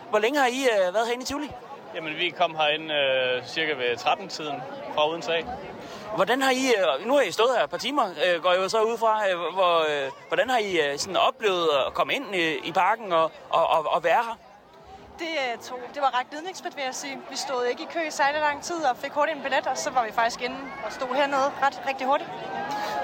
Hvor 0.09 0.19
længe 0.19 0.39
har 0.39 0.47
I 0.47 0.61
øh, 0.73 0.93
været 0.93 1.05
herinde 1.07 1.23
i 1.23 1.25
Tivoli? 1.25 1.51
Jamen, 1.95 2.17
vi 2.17 2.29
kom 2.29 2.55
herinde 2.55 2.93
øh, 2.93 3.45
cirka 3.45 3.73
ved 3.73 3.97
13-tiden 3.97 4.61
fra 4.93 5.09
Odense 5.09 5.33
af. 5.33 5.45
Hvordan 6.15 6.41
har 6.41 6.51
I, 6.51 6.65
øh, 6.99 7.07
nu 7.07 7.13
har 7.13 7.21
I 7.21 7.31
stået 7.31 7.49
her 7.57 7.63
et 7.63 7.69
par 7.69 7.77
timer, 7.77 8.05
øh, 8.25 8.41
går 8.43 8.51
jeg 8.51 8.61
jo 8.61 8.69
så 8.69 8.81
ud 8.81 8.97
fra, 8.97 9.29
øh, 9.29 9.53
hvor, 9.53 9.79
øh, 9.79 10.11
hvordan 10.27 10.49
har 10.49 10.57
I 10.57 10.91
øh, 10.91 10.97
sådan 10.97 11.17
oplevet 11.17 11.67
at 11.87 11.93
komme 11.93 12.13
ind 12.13 12.35
i, 12.35 12.57
i 12.63 12.71
parken 12.71 13.13
og, 13.13 13.31
og, 13.49 13.67
og, 13.67 13.85
og 13.91 14.03
være 14.03 14.23
her? 14.23 14.37
Det, 15.19 15.25
øh, 15.25 15.57
tog, 15.67 15.79
det 15.93 16.01
var 16.01 16.19
ret 16.19 16.29
gnidningsfrit, 16.29 16.75
vil 16.75 16.83
jeg 16.83 16.95
sige. 16.95 17.17
Vi 17.29 17.35
stod 17.35 17.65
ikke 17.65 17.83
i 17.83 17.87
kø 17.93 17.99
i 18.07 18.11
særlig 18.11 18.41
lang 18.41 18.63
tid 18.63 18.83
og 18.83 18.97
fik 18.97 19.11
hurtigt 19.11 19.37
en 19.37 19.43
billet, 19.43 19.67
og 19.67 19.77
så 19.77 19.89
var 19.89 20.05
vi 20.05 20.11
faktisk 20.11 20.41
inde 20.41 20.57
og 20.85 20.91
stod 20.91 21.15
hernede 21.15 21.51
ret 21.63 21.81
rigtig 21.89 22.07
hurtigt. 22.07 22.29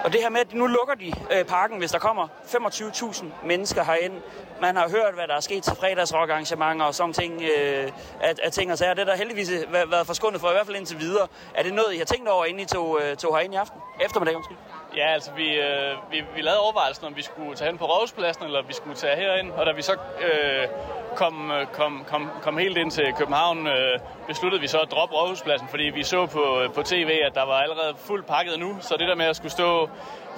Og 0.03 0.13
det 0.13 0.21
her 0.21 0.29
med, 0.29 0.39
at 0.39 0.53
nu 0.53 0.67
lukker 0.67 0.95
de 0.95 1.13
øh, 1.31 1.45
parken, 1.45 1.77
hvis 1.77 1.91
der 1.91 1.99
kommer 1.99 2.27
25.000 2.27 3.25
mennesker 3.45 3.83
herind. 3.83 4.13
Man 4.61 4.75
har 4.75 4.89
hørt, 4.89 5.13
hvad 5.13 5.27
der 5.27 5.35
er 5.35 5.39
sket 5.39 5.63
til 5.63 5.75
fredagsrockarrangementer 5.75 6.85
og 6.85 6.95
sådan 6.95 7.13
ting, 7.13 7.41
øh, 7.41 7.91
at, 8.21 8.39
at 8.39 8.53
ting 8.53 8.71
og 8.71 8.77
sager. 8.77 8.93
Det 8.93 9.01
er 9.01 9.05
der 9.05 9.15
heldigvis 9.15 9.51
været, 9.71 9.91
været 9.91 10.07
forskundet 10.07 10.41
for, 10.41 10.49
i 10.49 10.53
hvert 10.53 10.65
fald 10.65 10.77
indtil 10.77 10.99
videre. 10.99 11.27
Er 11.55 11.63
det 11.63 11.73
noget, 11.73 11.93
I 11.93 11.97
har 11.97 12.05
tænkt 12.05 12.29
over, 12.29 12.45
inden 12.45 12.61
I 12.61 12.65
tog, 12.65 12.99
øh, 13.01 13.17
tog 13.17 13.37
herind 13.37 13.53
i 13.53 13.57
aften? 13.57 13.81
Eftermiddag, 14.01 14.35
undskyld. 14.35 14.57
Ja, 14.95 15.13
altså 15.13 15.31
vi, 15.31 15.49
øh, 15.53 16.11
vi, 16.11 16.23
vi 16.35 16.41
lavede 16.41 16.59
overvejelsen, 16.59 17.05
om 17.05 17.15
vi 17.15 17.21
skulle 17.21 17.55
tage 17.55 17.69
hen 17.69 17.77
på 17.77 17.85
Rådhuspladsen, 17.85 18.43
eller 18.43 18.61
vi 18.61 18.73
skulle 18.73 18.95
tage 18.95 19.15
herind. 19.15 19.51
Og 19.51 19.65
da 19.65 19.71
vi 19.71 19.81
så 19.81 19.93
øh, 19.93 20.67
kom, 21.15 21.51
øh, 21.51 21.67
kom, 21.67 22.03
kom, 22.07 22.29
kom 22.41 22.57
helt 22.57 22.77
ind 22.77 22.91
til 22.91 23.13
København, 23.17 23.67
øh, 23.67 23.99
besluttede 24.27 24.61
vi 24.61 24.67
så 24.67 24.77
at 24.77 24.91
droppe 24.91 25.15
Rådhuspladsen, 25.15 25.67
fordi 25.67 25.83
vi 25.83 26.03
så 26.03 26.25
på, 26.25 26.59
øh, 26.61 26.73
på 26.73 26.81
tv, 26.83 27.19
at 27.23 27.35
der 27.35 27.45
var 27.45 27.53
allerede 27.53 27.93
fuldt 27.97 28.25
pakket 28.25 28.59
nu. 28.59 28.77
Så 28.81 28.95
det 28.99 29.07
der 29.07 29.15
med 29.15 29.25
at 29.25 29.35
skulle 29.35 29.51
stå 29.51 29.89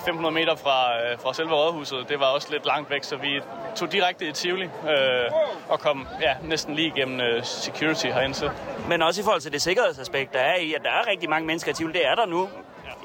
500 0.06 0.34
meter 0.34 0.56
fra, 0.56 1.04
øh, 1.04 1.20
fra 1.20 1.34
selve 1.34 1.54
rådhuset, 1.54 2.10
det 2.10 2.20
var 2.20 2.26
også 2.26 2.48
lidt 2.52 2.66
langt 2.66 2.90
væk, 2.90 3.04
så 3.04 3.16
vi 3.16 3.42
tog 3.76 3.92
direkte 3.92 4.28
i 4.28 4.32
Tivoli 4.32 4.66
øh, 4.66 5.32
og 5.70 5.80
kom 5.80 6.08
ja, 6.22 6.36
næsten 6.44 6.76
lige 6.76 6.88
igennem 6.88 7.22
øh, 7.22 7.44
security 7.44 8.06
herinde 8.06 8.36
til. 8.36 8.52
Men 8.90 9.02
også 9.02 9.22
i 9.22 9.24
forhold 9.24 9.42
til 9.42 9.54
det 9.54 9.62
sikkerhedsaspekt, 9.62 10.34
der 10.34 10.40
er 10.40 10.56
i, 10.56 10.74
at 10.74 10.82
der 10.84 10.90
er 10.90 11.08
rigtig 11.08 11.30
mange 11.30 11.48
mennesker 11.48 11.72
i 11.72 11.74
Tivoli, 11.74 11.94
det 11.94 12.08
er 12.08 12.16
der 12.16 12.26
nu. 12.26 12.50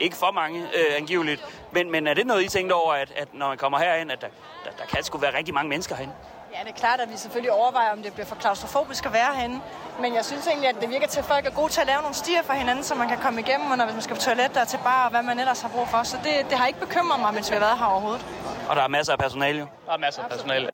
Ikke 0.01 0.17
for 0.17 0.31
mange, 0.31 0.61
øh, 0.61 0.97
angiveligt. 0.97 1.45
Men, 1.73 1.91
men 1.91 2.07
er 2.07 2.15
det 2.15 2.27
noget, 2.27 2.45
I 2.45 2.49
tænkte 2.49 2.75
over, 2.75 2.93
at, 2.93 3.13
at 3.17 3.29
når 3.35 3.49
man 3.49 3.59
kommer 3.59 3.79
herind, 3.79 4.13
at 4.13 4.21
der, 4.21 4.27
der, 4.65 4.71
der 4.79 4.85
kan 4.85 5.03
sgu 5.03 5.19
være 5.19 5.37
rigtig 5.37 5.55
mange 5.55 5.69
mennesker 5.69 5.95
herinde? 5.97 6.15
Ja, 6.55 6.59
det 6.65 6.69
er 6.69 6.81
klart, 6.85 7.01
at 7.01 7.11
vi 7.13 7.17
selvfølgelig 7.17 7.53
overvejer, 7.53 7.93
om 7.93 8.03
det 8.03 8.13
bliver 8.13 8.27
for 8.27 8.35
klaustrofobisk 8.35 9.07
at 9.07 9.13
være 9.13 9.35
herinde. 9.35 9.61
Men 10.01 10.15
jeg 10.15 10.25
synes 10.25 10.47
egentlig, 10.47 10.69
at 10.69 10.77
det 10.81 10.91
virker 10.91 11.07
til, 11.07 11.19
at 11.19 11.25
folk 11.25 11.47
er 11.47 11.51
gode 11.51 11.73
til 11.73 11.81
at 11.81 11.87
lave 11.87 12.01
nogle 12.01 12.15
stier 12.15 12.43
for 12.43 12.53
hinanden, 12.53 12.85
så 12.85 12.95
man 12.95 13.09
kan 13.09 13.19
komme 13.19 13.41
igennem, 13.41 13.71
og 13.71 13.77
når 13.79 13.87
man 13.87 14.03
skal 14.03 14.17
på 14.17 14.23
toilet 14.23 14.57
og 14.57 14.69
til 14.69 14.79
bar, 14.85 15.05
og 15.05 15.11
hvad 15.11 15.23
man 15.23 15.39
ellers 15.39 15.61
har 15.61 15.69
brug 15.69 15.89
for. 15.89 16.03
Så 16.03 16.17
det, 16.25 16.51
det 16.51 16.59
har 16.59 16.67
ikke 16.67 16.81
bekymret 16.81 17.21
mig, 17.21 17.35
mens 17.35 17.51
vi 17.51 17.55
har 17.55 17.61
været 17.61 17.79
her 17.79 17.87
overhovedet. 17.87 18.27
Og 18.69 18.77
der 18.77 18.83
er 18.83 18.89
masser 18.89 19.13
af 19.13 19.19
personale 19.19 19.59
jo. 19.59 19.67
Der 19.87 19.93
er 19.93 19.99
masser 19.99 20.23
af 20.23 20.31
personale. 20.31 20.71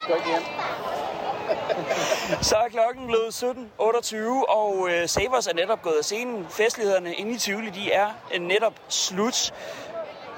Så 2.42 2.56
er 2.56 2.68
klokken 2.68 3.06
blevet 3.06 3.42
17.28, 3.42 4.16
og 4.48 4.88
øh, 4.90 5.08
Savers 5.08 5.46
er 5.46 5.54
netop 5.54 5.82
gået 5.82 5.94
af 5.98 6.04
scenen. 6.04 6.46
Festlighederne 6.50 7.14
inde 7.14 7.32
i 7.32 7.38
Tivoli, 7.38 7.70
de 7.70 7.92
er 7.92 8.06
øh, 8.34 8.40
netop 8.40 8.74
slut. 8.88 9.52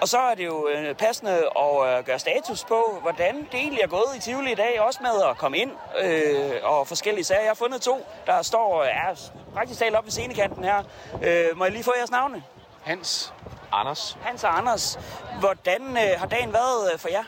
Og 0.00 0.08
så 0.08 0.18
er 0.18 0.34
det 0.34 0.46
jo 0.46 0.68
øh, 0.68 0.94
passende 0.94 1.32
at 1.32 1.98
øh, 1.98 2.04
gøre 2.04 2.18
status 2.18 2.64
på, 2.64 2.98
hvordan 3.02 3.36
det 3.36 3.54
egentlig 3.54 3.80
er 3.82 3.86
gået 3.86 4.16
i 4.16 4.20
Tivoli 4.20 4.52
i 4.52 4.54
dag, 4.54 4.80
også 4.80 4.98
med 5.02 5.22
at 5.30 5.38
komme 5.38 5.58
ind 5.58 5.70
øh, 6.02 6.52
og 6.62 6.88
forskellige 6.88 7.24
sager. 7.24 7.40
Jeg 7.40 7.50
har 7.50 7.54
fundet 7.54 7.82
to, 7.82 8.06
der 8.26 8.42
står 8.42 8.84
er 8.84 9.14
praktisk 9.54 9.80
talt 9.80 9.94
op 9.94 10.04
ved 10.04 10.10
scenekanten 10.10 10.64
her. 10.64 10.82
Øh, 11.22 11.58
må 11.58 11.64
jeg 11.64 11.72
lige 11.72 11.84
få 11.84 11.92
jeres 11.98 12.10
navne? 12.10 12.42
Hans. 12.82 13.32
Anders. 13.72 14.18
Hans 14.22 14.44
og 14.44 14.58
Anders. 14.58 14.98
Hvordan 15.40 15.82
øh, 15.82 16.20
har 16.20 16.26
dagen 16.26 16.52
været 16.52 16.92
øh, 16.92 16.98
for 16.98 17.08
jer? 17.08 17.24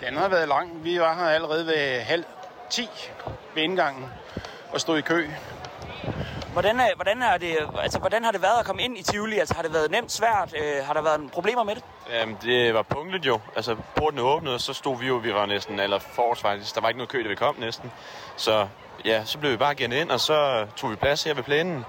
Den 0.00 0.16
har 0.16 0.28
været 0.28 0.48
lang. 0.48 0.84
Vi 0.84 1.00
var 1.00 1.14
her 1.14 1.28
allerede 1.28 1.66
ved 1.66 2.00
halv 2.00 2.24
10 2.70 2.88
ved 3.54 3.62
indgangen 3.62 4.04
og 4.72 4.80
stod 4.80 4.98
i 4.98 5.00
kø. 5.00 5.28
Hvordan, 6.52 6.80
er, 6.80 6.88
hvordan, 6.94 7.22
er 7.22 7.36
det, 7.38 7.56
altså, 7.78 7.98
hvordan 7.98 8.24
har 8.24 8.32
det 8.32 8.42
været 8.42 8.58
at 8.58 8.66
komme 8.66 8.82
ind 8.82 8.98
i 8.98 9.02
Tivoli? 9.02 9.38
Altså, 9.38 9.54
har 9.54 9.62
det 9.62 9.72
været 9.72 9.90
nemt, 9.90 10.12
svært? 10.12 10.54
Øh, 10.56 10.84
har 10.84 10.92
der 10.92 11.02
været 11.02 11.30
problemer 11.32 11.62
med 11.62 11.74
det? 11.74 11.84
Jamen, 12.10 12.38
det 12.42 12.74
var 12.74 12.82
punktligt 12.82 13.26
jo. 13.26 13.40
Altså, 13.56 13.76
porten 13.96 14.18
åbnede, 14.18 14.54
og 14.54 14.60
så 14.60 14.72
stod 14.72 14.98
vi 14.98 15.06
jo, 15.06 15.14
vi 15.14 15.34
var 15.34 15.46
næsten, 15.46 15.80
eller 15.80 15.98
forårs 15.98 16.40
faktisk. 16.40 16.74
Der 16.74 16.80
var 16.80 16.88
ikke 16.88 16.98
noget 16.98 17.08
kø, 17.08 17.22
da 17.24 17.28
vi 17.28 17.34
kom 17.34 17.54
næsten. 17.58 17.92
Så 18.36 18.66
ja, 19.04 19.24
så 19.24 19.38
blev 19.38 19.52
vi 19.52 19.56
bare 19.56 19.74
gennet 19.74 19.96
ind, 20.00 20.10
og 20.10 20.20
så 20.20 20.66
tog 20.76 20.90
vi 20.90 20.96
plads 20.96 21.24
her 21.24 21.34
ved 21.34 21.42
plænen. 21.42 21.84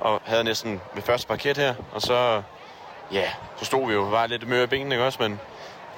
Og 0.00 0.20
havde 0.24 0.44
næsten 0.44 0.80
ved 0.94 1.02
første 1.02 1.28
parket 1.28 1.56
her. 1.56 1.74
Og 1.92 2.02
så, 2.02 2.42
ja, 3.12 3.30
så 3.56 3.64
stod 3.64 3.86
vi 3.86 3.92
jo, 3.92 4.02
var 4.02 4.26
lidt 4.26 4.48
møre 4.48 4.64
i 4.64 4.66
benene, 4.66 4.94
ikke 4.94 5.04
også? 5.04 5.22
Men 5.22 5.40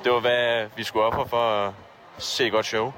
det 0.05 0.13
var, 0.13 0.21
hvad 0.21 0.67
vi 0.77 0.85
skulle 0.85 1.05
op 1.05 1.29
for 1.29 1.67
at 1.67 1.73
se 2.19 2.47
et 2.47 2.53
godt 2.53 2.67
show. 2.67 2.93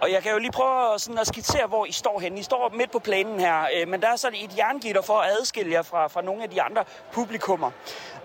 Og 0.00 0.12
jeg 0.12 0.22
kan 0.22 0.32
jo 0.32 0.38
lige 0.38 0.52
prøve 0.52 0.98
sådan 0.98 1.18
at 1.18 1.26
skitsere, 1.26 1.66
hvor 1.66 1.86
I 1.86 1.92
står 1.92 2.20
henne. 2.20 2.38
I 2.38 2.42
står 2.42 2.72
midt 2.74 2.90
på 2.90 2.98
plænen 2.98 3.40
her, 3.40 3.66
øh, 3.76 3.88
men 3.88 4.02
der 4.02 4.08
er 4.08 4.16
sådan 4.16 4.38
et 4.44 4.58
jerngitter 4.58 5.02
for 5.02 5.18
at 5.18 5.30
adskille 5.40 5.72
jer 5.72 5.82
fra, 5.82 6.06
fra 6.08 6.22
nogle 6.22 6.42
af 6.42 6.50
de 6.50 6.62
andre 6.62 6.84
publikummer. 7.12 7.70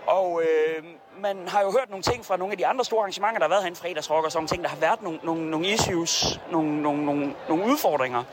Og 0.06 0.42
øh, 0.42 0.84
man 1.20 1.48
har 1.48 1.62
jo 1.62 1.70
hørt 1.70 1.90
nogle 1.90 2.02
ting 2.02 2.26
fra 2.26 2.36
nogle 2.36 2.52
af 2.52 2.58
de 2.58 2.66
andre 2.66 2.84
store 2.84 3.00
arrangementer, 3.00 3.38
der 3.38 3.44
har 3.44 3.48
været 3.48 3.62
her 3.62 3.70
en 3.70 3.76
fredagsrock 3.76 4.24
og 4.24 4.32
sådan 4.32 4.38
nogle 4.38 4.48
ting. 4.48 4.62
Der 4.62 4.68
har 4.68 4.76
været 4.76 5.02
nogle, 5.02 5.18
nogle, 5.22 5.50
nogle 5.50 5.66
issues, 5.66 6.40
nogle, 6.50 6.82
nogle, 6.82 7.04
nogle, 7.04 7.34
nogle 7.48 7.64
udfordringer. 7.64 8.24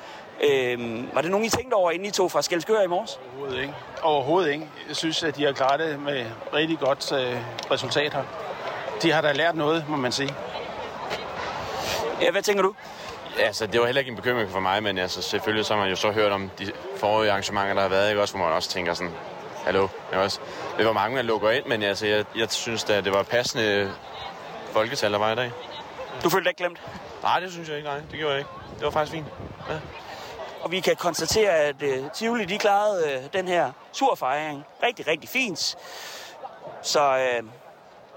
Øh, 0.43 1.15
var 1.15 1.21
det 1.21 1.31
nogen, 1.31 1.45
I 1.45 1.49
tænkte 1.49 1.73
over, 1.75 1.91
inden 1.91 2.07
I 2.07 2.11
tog 2.11 2.31
fra 2.31 2.41
Skelskør 2.41 2.81
i 2.81 2.87
morges? 2.87 3.19
Overhovedet 3.31 3.61
ikke. 3.61 3.73
Overhovedet 4.01 4.51
ikke. 4.51 4.69
Jeg 4.87 4.95
synes, 4.95 5.23
at 5.23 5.35
de 5.35 5.43
har 5.43 5.51
klaret 5.51 5.79
det 5.79 5.99
med 5.99 6.25
rigtig 6.53 6.79
godt 6.79 7.11
øh, 7.11 7.37
resultat 7.71 8.13
her. 8.13 8.23
De 9.01 9.11
har 9.11 9.21
da 9.21 9.31
lært 9.31 9.55
noget, 9.55 9.85
må 9.89 9.97
man 9.97 10.11
sige. 10.11 10.35
Ja, 12.21 12.31
hvad 12.31 12.41
tænker 12.41 12.63
du? 12.63 12.75
Altså, 13.39 13.67
det 13.67 13.79
var 13.79 13.85
heller 13.85 13.99
ikke 13.99 14.09
en 14.09 14.15
bekymring 14.15 14.49
for 14.51 14.59
mig, 14.59 14.83
men 14.83 14.97
altså, 14.97 15.21
selvfølgelig 15.21 15.65
så 15.65 15.73
har 15.73 15.81
man 15.81 15.89
jo 15.89 15.95
så 15.95 16.11
hørt 16.11 16.31
om 16.31 16.51
de 16.59 16.71
forrige 16.97 17.31
arrangementer, 17.31 17.73
der 17.73 17.81
har 17.81 17.89
været, 17.89 18.09
ikke? 18.09 18.21
Også, 18.21 18.37
hvor 18.37 18.45
man 18.45 18.55
også 18.55 18.69
tænker 18.69 18.93
sådan, 18.93 19.13
hallo, 19.65 19.87
ikke 20.11 20.23
også? 20.23 20.39
Det 20.77 20.85
var 20.85 20.93
mange, 20.93 21.17
der 21.17 21.23
lukker 21.23 21.49
ind, 21.49 21.65
men 21.65 21.83
altså, 21.83 22.07
jeg, 22.07 22.25
jeg 22.35 22.51
synes 22.51 22.83
da, 22.83 23.01
det 23.01 23.13
var 23.13 23.23
passende 23.23 23.91
folketal, 24.71 25.11
der 25.11 25.19
var 25.19 25.31
i 25.31 25.35
dag. 25.35 25.51
Du 26.23 26.29
følte 26.29 26.49
ikke 26.49 26.57
glemt? 26.57 26.81
Nej, 27.23 27.39
det 27.39 27.51
synes 27.51 27.69
jeg 27.69 27.77
ikke, 27.77 27.89
nej. 27.89 27.99
Det 28.11 28.19
gjorde 28.19 28.31
jeg 28.31 28.39
ikke. 28.39 28.49
Det 28.75 28.85
var 28.85 28.91
faktisk 28.91 29.11
fint. 29.11 29.27
Ja. 29.69 29.79
Og 30.61 30.71
vi 30.71 30.79
kan 30.79 30.95
konstatere, 30.95 31.51
at 31.51 31.75
uh, 31.83 32.11
Tivoli, 32.11 32.45
de 32.45 32.57
klarede 32.57 33.17
uh, 33.17 33.23
den 33.33 33.47
her 33.47 33.71
surfejring 33.91 34.65
rigtig, 34.83 35.07
rigtig 35.07 35.29
fint. 35.29 35.75
Så 36.81 37.29
uh, 37.41 37.49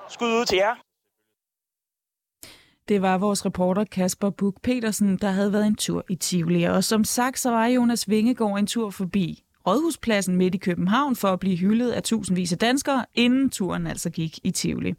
skud 0.08 0.28
ud 0.28 0.44
til 0.44 0.56
jer. 0.56 0.74
Det 2.88 3.02
var 3.02 3.18
vores 3.18 3.46
reporter 3.46 3.84
Kasper 3.84 4.30
Buk 4.30 4.54
Petersen, 4.62 5.16
der 5.16 5.30
havde 5.30 5.52
været 5.52 5.66
en 5.66 5.76
tur 5.76 6.04
i 6.08 6.14
Tivoli. 6.14 6.62
Og 6.62 6.84
som 6.84 7.04
sagt, 7.04 7.38
så 7.38 7.50
var 7.50 7.66
Jonas 7.66 8.08
Vingegaard 8.08 8.58
en 8.58 8.66
tur 8.66 8.90
forbi 8.90 9.42
Rådhuspladsen 9.66 10.36
midt 10.36 10.54
i 10.54 10.58
København 10.58 11.16
for 11.16 11.28
at 11.28 11.40
blive 11.40 11.56
hyldet 11.56 11.90
af 11.90 12.02
tusindvis 12.02 12.52
af 12.52 12.58
danskere, 12.58 13.06
inden 13.14 13.50
turen 13.50 13.86
altså 13.86 14.10
gik 14.10 14.38
i 14.44 14.50
Tivoli. 14.50 14.94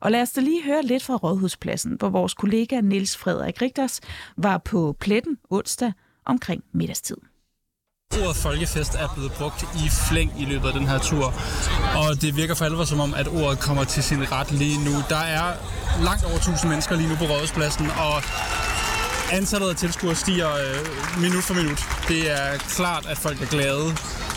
Og 0.00 0.10
lad 0.10 0.22
os 0.22 0.32
da 0.32 0.40
lige 0.40 0.64
høre 0.64 0.82
lidt 0.82 1.02
fra 1.02 1.16
Rådhuspladsen, 1.16 1.96
hvor 1.98 2.08
vores 2.08 2.34
kollega 2.34 2.80
Niels 2.80 3.16
Frederik 3.16 3.62
Rigters 3.62 4.00
var 4.36 4.58
på 4.58 4.96
pletten 5.00 5.38
onsdag 5.50 5.92
omkring 6.24 6.64
middagstid. 6.72 7.16
Ordet 8.14 8.36
folkefest 8.36 8.94
er 8.94 9.08
blevet 9.14 9.32
brugt 9.32 9.62
i 9.62 9.88
flæng 10.08 10.32
i 10.40 10.44
løbet 10.44 10.68
af 10.68 10.72
den 10.74 10.88
her 10.88 10.98
tur, 10.98 11.34
og 11.96 12.22
det 12.22 12.36
virker 12.36 12.54
for 12.54 12.64
alvor 12.64 12.84
som 12.84 13.00
om, 13.00 13.14
at 13.14 13.28
ordet 13.28 13.60
kommer 13.60 13.84
til 13.84 14.02
sin 14.02 14.32
ret 14.32 14.52
lige 14.52 14.84
nu. 14.84 14.90
Der 15.08 15.16
er 15.16 15.52
langt 16.04 16.24
over 16.24 16.36
1000 16.36 16.68
mennesker 16.68 16.96
lige 16.96 17.08
nu 17.08 17.16
på 17.16 17.24
Rådhuspladsen, 17.24 17.90
og 17.90 18.22
antallet 19.32 19.68
af 19.68 19.76
tilskuere 19.76 20.14
stiger 20.14 20.50
øh, 20.54 21.20
minut 21.22 21.44
for 21.44 21.54
minut. 21.54 21.84
Det 22.08 22.30
er 22.30 22.58
klart, 22.58 23.06
at 23.06 23.18
folk 23.18 23.42
er 23.42 23.46
glade. 23.46 23.96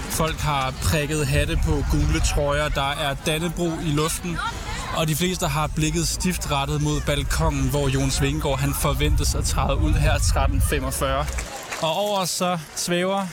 Folk 0.09 0.39
har 0.39 0.73
prikket 0.83 1.27
hatte 1.27 1.59
på 1.65 1.83
gule 1.91 2.19
trøjer, 2.33 2.69
der 2.69 2.91
er 2.91 3.15
Dannebro 3.25 3.71
i 3.85 3.91
luften, 3.91 4.37
og 4.97 5.07
de 5.07 5.15
fleste 5.15 5.47
har 5.47 5.67
blikket 5.67 6.07
stift 6.07 6.51
rettet 6.51 6.81
mod 6.81 7.01
balkongen, 7.01 7.69
hvor 7.69 7.87
Jons 7.87 8.21
Vingegaard 8.21 8.59
han 8.59 8.73
forventes 8.73 9.35
at 9.35 9.43
træde 9.43 9.77
ud 9.77 9.93
her 9.93 10.13
13.45. 10.13 11.05
Og 11.85 11.93
over 11.93 12.25
så 12.25 12.59
svæver 12.75 13.27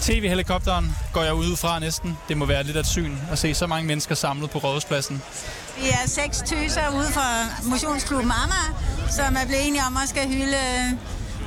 TV-helikopteren 0.00 0.96
går 1.12 1.22
jeg 1.22 1.34
ud 1.34 1.56
fra 1.56 1.78
næsten. 1.78 2.18
Det 2.28 2.36
må 2.36 2.44
være 2.46 2.62
lidt 2.62 2.76
af 2.76 2.80
et 2.80 2.86
syn 2.86 3.16
at 3.32 3.38
se 3.38 3.54
så 3.54 3.66
mange 3.66 3.86
mennesker 3.86 4.14
samlet 4.14 4.50
på 4.50 4.58
Rådhuspladsen. 4.58 5.22
Vi 5.78 5.88
er 5.88 6.08
seks 6.08 6.38
tøser 6.38 6.90
ude 6.96 7.06
fra 7.12 7.28
motionsklubben 7.64 8.30
Amager, 8.30 8.82
som 9.10 9.36
er 9.36 9.46
blevet 9.46 9.66
enige 9.66 9.82
om 9.86 9.96
at 9.96 10.08
skal 10.08 10.28
hylde 10.28 10.56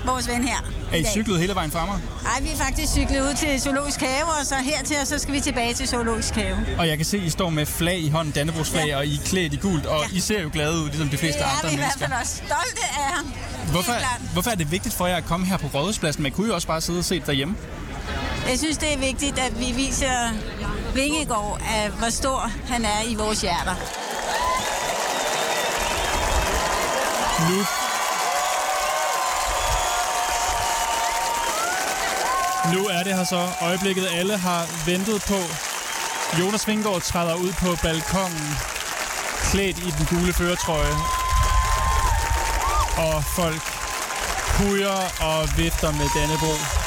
vores 0.06 0.28
ven 0.28 0.44
her. 0.44 0.72
Er 0.92 0.98
I 0.98 1.04
cyklet 1.04 1.40
hele 1.40 1.56
vejen 1.56 1.72
frem? 1.72 1.90
Nej, 1.90 2.42
vi 2.42 2.50
er 2.50 2.56
faktisk 2.56 2.92
cyklet 2.92 3.22
ud 3.22 3.34
til 3.36 3.62
Zoologisk 3.62 4.00
Have, 4.00 4.26
og 4.40 4.46
så 4.46 4.56
hertil, 4.56 4.98
og 5.02 5.08
så 5.08 5.20
skal 5.20 5.34
vi 5.34 5.40
tilbage 5.40 5.74
til 5.74 5.88
Zoologisk 5.88 6.36
Have. 6.36 6.58
Og 6.78 6.88
jeg 6.88 6.98
kan 6.98 7.06
se, 7.06 7.18
at 7.18 7.24
I 7.24 7.30
står 7.30 7.50
med 7.50 7.66
flag 7.66 8.00
i 8.00 8.10
hånden, 8.10 8.34
Dannebrogs 8.34 8.70
flag, 8.72 8.88
ja. 8.88 8.98
og 8.98 9.06
I 9.06 9.16
er 9.16 9.20
klædt 9.26 9.54
i 9.54 9.58
gult, 9.58 9.86
og 9.86 10.06
ja. 10.12 10.18
I 10.18 10.20
ser 10.20 10.42
jo 10.42 10.50
glade 10.54 10.74
ud, 10.74 10.88
ligesom 10.90 11.10
de 11.10 11.18
fleste 11.18 11.40
det 11.40 11.46
andre 11.46 11.78
mennesker. 11.78 12.08
mennesker. 12.08 12.08
Det 12.08 12.14
er 12.14 12.20
vi 12.20 12.24
i 12.24 12.28
hvert 12.28 12.44
fald 12.50 12.54
også 12.64 12.64
stolte 12.74 12.82
af 12.98 13.16
ham. 13.16 13.34
Hvorfor, 13.72 13.94
hvorfor 14.34 14.52
er 14.52 14.56
det 14.56 14.72
vigtigt 14.72 14.96
for 14.96 15.08
jer 15.08 15.16
at 15.16 15.26
komme 15.26 15.46
her 15.46 15.58
på 15.58 15.68
Rådhuspladsen? 15.68 16.24
Man 16.24 16.32
kunne 16.32 16.48
jo 16.48 16.56
også 16.56 16.68
bare 16.68 16.82
sidde 16.82 17.00
og 17.00 17.06
se 17.06 17.16
det 17.20 17.28
derhjemme. 17.28 17.56
Jeg 18.50 18.58
synes, 18.60 18.78
det 18.78 18.94
er 18.94 18.98
vigtigt, 18.98 19.40
at 19.40 19.60
vi 19.60 19.72
viser 19.72 20.30
Vingegaard, 20.94 21.62
at 21.76 21.92
hvor 21.92 22.10
stor 22.10 22.40
han 22.68 22.86
er 22.86 23.02
i 23.08 23.16
vores 23.16 23.42
hjerter. 23.42 23.76
Nu 27.50 27.66
Nu 32.74 32.88
er 32.88 33.04
det 33.04 33.16
her 33.16 33.24
så 33.24 33.48
øjeblikket, 33.62 34.08
alle 34.14 34.38
har 34.38 34.86
ventet 34.86 35.24
på. 35.28 35.40
Jonas 36.40 36.68
Vingegaard 36.68 37.02
træder 37.02 37.36
ud 37.36 37.52
på 37.52 37.76
balkongen, 37.84 38.58
klædt 39.52 39.78
i 39.78 39.92
den 39.98 40.06
gule 40.06 40.34
føretrøje. 40.34 40.96
Og 42.98 43.24
folk 43.24 43.62
hujer 44.58 44.98
og 45.22 45.50
vifter 45.58 45.92
med 45.92 46.08
Dannebro. 46.16 46.83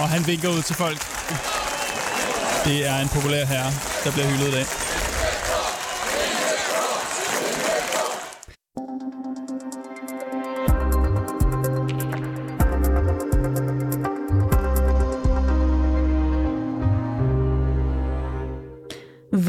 Og 0.00 0.08
han 0.08 0.26
vinker 0.26 0.48
ud 0.48 0.62
til 0.62 0.76
folk. 0.76 1.00
Det 2.64 2.86
er 2.86 2.98
en 2.98 3.08
populær 3.08 3.44
herre, 3.44 3.72
der 4.04 4.10
bliver 4.12 4.26
hyldet 4.26 4.48
i 4.48 4.52
dag. 4.52 4.83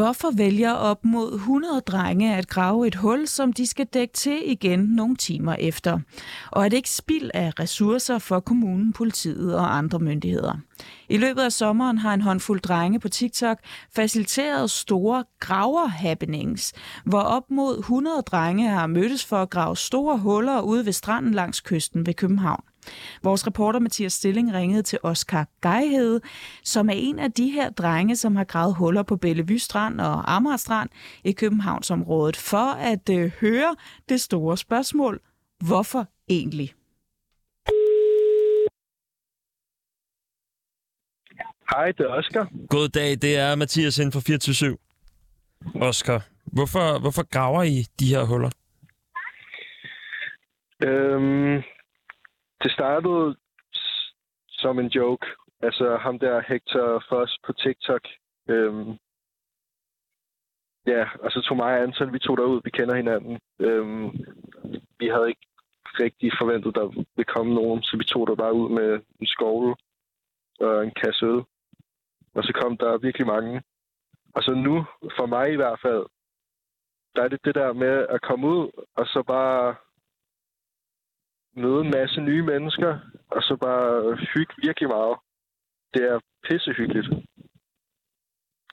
Hvorfor 0.05 0.31
vælger 0.31 0.71
op 0.71 1.05
mod 1.05 1.33
100 1.33 1.81
drenge 1.81 2.35
at 2.35 2.47
grave 2.47 2.87
et 2.87 2.95
hul, 2.95 3.27
som 3.27 3.53
de 3.53 3.67
skal 3.67 3.85
dække 3.85 4.13
til 4.13 4.51
igen 4.51 4.79
nogle 4.79 5.15
timer 5.15 5.55
efter? 5.59 5.99
Og 6.51 6.65
er 6.65 6.69
det 6.69 6.77
ikke 6.77 6.89
spild 6.89 7.31
af 7.33 7.59
ressourcer 7.59 8.19
for 8.19 8.39
kommunen, 8.39 8.93
politiet 8.93 9.55
og 9.55 9.77
andre 9.77 9.99
myndigheder? 9.99 10.57
I 11.09 11.17
løbet 11.17 11.41
af 11.41 11.51
sommeren 11.51 11.97
har 11.97 12.13
en 12.13 12.21
håndfuld 12.21 12.61
drenge 12.61 12.99
på 12.99 13.09
TikTok 13.09 13.59
faciliteret 13.95 14.69
store 14.69 15.23
graver-happenings, 15.39 16.73
hvor 17.05 17.21
op 17.21 17.51
mod 17.51 17.79
100 17.79 18.21
drenge 18.21 18.69
har 18.69 18.87
mødtes 18.87 19.25
for 19.25 19.37
at 19.37 19.49
grave 19.49 19.77
store 19.77 20.17
huller 20.17 20.61
ude 20.61 20.85
ved 20.85 20.93
stranden 20.93 21.33
langs 21.33 21.61
kysten 21.61 22.05
ved 22.05 22.13
København. 22.13 22.63
Vores 23.23 23.47
reporter 23.47 23.79
Mathias 23.79 24.13
Stilling 24.13 24.53
ringede 24.53 24.81
til 24.81 24.99
Oscar 25.03 25.47
Gejhede, 25.61 26.21
som 26.63 26.89
er 26.89 26.93
en 26.93 27.19
af 27.19 27.31
de 27.31 27.51
her 27.51 27.69
drenge, 27.69 28.15
som 28.15 28.35
har 28.35 28.43
gravet 28.43 28.75
huller 28.75 29.03
på 29.03 29.17
Bellevue 29.17 29.59
Strand 29.59 30.01
og 30.01 30.35
Amager 30.35 30.57
Strand 30.57 30.89
i 31.23 31.31
Københavnsområdet, 31.31 32.37
for 32.37 32.73
at 32.73 33.09
øh, 33.09 33.31
høre 33.41 33.75
det 34.09 34.21
store 34.21 34.57
spørgsmål. 34.57 35.19
Hvorfor 35.67 36.07
egentlig? 36.27 36.73
Hej, 41.69 41.91
det 41.91 41.99
er 41.99 42.09
Oscar. 42.09 42.49
God 42.69 42.89
dag, 42.89 43.11
det 43.11 43.37
er 43.37 43.55
Mathias 43.55 43.97
inden 43.97 44.11
for 44.11 44.19
24 44.19 44.77
Oscar, 45.81 46.21
hvorfor, 46.45 46.99
hvorfor 46.99 47.23
graver 47.29 47.63
I 47.63 47.85
de 47.99 48.07
her 48.07 48.23
huller? 48.23 48.49
Øhm, 50.83 51.63
det 52.63 52.71
startede 52.71 53.35
som 54.49 54.79
en 54.79 54.87
joke. 54.87 55.27
Altså 55.61 55.97
ham 55.97 56.19
der 56.19 56.41
Hector 56.47 57.03
Foss 57.09 57.39
på 57.45 57.53
TikTok. 57.53 58.01
Øhm, 58.49 58.97
ja, 60.87 61.09
og 61.19 61.31
så 61.31 61.41
tog 61.41 61.57
mig 61.57 61.73
og 61.77 61.83
Anton, 61.83 62.13
vi 62.13 62.19
tog 62.19 62.37
derud, 62.37 62.61
vi 62.63 62.69
kender 62.69 62.95
hinanden. 62.95 63.39
Øhm, 63.59 64.09
vi 64.99 65.07
havde 65.07 65.27
ikke 65.29 65.47
rigtig 65.99 66.31
forventet, 66.41 66.75
der 66.75 66.87
ville 66.87 67.33
komme 67.35 67.53
nogen, 67.53 67.83
så 67.83 67.97
vi 67.97 68.03
tog 68.03 68.27
der 68.27 68.35
bare 68.35 68.53
ud 68.53 68.69
med 68.69 69.01
en 69.19 69.27
skovle 69.27 69.75
og 70.59 70.83
en 70.83 70.91
kasse 70.91 71.25
øl. 71.25 71.43
Og 72.35 72.43
så 72.43 72.51
kom 72.61 72.77
der 72.77 72.97
virkelig 72.97 73.27
mange. 73.27 73.63
Og 74.35 74.43
så 74.43 74.51
nu, 74.51 74.85
for 75.17 75.25
mig 75.25 75.51
i 75.51 75.55
hvert 75.55 75.79
fald, 75.81 76.05
der 77.15 77.23
er 77.23 77.27
det 77.27 77.45
det 77.45 77.55
der 77.55 77.73
med 77.73 78.07
at 78.09 78.21
komme 78.21 78.47
ud, 78.47 78.71
og 78.95 79.05
så 79.05 79.23
bare 79.27 79.75
møde 81.55 81.81
en 81.85 81.91
masse 81.99 82.21
nye 82.21 82.43
mennesker, 82.43 82.99
og 83.31 83.41
så 83.41 83.57
bare 83.61 84.17
hygge 84.33 84.53
virkelig 84.57 84.89
meget. 84.89 85.15
Det 85.93 86.03
er 86.11 86.19
pissehyggeligt. 86.43 87.09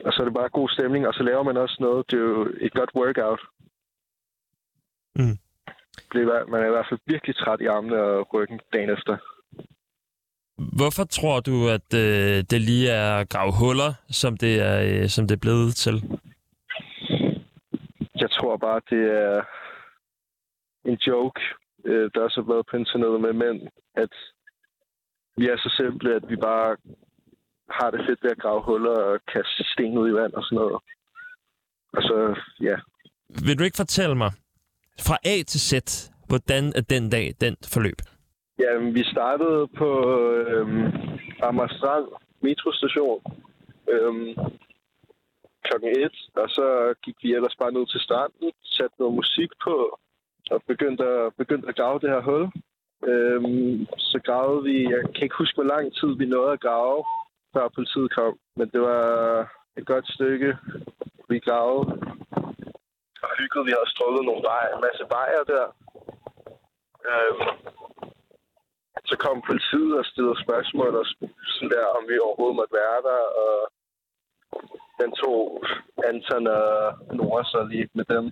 Og 0.04 0.12
så 0.12 0.16
er 0.20 0.24
det 0.24 0.34
bare 0.34 0.48
god 0.48 0.68
stemning, 0.68 1.06
og 1.06 1.14
så 1.14 1.22
laver 1.22 1.42
man 1.42 1.56
også 1.56 1.76
noget. 1.80 2.10
Det 2.10 2.16
er 2.18 2.22
jo 2.22 2.54
et 2.60 2.72
godt 2.72 2.90
workout. 2.94 3.40
Mm. 5.16 5.38
Man 6.48 6.62
er 6.62 6.66
i 6.66 6.74
hvert 6.76 6.86
fald 6.90 7.00
virkelig 7.06 7.36
træt 7.36 7.60
i 7.60 7.66
armene 7.66 7.96
og 7.96 8.34
ryggen 8.34 8.60
dagen 8.72 8.90
efter. 8.90 9.16
Hvorfor 10.78 11.04
tror 11.04 11.40
du, 11.40 11.68
at 11.68 11.94
øh, 11.94 12.44
det 12.50 12.60
lige 12.60 12.90
er 12.90 13.16
at 13.16 13.28
grave 13.28 13.52
huller, 13.60 13.92
som 14.08 14.36
det 14.36 14.60
er, 14.60 15.02
øh, 15.02 15.08
som 15.08 15.26
det 15.28 15.34
er 15.34 15.40
blevet 15.46 15.74
til? 15.74 15.96
Jeg 18.14 18.30
tror 18.30 18.56
bare, 18.56 18.80
det 18.90 19.02
er 19.22 19.42
en 20.84 20.98
joke, 21.06 21.40
øh, 21.84 22.10
der 22.14 22.20
også 22.20 22.40
har 22.40 22.52
været 22.52 22.66
på 22.70 22.76
internettet 22.76 23.20
med 23.20 23.32
mænd, 23.32 23.68
at 23.94 24.12
vi 25.36 25.44
er 25.48 25.56
så 25.56 25.70
simple, 25.76 26.14
at 26.14 26.24
vi 26.28 26.36
bare 26.36 26.76
har 27.70 27.90
det 27.90 28.00
fedt 28.06 28.22
ved 28.22 28.30
at 28.30 28.42
grave 28.42 28.62
huller 28.62 28.96
og 29.10 29.20
kaste 29.32 29.64
sten 29.72 29.98
ud 29.98 30.08
i 30.08 30.14
vand 30.14 30.32
og 30.32 30.44
sådan 30.44 30.56
noget. 30.56 30.78
Og 31.96 32.02
så, 32.02 32.40
ja. 32.60 32.76
Vil 33.46 33.58
du 33.58 33.64
ikke 33.64 33.82
fortælle 33.84 34.14
mig, 34.14 34.32
fra 35.06 35.16
A 35.24 35.42
til 35.42 35.60
Z, 35.60 35.72
hvordan 36.28 36.64
er 36.76 36.80
den 36.80 37.10
dag, 37.10 37.34
den 37.40 37.56
forløb? 37.72 37.98
Jamen, 38.60 38.94
vi 38.94 39.04
startede 39.04 39.68
på 39.78 39.88
øhm, 40.46 40.86
Amagerstrand 41.42 42.06
metrostation 42.42 43.22
øhm, 43.92 44.34
klokken 45.66 45.88
1, 45.88 46.12
og 46.42 46.48
så 46.48 46.94
gik 47.04 47.16
vi 47.22 47.34
ellers 47.34 47.56
bare 47.58 47.72
ned 47.72 47.86
til 47.86 48.00
stranden, 48.00 48.52
satte 48.64 48.96
noget 48.98 49.14
musik 49.14 49.50
på, 49.64 49.98
og 50.52 50.62
begyndte 50.72 51.04
at, 51.04 51.34
begyndte 51.42 51.68
at 51.68 51.76
grave 51.76 52.00
det 52.00 52.10
her 52.10 52.22
hul. 52.28 52.44
Øhm, 53.10 53.86
så 54.10 54.20
gravede 54.26 54.62
vi, 54.68 54.76
jeg 54.94 55.02
kan 55.14 55.24
ikke 55.24 55.40
huske, 55.42 55.56
hvor 55.56 55.70
lang 55.74 55.84
tid 55.98 56.10
vi 56.20 56.26
nåede 56.26 56.52
at 56.52 56.60
grave, 56.60 57.04
før 57.54 57.74
politiet 57.76 58.14
kom, 58.18 58.34
men 58.56 58.68
det 58.72 58.80
var 58.80 59.02
et 59.78 59.86
godt 59.86 60.06
stykke. 60.14 60.50
Vi 61.28 61.38
gravede 61.38 61.84
og 63.26 63.32
hyggede. 63.38 63.66
Vi 63.68 63.74
havde 63.76 63.92
strøget 63.94 64.24
nogle 64.24 64.44
veje, 64.50 64.68
en 64.74 64.84
masse 64.86 65.04
vejer 65.16 65.42
der. 65.52 65.66
Øhm, 67.10 67.40
så 69.10 69.14
kom 69.24 69.48
politiet 69.50 69.92
og 70.00 70.04
stillede 70.04 70.42
spørgsmål 70.44 70.92
og 71.00 71.06
sådan 71.54 71.72
der, 71.76 71.86
om 71.98 72.02
vi 72.10 72.24
overhovedet 72.26 72.58
måtte 72.60 72.78
være 72.82 73.00
der, 73.08 73.22
og 73.42 73.54
den 75.00 75.10
tog 75.20 75.38
Anton 76.08 76.46
og 76.46 76.70
Nora 77.16 77.44
så 77.44 77.60
lige 77.72 77.88
med 77.94 78.04
dem 78.04 78.24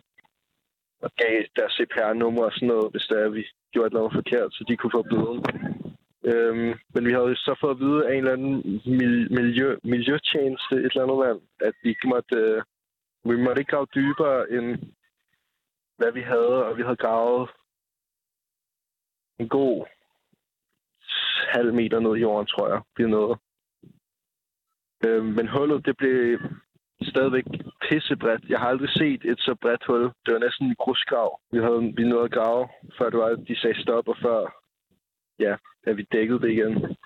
og 1.04 1.10
gav 1.16 1.42
deres 1.56 1.72
CPR-nummer 1.72 2.42
og 2.44 2.52
sådan 2.52 2.68
noget, 2.68 2.90
hvis 2.90 3.06
der 3.10 3.28
vi 3.28 3.46
gjorde 3.72 3.94
noget 3.94 4.12
forkert, 4.14 4.50
så 4.52 4.64
de 4.68 4.76
kunne 4.76 4.96
få 4.98 5.02
bøden. 5.02 5.42
Øhm, 6.30 6.72
men 6.94 7.06
vi 7.06 7.12
havde 7.12 7.36
så 7.36 7.54
fået 7.60 7.74
at 7.74 7.80
vide 7.80 8.06
af 8.06 8.12
en 8.12 8.18
eller 8.18 8.32
anden 8.32 8.80
miljø, 9.38 9.76
miljøtjeneste, 9.84 10.74
et 10.74 10.92
eller 10.92 11.02
andet 11.02 11.26
land, 11.26 11.40
at 11.60 11.74
vi 11.82 11.88
ikke 11.88 12.08
måtte, 12.08 12.36
øh, 12.36 12.62
vi 13.24 13.36
måtte 13.36 13.60
ikke 13.60 13.70
grave 13.70 13.86
dybere 13.94 14.50
end 14.50 14.66
hvad 15.98 16.12
vi 16.12 16.20
havde, 16.20 16.64
og 16.66 16.76
vi 16.76 16.82
havde 16.82 16.96
gravet 16.96 17.50
en 19.38 19.48
god 19.48 19.86
halv 21.54 21.74
meter 21.74 22.00
ned 22.00 22.16
i 22.16 22.20
jorden, 22.20 22.46
tror 22.46 22.68
jeg, 22.68 22.80
vi 22.96 23.04
nåede. 23.04 23.36
Øhm, 25.06 25.26
men 25.26 25.48
hullet, 25.48 25.86
det 25.86 25.96
blev 25.96 26.38
stadigvæk 27.02 27.44
pissebredt. 27.88 28.44
Jeg 28.48 28.58
har 28.58 28.68
aldrig 28.68 28.90
set 28.90 29.24
et 29.24 29.40
så 29.40 29.54
bredt 29.62 29.84
hul. 29.86 30.02
Det 30.02 30.30
var 30.34 30.38
næsten 30.38 30.66
en 30.66 30.74
grusgrav. 30.74 31.40
Vi 31.52 31.58
havde 31.58 31.92
vi 31.96 32.04
nåede 32.08 32.24
at 32.24 32.32
grave, 32.32 32.68
før 32.98 33.10
det 33.10 33.18
var, 33.18 33.26
at 33.26 33.38
de 33.48 33.60
sagde 33.60 33.82
stop, 33.82 34.08
og 34.08 34.16
før 34.22 34.40
ja, 35.38 35.54
at 35.86 35.96
vi 35.96 36.06
dækkede 36.12 36.40
det 36.40 36.50
igen. 36.50 36.96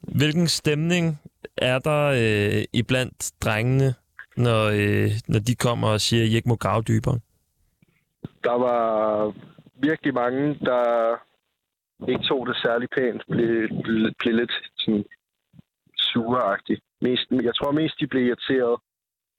Hvilken 0.00 0.48
stemning 0.48 1.20
er 1.56 1.78
der 1.78 2.02
øh, 2.22 2.64
iblandt 2.72 3.32
drengene, 3.44 3.94
når, 4.36 4.62
øh, 4.80 5.10
når 5.28 5.38
de 5.38 5.54
kommer 5.54 5.88
og 5.88 6.00
siger, 6.00 6.22
at 6.22 6.28
I 6.28 6.36
ikke 6.36 6.48
må 6.48 6.56
grave 6.56 6.82
dybere? 6.82 7.18
Der 8.44 8.56
var 8.58 8.82
virkelig 9.74 10.14
mange, 10.14 10.54
der 10.54 11.16
ikke 12.08 12.24
tog 12.24 12.46
det 12.46 12.56
særlig 12.56 12.88
pænt, 12.96 13.22
blev, 13.30 13.68
blev, 13.82 14.12
blev 14.18 14.34
lidt 14.34 14.52
sådan 14.76 15.04
sureagtigt. 15.98 16.80
Mest, 17.00 17.26
jeg 17.30 17.54
tror 17.54 17.72
mest, 17.72 18.00
de 18.00 18.06
blev 18.06 18.26
irriteret. 18.26 18.80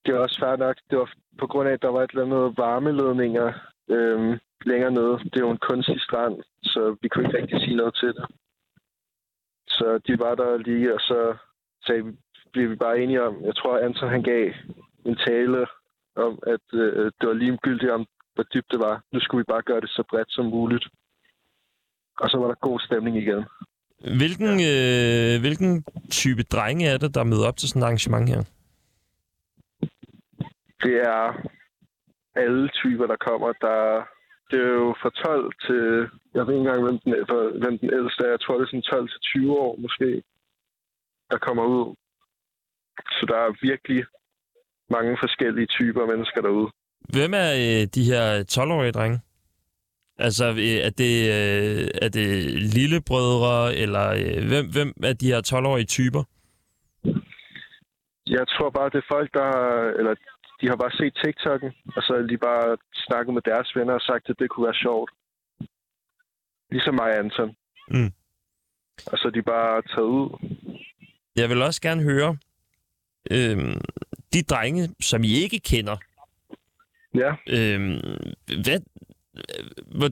Det 0.05 0.13
var 0.13 0.19
også 0.19 0.39
fair 0.39 0.55
nok. 0.55 0.77
Det 0.89 0.97
var 0.97 1.09
på 1.39 1.47
grund 1.47 1.69
af, 1.69 1.73
at 1.73 1.81
der 1.81 1.87
var 1.87 2.01
et 2.03 2.11
eller 2.11 2.25
andet 2.25 2.57
varmeledninger 2.57 3.53
øhm, 3.89 4.39
længere 4.65 4.91
nede. 4.91 5.15
Det 5.29 5.35
er 5.35 5.47
jo 5.47 5.51
en 5.51 5.67
kunstig 5.69 6.01
strand, 6.01 6.35
så 6.63 6.95
vi 7.01 7.07
kunne 7.07 7.25
ikke 7.25 7.37
rigtig 7.37 7.59
sige 7.61 7.75
noget 7.75 7.95
til 7.95 8.07
det. 8.07 8.25
Så 9.67 9.99
de 10.07 10.19
var 10.19 10.35
der 10.35 10.57
lige, 10.57 10.93
og 10.93 10.99
så 10.99 11.19
sagde, 11.85 12.03
blev 12.53 12.69
vi 12.69 12.75
bare 12.75 12.99
enige 12.99 13.23
om, 13.23 13.45
jeg 13.45 13.55
tror, 13.55 13.77
Anton 13.77 14.09
han 14.09 14.23
gav 14.23 14.51
en 15.05 15.17
tale 15.27 15.65
om, 16.15 16.39
at 16.53 16.65
øh, 16.73 17.11
det 17.17 17.27
var 17.29 17.33
ligegyldigt 17.33 17.91
om, 17.91 18.05
hvor 18.33 18.43
dybt 18.43 18.71
det 18.71 18.79
var. 18.79 19.03
Nu 19.13 19.19
skulle 19.19 19.39
vi 19.43 19.51
bare 19.53 19.61
gøre 19.61 19.81
det 19.81 19.89
så 19.89 20.03
bredt 20.09 20.31
som 20.31 20.45
muligt. 20.45 20.85
Og 22.19 22.29
så 22.29 22.37
var 22.37 22.47
der 22.47 22.67
god 22.67 22.79
stemning 22.79 23.17
igen. 23.17 23.43
Hvilken, 24.21 24.53
øh, 24.71 25.41
hvilken 25.43 25.83
type 26.11 26.43
drenge 26.43 26.85
er 26.87 26.97
det, 26.97 27.15
der 27.15 27.23
møder 27.23 27.47
op 27.47 27.57
til 27.57 27.69
sådan 27.69 27.81
et 27.81 27.85
arrangement 27.85 28.29
her? 28.29 28.41
Det 30.83 30.95
er 31.13 31.21
alle 32.35 32.69
typer, 32.69 33.07
der 33.07 33.15
kommer. 33.27 33.53
Der, 33.65 33.77
det 34.51 34.59
er 34.67 34.73
jo 34.83 34.95
fra 35.01 35.09
12 35.09 35.53
til... 35.65 35.83
Jeg 36.33 36.47
ved 36.47 36.53
ikke 36.53 36.63
engang, 36.65 36.83
hvem 36.83 36.99
den, 37.03 37.13
hvem 37.61 37.75
den 37.79 37.89
ældste 37.99 38.23
er. 38.25 38.29
Jeg 38.29 38.41
tror, 38.41 38.57
det 38.57 38.63
er 38.63 38.71
sådan 38.71 38.81
12 38.81 39.09
til 39.09 39.19
20 39.21 39.59
år 39.65 39.75
måske, 39.85 40.23
der 41.31 41.37
kommer 41.37 41.65
ud. 41.65 41.95
Så 43.17 43.23
der 43.31 43.37
er 43.37 43.59
virkelig 43.61 44.05
mange 44.89 45.17
forskellige 45.23 45.67
typer 45.77 46.05
mennesker 46.05 46.41
derude. 46.41 46.69
Hvem 47.15 47.31
er 47.33 47.49
øh, 47.63 47.87
de 47.95 48.03
her 48.11 48.25
12-årige 48.55 48.91
drenge? 48.91 49.19
Altså, 50.17 50.45
øh, 50.49 50.79
er 50.87 50.93
det, 51.01 51.13
øh, 51.37 51.87
er 52.01 52.09
det 52.17 52.29
lillebrødre, 52.75 53.75
eller 53.75 54.05
øh, 54.09 54.47
hvem, 54.49 54.65
hvem 54.75 54.89
er 55.03 55.13
de 55.13 55.31
her 55.31 55.41
12-årige 55.51 55.85
typer? 55.97 56.23
Jeg 58.27 58.45
tror 58.47 58.69
bare, 58.69 58.89
det 58.89 58.97
er 58.97 59.13
folk, 59.15 59.33
der 59.33 59.49
eller 59.99 60.15
de 60.63 60.69
har 60.69 60.75
bare 60.75 60.97
set 60.99 61.13
TikTok'en, 61.23 61.71
og 61.95 62.01
så 62.03 62.13
har 62.17 62.27
de 62.33 62.37
bare 62.37 62.77
snakket 62.93 63.33
med 63.33 63.41
deres 63.41 63.75
venner 63.75 63.93
og 63.93 64.01
sagt, 64.01 64.29
at 64.29 64.35
det 64.39 64.49
kunne 64.49 64.65
være 64.65 64.81
sjovt. 64.85 65.11
Ligesom 66.71 66.95
mig 66.95 67.09
og 67.13 67.19
Anton. 67.19 67.55
Mm. 67.87 68.11
Og 69.11 69.17
så 69.17 69.23
er 69.27 69.31
de 69.31 69.41
bare 69.41 69.81
taget 69.81 70.07
ud. 70.19 70.29
Jeg 71.35 71.49
vil 71.49 71.61
også 71.61 71.81
gerne 71.81 72.03
høre, 72.03 72.37
øh, 73.31 73.57
de 74.33 74.41
drenge, 74.43 74.89
som 75.01 75.23
I 75.23 75.31
ikke 75.43 75.59
kender, 75.59 75.97
ja. 77.15 77.31
øh, 77.49 77.79
hvad, 78.63 78.79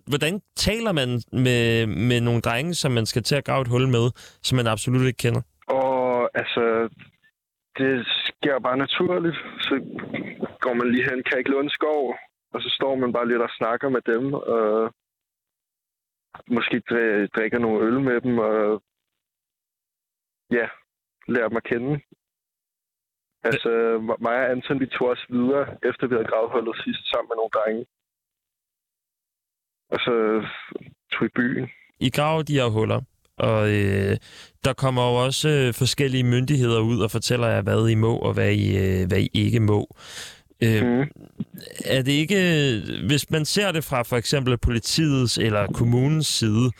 hvordan 0.07 0.41
taler 0.55 0.91
man 0.91 1.21
med, 1.31 1.85
med 1.85 2.21
nogle 2.21 2.41
drenge, 2.41 2.73
som 2.73 2.91
man 2.91 3.05
skal 3.05 3.23
til 3.23 3.35
at 3.35 3.45
grave 3.45 3.61
et 3.61 3.67
hul 3.67 3.87
med, 3.87 4.11
som 4.41 4.55
man 4.55 4.67
absolut 4.67 5.07
ikke 5.07 5.17
kender? 5.17 5.41
Og 5.67 6.29
altså, 6.33 6.89
det 7.77 8.07
sker 8.07 8.59
bare 8.59 8.77
naturligt. 8.77 9.37
Så 9.67 9.75
går 10.59 10.73
man 10.73 10.91
lige 10.91 11.09
hen, 11.09 11.23
kan 11.23 11.37
ikke 11.37 11.49
låne 11.49 11.69
skov, 11.69 12.15
og 12.53 12.61
så 12.61 12.69
står 12.69 12.95
man 12.95 13.13
bare 13.13 13.27
lidt 13.27 13.41
og 13.41 13.49
snakker 13.49 13.89
med 13.89 14.01
dem, 14.01 14.33
og 14.33 14.93
måske 16.47 16.79
drikker 17.35 17.59
nogle 17.59 17.85
øl 17.85 17.99
med 18.01 18.21
dem, 18.21 18.37
og 18.37 18.83
ja, 20.51 20.67
lærer 21.27 21.47
dem 21.47 21.57
at 21.57 21.63
kende. 21.63 22.01
Altså, 23.43 23.69
mig 24.19 24.35
og 24.43 24.51
Anton, 24.51 24.79
vi 24.79 24.85
tog 24.85 25.07
os 25.07 25.25
videre, 25.29 25.77
efter 25.83 26.07
vi 26.07 26.15
havde 26.15 26.31
gravet 26.31 26.51
hullet 26.51 26.81
sidst 26.83 27.09
sammen 27.09 27.29
med 27.29 27.35
nogle 27.35 27.55
drenge. 27.57 27.85
Og 29.93 29.99
så 30.05 30.13
tog 31.11 31.25
i 31.25 31.29
byen. 31.35 31.69
I 31.99 32.09
gravede 32.09 32.43
de 32.43 32.59
her 32.59 32.69
huller, 32.77 33.01
og 33.49 33.69
øh, 33.69 34.17
der 34.65 34.73
kommer 34.73 35.03
jo 35.09 35.15
også 35.25 35.49
øh, 35.49 35.73
forskellige 35.73 36.23
myndigheder 36.23 36.79
ud 36.79 36.99
og 37.05 37.11
fortæller 37.11 37.47
jer, 37.47 37.61
hvad 37.61 37.89
I 37.89 37.95
må 37.95 38.13
og 38.17 38.33
hvad 38.33 38.51
I, 38.51 38.67
øh, 38.77 39.07
hvad 39.07 39.17
I 39.17 39.29
ikke 39.33 39.59
må. 39.59 39.81
Øh, 40.63 40.83
mm. 40.85 41.05
Er 41.85 42.01
det 42.01 42.11
ikke, 42.23 42.39
hvis 43.07 43.31
man 43.31 43.45
ser 43.45 43.71
det 43.71 43.83
fra 43.83 44.03
for 44.03 44.17
eksempel 44.17 44.57
politiets 44.57 45.37
eller 45.37 45.67
kommunens 45.67 46.27
side, 46.27 46.71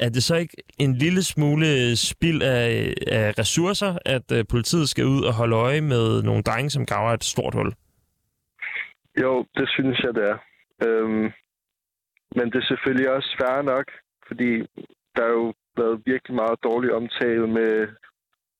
er 0.00 0.08
det 0.08 0.22
så 0.22 0.34
ikke 0.36 0.56
en 0.78 0.94
lille 0.94 1.22
smule 1.22 1.96
spild 1.96 2.42
af, 2.42 2.94
af 3.06 3.38
ressourcer, 3.38 3.98
at 4.06 4.32
øh, 4.32 4.44
politiet 4.50 4.88
skal 4.88 5.04
ud 5.04 5.22
og 5.24 5.34
holde 5.34 5.56
øje 5.56 5.80
med 5.80 6.22
nogle 6.22 6.42
drenge, 6.42 6.70
som 6.70 6.86
graver 6.86 7.12
et 7.12 7.24
stort 7.24 7.54
hul? 7.54 7.72
Jo, 9.22 9.46
det 9.56 9.68
synes 9.68 9.98
jeg, 10.04 10.14
det 10.14 10.24
er. 10.32 10.38
Øhm, 10.86 11.32
men 12.36 12.46
det 12.52 12.58
er 12.62 12.66
selvfølgelig 12.66 13.10
også 13.10 13.36
færre 13.40 13.64
nok, 13.64 13.86
fordi 14.28 14.50
der 15.16 15.22
er 15.24 15.32
jo 15.40 15.54
været 15.76 16.02
virkelig 16.06 16.34
meget 16.34 16.58
dårlig 16.62 16.92
omtale 16.92 17.46
med 17.46 17.88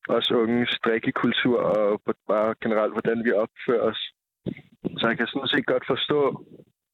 os 0.08 0.30
unge 0.30 0.66
strikkekultur 0.66 1.58
og 1.60 2.00
bare 2.28 2.54
generelt, 2.62 2.92
hvordan 2.92 3.24
vi 3.24 3.32
opfører 3.32 3.82
os. 3.90 4.02
Så 4.98 5.08
jeg 5.08 5.16
kan 5.16 5.26
sådan 5.26 5.48
set 5.48 5.66
godt 5.66 5.86
forstå, 5.86 6.20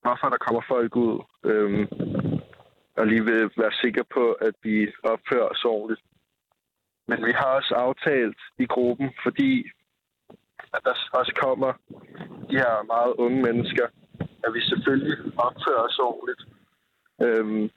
hvorfor 0.03 0.29
der 0.29 0.45
kommer 0.47 0.63
folk 0.69 0.97
ud, 0.97 1.15
øhm, 1.45 1.87
og 2.99 3.07
lige 3.07 3.25
vil 3.25 3.51
være 3.57 3.73
sikker 3.83 4.05
på, 4.15 4.33
at 4.33 4.55
vi 4.63 4.93
opfører 5.03 5.49
os 5.49 5.65
ordentligt. 5.65 6.03
Men 7.09 7.27
vi 7.27 7.33
har 7.33 7.51
også 7.59 7.75
aftalt 7.75 8.39
i 8.59 8.67
gruppen, 8.67 9.11
fordi 9.23 9.71
at 10.75 10.81
der 10.85 10.95
også 11.13 11.33
kommer 11.45 11.73
de 12.51 12.57
her 12.63 12.87
meget 12.95 13.13
unge 13.19 13.43
mennesker, 13.43 13.87
at 14.45 14.51
vi 14.55 14.61
selvfølgelig 14.61 15.17
opfører 15.47 15.83
os 15.89 15.99
ordentligt. 15.99 16.43
Øhm, 17.23 17.71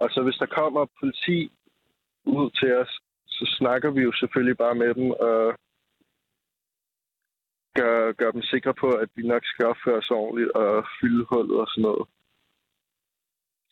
og 0.00 0.10
så 0.10 0.22
hvis 0.22 0.40
der 0.42 0.46
kommer 0.46 0.86
politi 1.00 1.52
ud 2.24 2.50
til 2.50 2.76
os, 2.76 2.92
så 3.26 3.44
snakker 3.58 3.90
vi 3.90 4.00
jo 4.00 4.12
selvfølgelig 4.12 4.56
bare 4.56 4.74
med 4.74 4.94
dem 4.94 5.10
og 5.10 5.58
gør, 7.74 8.12
gør 8.12 8.30
dem 8.30 8.42
sikre 8.42 8.74
på, 8.74 8.88
at 8.90 9.08
vi 9.14 9.22
nok 9.26 9.44
skal 9.44 9.66
opføre 9.66 9.98
os 9.98 10.10
ordentligt 10.10 10.50
og 10.50 10.86
fylde 11.00 11.24
hullet 11.24 11.60
og 11.60 11.66
sådan 11.68 11.82
noget. 11.82 12.08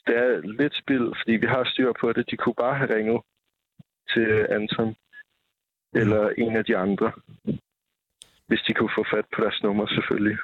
Det 0.06 0.16
er 0.16 0.40
lidt 0.40 0.74
spild, 0.76 1.06
fordi 1.20 1.32
vi 1.32 1.46
har 1.46 1.64
styr 1.64 1.92
på 2.00 2.12
det. 2.12 2.30
De 2.30 2.36
kunne 2.36 2.54
bare 2.54 2.76
have 2.76 2.94
ringet 2.96 3.20
til 4.12 4.46
Anton 4.50 4.96
eller 5.92 6.28
en 6.28 6.56
af 6.56 6.64
de 6.64 6.76
andre, 6.76 7.12
hvis 8.46 8.62
de 8.68 8.74
kunne 8.74 8.94
få 8.96 9.04
fat 9.10 9.26
på 9.34 9.42
deres 9.42 9.62
nummer 9.62 9.86
selvfølgelig. 9.86 10.38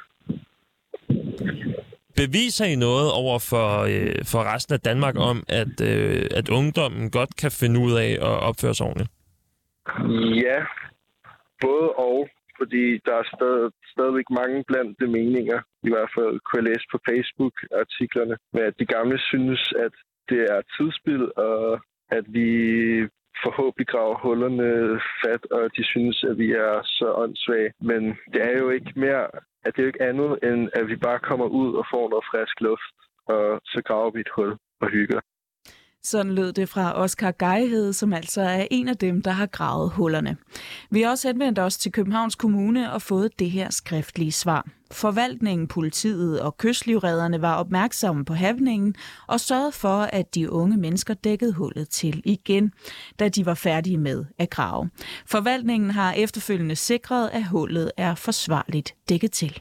Beviser 2.16 2.64
I 2.64 2.76
noget 2.76 3.08
over 3.12 3.38
for, 3.50 3.68
øh, 3.92 4.24
for 4.32 4.40
resten 4.54 4.74
af 4.74 4.80
Danmark 4.80 5.16
om, 5.30 5.42
at, 5.48 5.74
øh, 5.90 6.26
at 6.38 6.48
ungdommen 6.48 7.10
godt 7.10 7.32
kan 7.36 7.50
finde 7.60 7.80
ud 7.80 7.92
af 8.04 8.10
at 8.28 8.36
opføre 8.48 8.74
sig 8.74 8.86
ordentligt? 8.86 9.10
Ja, 10.44 10.58
både 11.60 11.88
og. 12.08 12.28
Fordi 12.60 12.84
der 13.06 13.14
er 13.20 13.26
stadig, 13.36 13.70
stadigvæk 13.94 14.28
mange 14.40 14.64
blandt 14.70 15.00
de 15.00 15.06
meninger, 15.06 15.60
i 15.88 15.90
hvert 15.92 16.10
fald 16.16 16.34
kunne 16.44 16.60
jeg 16.60 16.68
læse 16.70 16.86
på 16.92 16.98
Facebook-artiklerne, 17.08 18.36
med 18.52 18.62
at 18.62 18.78
de 18.80 18.86
gamle 18.86 19.18
synes, 19.18 19.72
at 19.84 19.94
det 20.28 20.40
er 20.54 20.60
tidsspil, 20.76 21.22
og 21.36 21.80
at 22.18 22.24
vi 22.38 22.48
forhåbentlig 23.44 23.86
graver 23.92 24.18
hullerne 24.24 25.00
fat, 25.22 25.42
og 25.56 25.62
de 25.76 25.84
synes, 25.92 26.24
at 26.30 26.38
vi 26.38 26.48
er 26.52 26.74
så 26.98 27.08
åndssvage. 27.22 27.72
Men 27.90 28.02
det 28.32 28.40
er 28.48 28.58
jo 28.62 28.70
ikke 28.70 28.92
mere, 28.96 29.24
at 29.64 29.70
det 29.72 29.78
er 29.78 29.86
jo 29.86 29.92
ikke 29.92 30.08
andet, 30.10 30.30
end 30.48 30.60
at 30.78 30.88
vi 30.88 30.96
bare 30.96 31.18
kommer 31.28 31.46
ud 31.46 31.70
og 31.80 31.84
får 31.92 32.04
noget 32.08 32.24
frisk 32.30 32.60
luft, 32.60 32.96
og 33.26 33.60
så 33.64 33.82
graver 33.86 34.10
vi 34.10 34.20
et 34.20 34.34
hul 34.36 34.50
og 34.80 34.88
hygger. 34.88 35.20
Sådan 36.04 36.34
lød 36.34 36.52
det 36.52 36.68
fra 36.68 36.92
Oscar 36.92 37.32
Geihed, 37.38 37.92
som 37.92 38.12
altså 38.12 38.40
er 38.40 38.66
en 38.70 38.88
af 38.88 38.96
dem, 38.96 39.22
der 39.22 39.30
har 39.30 39.46
gravet 39.46 39.90
hullerne. 39.90 40.36
Vi 40.90 41.02
har 41.02 41.10
også 41.10 41.28
henvendt 41.28 41.58
os 41.58 41.76
til 41.76 41.92
Københavns 41.92 42.34
Kommune 42.34 42.92
og 42.92 43.02
fået 43.02 43.38
det 43.38 43.50
her 43.50 43.70
skriftlige 43.70 44.32
svar. 44.32 44.66
Forvaltningen, 44.90 45.68
politiet 45.68 46.40
og 46.40 46.56
kystlivredderne 46.58 47.42
var 47.42 47.54
opmærksomme 47.54 48.24
på 48.24 48.34
havningen 48.34 48.94
og 49.26 49.40
sørgede 49.40 49.72
for, 49.72 50.02
at 50.02 50.34
de 50.34 50.52
unge 50.52 50.76
mennesker 50.76 51.14
dækkede 51.14 51.52
hullet 51.52 51.88
til 51.88 52.22
igen, 52.24 52.72
da 53.18 53.28
de 53.28 53.46
var 53.46 53.54
færdige 53.54 53.98
med 53.98 54.24
at 54.38 54.50
grave. 54.50 54.90
Forvaltningen 55.26 55.90
har 55.90 56.12
efterfølgende 56.12 56.76
sikret, 56.76 57.30
at 57.32 57.44
hullet 57.44 57.92
er 57.96 58.14
forsvarligt 58.14 58.94
dækket 59.08 59.32
til. 59.32 59.60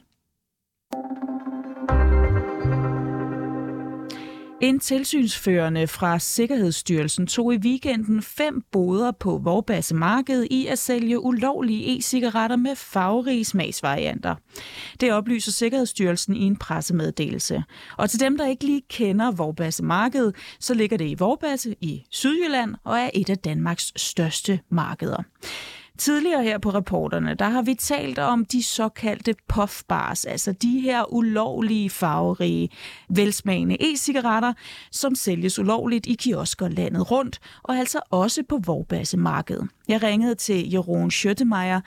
En 4.64 4.80
tilsynsførende 4.80 5.86
fra 5.86 6.18
Sikkerhedsstyrelsen 6.18 7.26
tog 7.26 7.54
i 7.54 7.56
weekenden 7.56 8.22
fem 8.22 8.62
boder 8.72 9.10
på 9.10 9.38
Vorbasse 9.38 9.94
Marked 9.94 10.46
i 10.50 10.66
at 10.66 10.78
sælge 10.78 11.20
ulovlige 11.20 11.98
e-cigaretter 11.98 12.56
med 12.56 12.76
farverige 12.76 13.44
smagsvarianter. 13.44 14.34
Det 15.00 15.12
oplyser 15.12 15.52
Sikkerhedsstyrelsen 15.52 16.36
i 16.36 16.42
en 16.42 16.56
pressemeddelelse. 16.56 17.64
Og 17.96 18.10
til 18.10 18.20
dem, 18.20 18.36
der 18.36 18.46
ikke 18.46 18.64
lige 18.64 18.82
kender 18.88 19.30
Vorbasse 19.30 19.84
Marked, 19.84 20.32
så 20.60 20.74
ligger 20.74 20.96
det 20.96 21.08
i 21.08 21.14
Vorbasse 21.18 21.74
i 21.80 22.04
Sydjylland 22.10 22.74
og 22.84 22.98
er 22.98 23.10
et 23.14 23.30
af 23.30 23.38
Danmarks 23.38 23.92
største 23.96 24.60
markeder. 24.70 25.22
Tidligere 25.98 26.42
her 26.42 26.58
på 26.58 26.70
reporterne, 26.70 27.34
der 27.34 27.48
har 27.48 27.62
vi 27.62 27.74
talt 27.74 28.18
om 28.18 28.44
de 28.44 28.62
såkaldte 28.62 29.34
puffbars, 29.48 30.24
altså 30.24 30.52
de 30.52 30.80
her 30.80 31.12
ulovlige, 31.12 31.90
farverige, 31.90 32.68
velsmagende 33.08 33.76
e-cigaretter, 33.80 34.52
som 34.90 35.14
sælges 35.14 35.58
ulovligt 35.58 36.06
i 36.06 36.14
kiosker 36.14 36.68
landet 36.68 37.10
rundt, 37.10 37.40
og 37.62 37.76
altså 37.76 38.00
også 38.10 38.42
på 38.48 38.60
Vorbassemarkedet. 38.66 39.68
Jeg 39.88 40.02
ringede 40.02 40.34
til 40.34 40.70
Jeroen 40.70 41.10
Schøttemeier, 41.10 41.80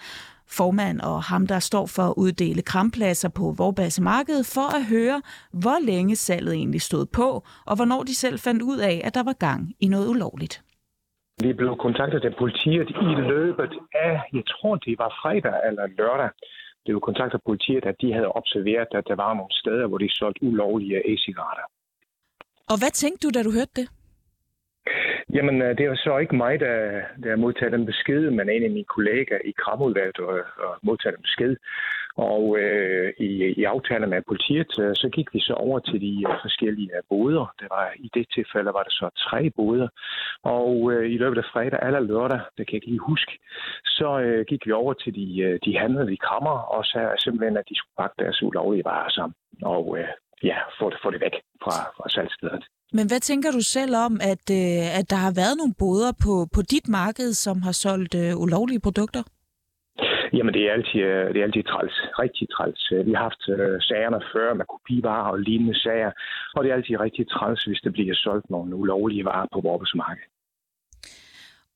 formand 0.50 1.02
og 1.02 1.24
ham, 1.24 1.48
der 1.48 1.60
står 1.60 1.86
for 1.86 2.04
at 2.04 2.14
uddele 2.18 2.62
krampladser 2.62 3.30
på 3.30 3.52
Vorbassemarkedet, 3.52 4.46
for 4.46 4.76
at 4.76 4.86
høre, 4.86 5.22
hvor 5.54 5.86
længe 5.86 6.16
salget 6.16 6.54
egentlig 6.54 6.82
stod 6.82 7.06
på, 7.06 7.44
og 7.66 7.76
hvornår 7.76 8.04
de 8.04 8.16
selv 8.16 8.40
fandt 8.40 8.62
ud 8.62 8.78
af, 8.78 9.02
at 9.04 9.14
der 9.14 9.24
var 9.24 9.34
gang 9.34 9.74
i 9.80 9.88
noget 9.88 10.08
ulovligt. 10.08 10.62
Vi 11.44 11.54
blev 11.54 11.78
kontaktet 11.78 12.26
af 12.26 12.36
politiet 12.36 12.90
i 12.90 13.14
løbet 13.34 13.74
af, 13.94 14.22
jeg 14.34 14.44
tror 14.52 14.76
det 14.76 15.00
var 15.00 15.18
fredag 15.22 15.56
eller 15.70 15.88
lørdag, 15.88 16.30
blev 16.86 17.02
kontaktet 17.02 17.38
af 17.40 17.44
politiet, 17.46 17.86
at 17.86 17.96
de 18.02 18.14
havde 18.14 18.32
observeret, 18.32 18.88
at 18.92 19.08
der 19.08 19.16
var 19.16 19.34
nogle 19.34 19.54
steder, 19.62 19.88
hvor 19.88 19.98
de 19.98 20.10
solgte 20.10 20.44
ulovlige 20.44 21.14
e-cigaretter. 21.14 21.68
Og 22.72 22.78
hvad 22.80 22.92
tænkte 22.92 23.28
du, 23.28 23.30
da 23.32 23.44
du 23.44 23.52
hørte 23.58 23.76
det? 23.82 23.88
Jamen, 25.36 25.62
øh, 25.62 25.78
det 25.78 25.90
var 25.90 25.96
så 25.96 26.18
ikke 26.18 26.36
mig, 26.36 26.60
der, 26.60 27.02
der 27.24 27.36
modtaget 27.36 27.74
den 27.74 27.86
besked, 27.86 28.30
men 28.30 28.50
en 28.50 28.64
af 28.64 28.70
mine 28.70 28.92
kollegaer 28.96 29.42
i 29.46 29.54
kramudvalget 29.62 30.20
og, 30.20 30.40
og 30.66 30.72
modtaget 30.82 31.16
den 31.16 31.24
besked. 31.24 31.56
Og 32.18 32.58
øh, 32.60 33.14
i, 33.18 33.30
i 33.60 33.64
aftale 33.64 34.08
med 34.08 34.22
politiet, 34.28 34.80
øh, 34.80 34.96
så 34.96 35.10
gik 35.10 35.34
vi 35.34 35.40
så 35.40 35.54
over 35.54 35.80
til 35.80 36.02
de 36.02 36.14
øh, 36.28 36.36
forskellige 36.46 36.92
øh, 36.98 37.04
boder. 37.10 37.54
Det 37.60 37.68
var, 37.70 37.86
I 37.96 38.10
det 38.14 38.26
tilfælde 38.36 38.74
var 38.78 38.84
det 38.84 38.94
så 38.94 39.10
tre 39.26 39.50
boder. 39.50 39.88
Og 40.44 40.92
øh, 40.94 41.12
i 41.14 41.18
løbet 41.18 41.38
af 41.38 41.50
fredag 41.54 41.80
eller 41.88 42.00
lørdag, 42.00 42.42
det 42.58 42.64
kan 42.68 42.74
jeg 42.74 42.82
ikke 42.82 42.88
lige 42.88 43.10
huske, 43.12 43.34
så 43.86 44.20
øh, 44.20 44.46
gik 44.46 44.62
vi 44.66 44.72
over 44.72 44.94
til 44.94 45.16
de, 45.16 45.60
de 45.66 45.78
handlede 45.78 46.14
i 46.14 46.20
kammer 46.30 46.58
og 46.76 46.86
sagde 46.86 47.12
simpelthen, 47.18 47.58
at 47.58 47.70
de 47.70 47.76
skulle 47.78 47.98
pakke 48.02 48.16
deres 48.24 48.44
ulovlige 48.44 48.86
varer 48.86 49.10
sammen. 49.10 49.36
Og 49.62 49.98
øh, 50.00 50.08
ja, 50.44 50.58
få 50.80 50.90
det, 50.90 51.00
få 51.04 51.12
det 51.12 51.22
væk 51.22 51.36
fra, 51.64 51.76
fra 51.98 52.10
salgstedet. 52.10 52.64
Men 52.94 53.08
hvad 53.08 53.20
tænker 53.20 53.52
du 53.52 53.62
selv 53.62 53.96
om, 53.96 54.14
at, 54.34 54.46
øh, 54.62 55.00
at 55.00 55.06
der 55.10 55.20
har 55.26 55.34
været 55.42 55.58
nogle 55.58 55.74
boder 55.80 56.12
på, 56.24 56.48
på 56.56 56.62
dit 56.62 56.88
marked, 56.88 57.34
som 57.34 57.62
har 57.62 57.72
solgt 57.72 58.16
øh, 58.16 58.42
ulovlige 58.44 58.80
produkter? 58.80 59.24
Jamen, 60.34 60.54
det 60.54 60.64
er 60.68 60.74
altid, 60.74 61.02
øh, 61.10 61.34
det 61.34 61.40
er 61.40 61.48
altid 61.48 61.64
træls. 61.64 61.96
Rigtig 62.24 62.48
træls. 62.56 62.92
Øh, 62.94 63.06
vi 63.08 63.14
har 63.14 63.24
haft 63.30 63.44
øh, 63.50 63.82
sagerne 63.90 64.22
før 64.34 64.54
med 64.54 64.66
kopivarer 64.74 65.32
og 65.32 65.40
lignende 65.40 65.80
sager, 65.84 66.12
og 66.56 66.64
det 66.64 66.70
er 66.70 66.76
altid 66.76 67.00
rigtig 67.00 67.26
træls, 67.30 67.64
hvis 67.64 67.82
der 67.84 67.92
bliver 67.92 68.16
solgt 68.16 68.50
nogle 68.50 68.76
ulovlige 68.76 69.26
varer 69.26 69.48
på 69.54 69.60
vores 69.62 69.92
marked. 69.96 70.26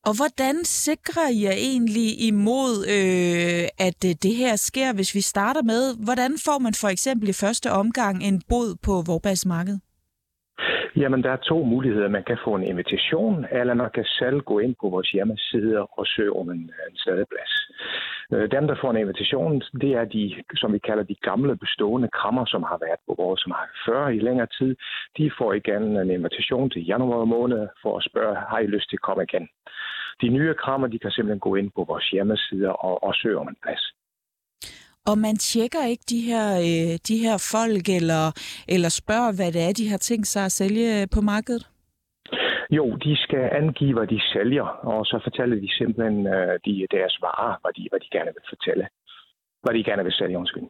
Og 0.07 0.13
hvordan 0.19 0.55
sikrer 0.63 1.27
I 1.31 1.43
jer 1.43 1.57
egentlig 1.71 2.09
imod, 2.29 2.73
øh, 2.95 3.63
at 3.87 3.99
øh, 4.09 4.13
det 4.25 4.35
her 4.35 4.55
sker, 4.55 4.93
hvis 4.93 5.15
vi 5.15 5.21
starter 5.21 5.63
med, 5.63 5.83
hvordan 6.05 6.31
får 6.45 6.59
man 6.59 6.73
for 6.81 6.87
eksempel 6.87 7.29
i 7.29 7.39
første 7.43 7.71
omgang 7.71 8.23
en 8.23 8.41
bod 8.49 8.69
på 8.85 8.93
Vorbas 9.07 9.45
marked? 9.45 9.77
Jamen, 10.95 11.23
der 11.23 11.31
er 11.31 11.35
to 11.35 11.63
muligheder. 11.63 12.07
Man 12.07 12.23
kan 12.23 12.37
få 12.43 12.55
en 12.55 12.63
invitation, 12.63 13.45
eller 13.51 13.73
man 13.73 13.89
kan 13.93 14.05
selv 14.05 14.39
gå 14.41 14.59
ind 14.59 14.75
på 14.81 14.89
vores 14.89 15.11
hjemmeside 15.11 15.85
og 15.85 16.07
søge 16.07 16.35
om 16.35 16.49
en, 16.49 16.71
en 16.89 16.95
stadeplads. 16.95 17.53
Øh, 18.33 18.51
dem, 18.51 18.67
der 18.67 18.75
får 18.81 18.91
en 18.91 18.97
invitation, 18.97 19.61
det 19.81 19.91
er 19.93 20.05
de, 20.05 20.43
som 20.55 20.73
vi 20.73 20.79
kalder 20.79 21.03
de 21.03 21.15
gamle 21.15 21.57
bestående 21.57 22.07
krammer, 22.07 22.45
som 22.45 22.63
har 22.63 22.77
været 22.85 22.99
på 23.07 23.15
vores 23.23 23.47
marked 23.47 23.75
før 23.85 24.07
i 24.07 24.19
længere 24.19 24.47
tid. 24.59 24.75
De 25.17 25.31
får 25.37 25.53
igen 25.53 25.83
en 25.97 26.11
invitation 26.11 26.69
til 26.69 26.85
januar 26.85 27.25
måned 27.25 27.67
for 27.81 27.97
at 27.97 28.03
spørge, 28.09 28.35
har 28.49 28.59
I 28.59 28.67
lyst 28.67 28.89
til 28.89 28.97
at 28.97 29.01
komme 29.01 29.23
igen? 29.23 29.49
De 30.21 30.29
nye 30.29 30.53
krammer, 30.53 30.87
de 30.87 30.99
kan 30.99 31.11
simpelthen 31.11 31.39
gå 31.39 31.55
ind 31.55 31.71
på 31.75 31.83
vores 31.83 32.09
hjemmeside 32.09 32.75
og, 32.75 33.03
og 33.03 33.15
søge 33.15 33.39
om 33.39 33.47
en 33.47 33.57
plads. 33.63 34.00
Og 35.05 35.17
man 35.17 35.35
tjekker 35.37 35.85
ikke 35.85 36.03
de 36.09 36.21
her, 36.21 36.47
øh, 36.69 36.93
de 37.07 37.17
her 37.25 37.37
folk, 37.53 37.85
eller, 37.89 38.25
eller 38.67 38.89
spørger, 38.89 39.31
hvad 39.35 39.51
det 39.51 39.61
er, 39.67 39.73
de 39.73 39.89
har 39.89 39.97
tænkt 39.97 40.27
sig 40.27 40.45
at 40.45 40.51
sælge 40.51 41.07
på 41.15 41.21
markedet? 41.21 41.63
Jo, 42.77 42.85
de 43.05 43.17
skal 43.17 43.49
angive, 43.61 43.93
hvad 43.97 44.07
de 44.07 44.21
sælger, 44.33 44.67
og 44.91 45.05
så 45.05 45.19
fortæller 45.23 45.55
de 45.55 45.69
simpelthen 45.79 46.27
øh, 46.27 46.53
de, 46.65 46.87
deres 46.91 47.17
varer, 47.21 47.53
hvad 47.61 47.71
de, 47.77 47.87
hvad 47.91 47.99
de 47.99 48.09
gerne 48.17 48.31
vil 48.35 48.45
fortælle. 48.53 48.87
Hvad 49.63 49.73
de 49.73 49.83
gerne 49.83 50.03
vil 50.03 50.13
sælge, 50.13 50.37
undskyld. 50.37 50.63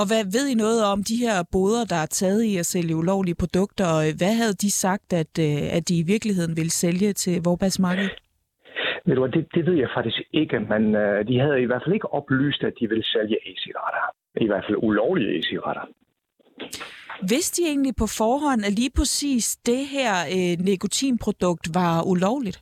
Og 0.00 0.04
hvad 0.10 0.24
ved 0.34 0.44
I 0.48 0.54
noget 0.54 0.84
om 0.92 1.04
de 1.04 1.16
her 1.16 1.36
boder, 1.52 1.84
der 1.84 1.96
er 1.96 2.06
taget 2.06 2.42
i 2.42 2.56
at 2.56 2.66
sælge 2.66 2.96
ulovlige 2.96 3.34
produkter? 3.34 4.16
Hvad 4.20 4.34
havde 4.40 4.54
de 4.64 4.70
sagt, 4.70 5.12
at, 5.12 5.32
øh, 5.40 5.76
at 5.76 5.88
de 5.88 5.98
i 5.98 6.02
virkeligheden 6.02 6.56
ville 6.56 6.70
sælge 6.70 7.12
til 7.12 7.42
Vorbas 7.44 7.78
marked? 7.78 8.08
Ved 9.06 9.14
du 9.16 9.26
det, 9.26 9.46
det 9.54 9.66
ved 9.66 9.74
jeg 9.74 9.88
faktisk 9.94 10.20
ikke, 10.32 10.60
men 10.60 10.82
uh, 10.94 11.18
de 11.28 11.40
havde 11.40 11.62
i 11.62 11.64
hvert 11.64 11.82
fald 11.84 11.94
ikke 11.94 12.12
oplyst, 12.12 12.64
at 12.64 12.74
de 12.80 12.88
ville 12.88 13.04
sælge 13.04 13.36
e-cigaretter. 13.50 14.04
I 14.40 14.46
hvert 14.46 14.64
fald 14.66 14.78
ulovlige 14.82 15.38
e-cigaretter. 15.38 15.86
Vidste 17.22 17.62
de 17.62 17.68
egentlig 17.68 17.94
på 17.98 18.06
forhånd, 18.06 18.60
at 18.68 18.72
lige 18.72 18.92
præcis 18.96 19.56
det 19.56 19.82
her 19.96 20.14
øh, 20.36 20.64
nikotinprodukt 20.64 21.66
var 21.74 22.02
ulovligt? 22.12 22.58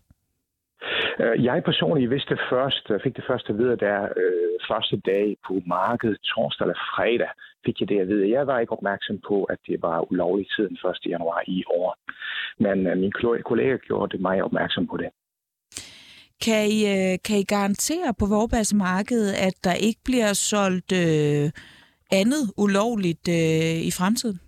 Øh, 1.21 1.45
jeg 1.45 1.63
personligt 1.65 2.11
vidste 2.11 2.39
først, 2.51 2.85
fik 3.03 3.17
det 3.17 3.25
første 3.27 3.53
at 3.53 3.59
vide, 3.59 3.77
der 3.77 4.03
øh, 4.03 4.57
første 4.71 4.97
dag 4.97 5.37
på 5.47 5.63
markedet, 5.67 6.19
torsdag 6.21 6.65
eller 6.65 6.81
fredag, 6.97 7.31
fik 7.65 7.81
jeg 7.81 7.89
det 7.89 8.01
at 8.01 8.09
vide. 8.09 8.31
Jeg 8.31 8.47
var 8.47 8.59
ikke 8.59 8.73
opmærksom 8.73 9.19
på, 9.29 9.45
at 9.45 9.59
det 9.67 9.83
var 9.83 10.13
ulovligt 10.13 10.53
siden 10.57 10.79
1. 11.05 11.11
januar 11.13 11.43
i 11.47 11.65
år. 11.67 11.97
Men 12.59 12.87
øh, 12.87 12.99
min 12.99 13.13
kollega 13.45 13.77
gjorde 13.77 14.19
mig 14.19 14.43
opmærksom 14.43 14.87
på 14.87 14.97
det. 14.97 15.11
Kan 16.41 16.71
I, 16.71 16.87
øh, 16.87 17.19
kan 17.25 17.39
I 17.39 17.45
garantere 17.45 18.15
på 18.19 18.27
Vorbass 18.27 18.75
marked, 18.75 19.35
at 19.35 19.55
der 19.65 19.73
ikke 19.73 20.01
bliver 20.05 20.33
solgt 20.33 20.93
øh, 20.93 21.51
andet 22.11 22.53
ulovligt 22.57 23.29
øh, 23.29 23.77
i 23.77 23.91
fremtiden? 23.91 24.41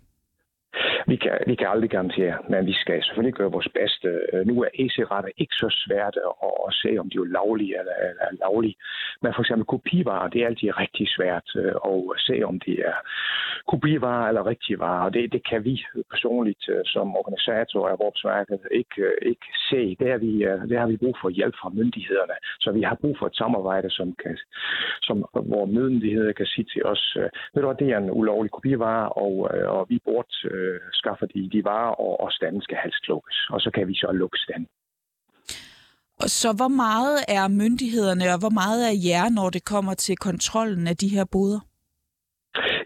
Vi 1.08 1.16
kan, 1.16 1.38
vi 1.46 1.54
kan 1.54 1.68
aldrig 1.68 1.90
garantere, 1.90 2.36
men 2.48 2.66
vi 2.66 2.72
skal 2.72 3.04
selvfølgelig 3.04 3.34
gøre 3.34 3.52
vores 3.56 3.68
bedste. 3.80 4.08
Øh, 4.32 4.46
nu 4.46 4.54
er 4.62 4.68
e-cigaretter 4.82 5.30
ikke 5.36 5.54
så 5.62 5.68
svært 5.84 6.16
at, 6.28 6.50
at 6.68 6.74
se, 6.82 6.90
om 7.02 7.10
de 7.10 7.16
er 7.18 7.32
lovlige 7.40 7.74
eller, 7.80 7.96
eller 8.08 8.26
lovlige. 8.44 8.76
Men 9.22 9.32
for 9.34 9.42
eksempel 9.42 9.66
kopivarer, 9.66 10.28
det 10.28 10.42
er 10.42 10.46
altid 10.46 10.78
rigtig 10.84 11.06
svært 11.16 11.48
øh, 11.56 11.74
at 11.90 12.20
se, 12.28 12.36
om 12.50 12.60
det 12.66 12.76
er 12.90 12.96
kopivarer 13.72 14.28
eller 14.28 14.46
rigtige 14.46 14.78
varer. 14.78 15.10
Det, 15.10 15.32
det 15.32 15.42
kan 15.50 15.64
vi 15.64 15.74
personligt 16.10 16.64
øh, 16.68 16.82
som 16.84 17.16
organisator 17.20 17.88
af 17.88 17.98
Vorpsværket 17.98 18.60
ikke, 18.70 19.02
ikke 19.22 19.48
se. 19.70 19.96
Det, 20.00 20.08
er 20.14 20.18
vi, 20.18 20.32
det 20.70 20.78
har 20.78 20.86
vi 20.86 20.96
brug 20.96 21.16
for 21.22 21.28
hjælp 21.28 21.54
fra 21.60 21.68
myndighederne. 21.68 22.36
Så 22.60 22.68
vi 22.72 22.82
har 22.82 22.96
brug 23.02 23.16
for 23.18 23.26
et 23.26 23.36
samarbejde, 23.36 23.90
som 23.90 24.08
kan, 24.22 24.38
som, 25.02 25.16
hvor 25.50 25.66
myndigheder 25.66 26.32
kan 26.32 26.46
sige 26.46 26.66
til 26.72 26.82
os, 26.84 27.16
ved 27.54 27.62
du 27.62 27.74
det 27.78 27.88
er 27.90 27.98
en 27.98 28.10
ulovlig 28.10 28.50
kopivare, 28.50 29.08
og, 29.08 29.34
og 29.76 29.86
vi 29.88 29.98
burde 30.04 30.32
skaffer 31.02 31.26
de 31.26 31.40
de 31.54 31.64
varer, 31.64 31.94
og, 32.04 32.12
og 32.20 32.32
standen 32.32 32.62
skal 32.62 32.78
helst 32.84 33.08
lukkes. 33.08 33.38
Og 33.50 33.60
så 33.60 33.70
kan 33.74 33.88
vi 33.88 33.94
så 33.94 34.08
lukke 34.12 34.38
standen. 34.38 34.68
Så 36.38 36.52
hvor 36.52 36.68
meget 36.68 37.18
er 37.28 37.48
myndighederne, 37.48 38.24
og 38.34 38.38
hvor 38.38 38.54
meget 38.60 38.80
er 38.90 38.94
jer, 39.08 39.28
når 39.38 39.50
det 39.50 39.64
kommer 39.64 39.94
til 39.94 40.16
kontrollen 40.16 40.86
af 40.86 40.96
de 40.96 41.08
her 41.08 41.24
boder? 41.24 41.60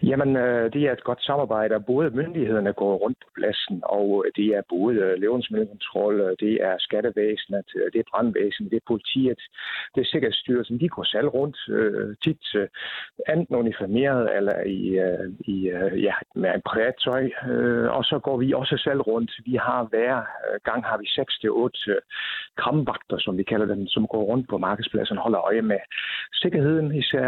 Jamen, 0.09 0.35
øh, 0.37 0.73
det 0.73 0.81
er 0.83 0.91
et 0.91 1.03
godt 1.03 1.23
samarbejde. 1.23 1.79
Både 1.79 2.09
myndighederne 2.09 2.73
går 2.73 2.95
rundt 2.95 3.17
på 3.21 3.29
pladsen, 3.35 3.81
og 3.83 4.23
øh, 4.25 4.31
det 4.35 4.47
er 4.57 4.61
både 4.69 4.95
øh, 4.95 5.13
levensmiddelkontrol, 5.21 6.21
øh, 6.21 6.35
det 6.39 6.53
er 6.69 6.75
skattevæsenet, 6.79 7.69
øh, 7.75 7.91
det 7.93 7.99
er 7.99 8.09
brandvæsenet, 8.11 8.71
det 8.71 8.77
er 8.77 8.91
politiet, 8.93 9.41
det 9.95 10.01
er 10.01 10.09
sikkerhedsstyrelsen. 10.11 10.79
De 10.79 10.89
går 10.89 11.03
selv 11.03 11.27
rundt 11.27 11.57
tit 12.23 12.43
enten 13.33 13.55
uniformeret 13.55 14.35
eller 14.37 14.57
i, 14.65 14.81
i 15.53 15.57
ja, 16.07 16.15
med 16.35 16.49
en 16.55 16.61
privat 16.69 16.95
tøj. 17.05 17.25
Og 17.97 18.03
så 18.03 18.19
går 18.23 18.37
vi 18.37 18.53
også 18.53 18.77
selv 18.77 19.01
rundt. 19.01 19.31
Vi 19.45 19.55
har 19.55 19.83
hver 19.83 20.15
gang 20.63 20.85
har 20.85 20.97
vi 20.97 21.07
6-8 21.07 21.99
kramvagter, 22.57 23.17
som 23.19 23.37
vi 23.37 23.43
kalder 23.43 23.65
dem, 23.65 23.87
som 23.87 24.07
går 24.07 24.23
rundt 24.23 24.49
på 24.49 24.57
markedspladsen 24.57 25.17
og 25.17 25.23
holder 25.23 25.39
øje 25.39 25.61
med 25.61 25.79
sikkerheden, 26.33 26.95
især 26.95 27.27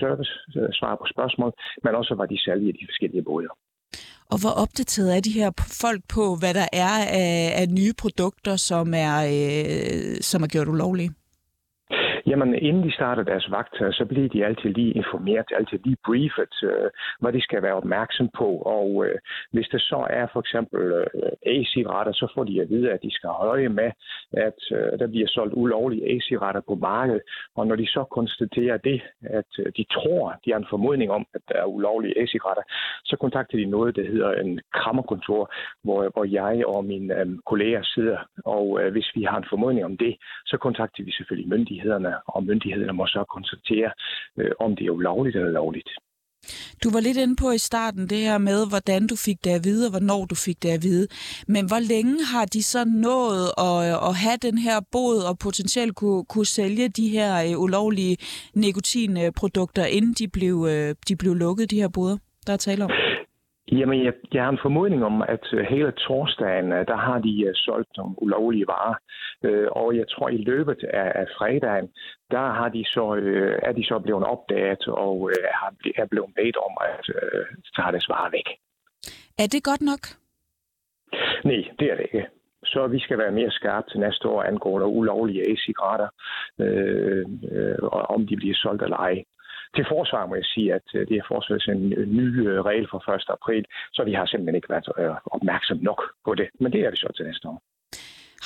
service, 0.00 0.32
svar 0.72 0.94
på 0.96 1.06
spørgsmål, 1.14 1.52
men 1.84 1.94
og 2.00 2.04
så 2.08 2.14
var 2.20 2.26
de 2.32 2.38
sælger 2.44 2.72
de 2.72 2.86
forskellige 2.90 3.24
båder. 3.30 3.52
Og 4.32 4.36
hvor 4.40 4.54
opdateret 4.62 5.16
er 5.16 5.20
de 5.20 5.38
her 5.40 5.50
folk 5.82 6.02
på, 6.16 6.24
hvad 6.40 6.54
der 6.54 6.68
er 6.72 6.94
af, 7.22 7.52
af 7.60 7.66
nye 7.68 7.94
produkter, 8.02 8.54
som 8.56 8.86
er, 9.06 9.16
øh, 9.36 10.16
som 10.30 10.42
er 10.42 10.46
gjort 10.46 10.68
ulovlige? 10.68 11.10
Jamen, 12.26 12.54
inden 12.54 12.82
de 12.82 12.92
starter 12.92 13.22
deres 13.22 13.50
vagt, 13.50 13.80
øh, 13.80 13.92
så 13.92 14.04
bliver 14.04 14.28
de 14.28 14.44
altid 14.44 14.70
lige 14.70 14.92
informeret, 14.92 15.46
altid 15.56 15.78
lige 15.84 15.96
briefet, 16.06 16.54
øh, 16.62 16.90
hvad 17.20 17.32
de 17.32 17.42
skal 17.42 17.62
være 17.62 17.74
opmærksom 17.74 18.28
på. 18.38 18.48
Og 18.56 19.06
øh, 19.06 19.18
hvis 19.52 19.68
der 19.72 19.78
så 19.78 20.06
er 20.10 20.26
for 20.32 20.40
eksempel 20.40 20.82
øh, 20.92 21.52
e-cigaretter, 21.54 22.12
så 22.12 22.32
får 22.34 22.44
de 22.44 22.60
at 22.60 22.68
vide, 22.68 22.92
at 22.92 23.02
de 23.02 23.10
skal 23.14 23.28
holde 23.28 23.50
øje 23.50 23.68
med, 23.68 23.90
at 24.32 24.60
øh, 24.72 24.98
der 24.98 25.06
bliver 25.06 25.28
solgt 25.28 25.54
ulovlige 25.56 26.16
e-cigaretter 26.16 26.60
på 26.68 26.74
markedet. 26.74 27.22
Og 27.56 27.66
når 27.66 27.76
de 27.76 27.86
så 27.86 28.04
konstaterer 28.04 28.76
det, 28.76 29.02
at 29.22 29.50
øh, 29.58 29.72
de 29.76 29.84
tror, 29.94 30.34
de 30.44 30.50
har 30.50 30.58
en 30.58 30.70
formodning 30.70 31.10
om, 31.10 31.26
at 31.34 31.40
der 31.48 31.54
er 31.54 31.64
ulovlige 31.64 32.22
e-cigaretter, 32.22 32.62
så 33.04 33.16
kontakter 33.16 33.58
de 33.58 33.64
noget, 33.64 33.96
der 33.96 34.04
hedder 34.04 34.32
en 34.32 34.60
krammerkontor, 34.74 35.52
hvor, 35.84 36.10
hvor 36.14 36.24
jeg 36.24 36.66
og 36.66 36.84
mine 36.84 37.20
øh, 37.20 37.26
kolleger 37.46 37.82
sidder. 37.82 38.18
Og 38.44 38.80
øh, 38.80 38.92
hvis 38.92 39.10
vi 39.14 39.22
har 39.22 39.38
en 39.38 39.50
formodning 39.50 39.84
om 39.84 39.96
det, 39.96 40.16
så 40.46 40.56
kontakter 40.56 41.04
vi 41.04 41.12
selvfølgelig 41.12 41.48
myndighederne 41.48 42.09
og 42.26 42.44
myndighederne 42.44 42.92
må 42.92 43.06
så 43.06 43.24
konstatere, 43.36 43.90
øh, 44.38 44.52
om 44.60 44.76
det 44.76 44.84
er 44.86 44.90
ulovligt 44.90 45.36
eller 45.36 45.50
lovligt. 45.50 45.90
Du 46.84 46.90
var 46.90 47.00
lidt 47.00 47.16
inde 47.16 47.36
på 47.36 47.50
i 47.50 47.58
starten 47.58 48.06
det 48.06 48.18
her 48.18 48.38
med, 48.38 48.68
hvordan 48.68 49.06
du 49.06 49.16
fik 49.16 49.44
det 49.44 49.50
at 49.50 49.64
vide, 49.64 49.86
og 49.86 49.90
hvornår 49.90 50.24
du 50.24 50.34
fik 50.34 50.62
det 50.62 50.68
at 50.68 50.82
vide. 50.82 51.06
Men 51.48 51.66
hvor 51.66 51.78
længe 51.88 52.16
har 52.32 52.44
de 52.44 52.62
så 52.62 52.84
nået 52.84 53.46
at, 53.68 54.08
at 54.08 54.14
have 54.24 54.36
den 54.42 54.58
her 54.58 54.80
bod 54.92 55.18
og 55.28 55.38
potentielt 55.38 55.94
kunne, 55.94 56.24
kunne 56.24 56.46
sælge 56.46 56.88
de 56.88 57.08
her 57.08 57.30
øh, 57.44 57.60
ulovlige 57.60 58.16
nikotinprodukter, 58.54 59.84
inden 59.84 60.12
de 60.12 60.28
blev, 60.28 60.66
øh, 60.70 60.94
de 61.08 61.16
blev 61.16 61.34
lukket, 61.34 61.70
de 61.70 61.80
her 61.80 61.88
boder, 61.88 62.16
der 62.46 62.52
er 62.52 62.56
tale 62.56 62.84
om? 62.84 62.90
Jamen, 63.72 64.04
jeg, 64.04 64.12
jeg 64.32 64.42
har 64.42 64.50
en 64.50 64.58
formodning 64.62 65.04
om, 65.04 65.22
at 65.22 65.46
øh, 65.52 65.60
hele 65.60 65.92
torsdagen, 65.92 66.72
øh, 66.72 66.86
der 66.86 66.96
har 66.96 67.18
de 67.18 67.46
uh, 67.46 67.52
solgt 67.54 67.96
nogle 67.96 68.22
ulovlige 68.22 68.66
varer. 68.66 68.94
Uh, 69.48 69.66
og 69.82 69.96
jeg 69.96 70.08
tror, 70.08 70.28
i 70.28 70.36
løbet 70.36 70.84
af, 70.84 71.12
af 71.14 71.26
fredagen, 71.38 71.88
der 72.30 72.46
har 72.58 72.68
de 72.68 72.84
så, 72.84 73.04
uh, 73.04 73.68
er 73.68 73.72
de 73.72 73.84
så 73.84 73.98
blevet 73.98 74.24
opdaget 74.24 74.88
og 74.88 75.20
uh, 75.20 75.30
er 75.96 76.06
blevet 76.10 76.30
bedt 76.36 76.56
om 76.56 76.72
at 76.80 77.08
uh, 77.08 77.46
tage 77.76 77.92
deres 77.92 78.08
varer 78.08 78.30
væk. 78.30 78.48
Er 79.38 79.46
det 79.52 79.64
godt 79.64 79.82
nok? 79.82 80.02
Nej, 81.44 81.62
det 81.78 81.92
er 81.92 81.96
det 81.96 82.06
ikke. 82.12 82.26
Så 82.64 82.86
vi 82.86 82.98
skal 82.98 83.18
være 83.18 83.30
mere 83.30 83.50
skarpe 83.50 83.90
til 83.90 84.00
næste 84.00 84.28
år 84.28 84.42
angående 84.42 84.86
ulovlige 84.86 85.52
e-cigaretter, 85.52 86.08
øh, 86.58 87.26
øh, 87.52 87.78
om 88.14 88.26
de 88.26 88.36
bliver 88.36 88.54
solgt 88.54 88.82
eller 88.82 88.96
ej. 88.96 89.24
Til 89.76 89.84
forsvar 89.94 90.26
må 90.26 90.34
jeg 90.34 90.48
sige, 90.54 90.74
at 90.74 90.86
øh, 90.94 91.08
det 91.08 91.16
er 91.16 91.28
forsvaret 91.28 91.68
en 91.68 91.88
ny 92.20 92.28
øh, 92.48 92.60
regel 92.68 92.86
fra 92.90 93.14
1. 93.14 93.24
april, 93.38 93.64
så 93.92 94.04
vi 94.04 94.12
har 94.12 94.26
simpelthen 94.26 94.54
ikke 94.54 94.70
været 94.74 94.88
øh, 94.98 95.14
opmærksom 95.36 95.78
nok 95.90 96.00
på 96.24 96.34
det. 96.34 96.48
Men 96.60 96.72
det 96.72 96.80
er 96.80 96.90
det 96.90 96.98
så 96.98 97.08
til 97.16 97.26
næste 97.26 97.48
år. 97.48 97.58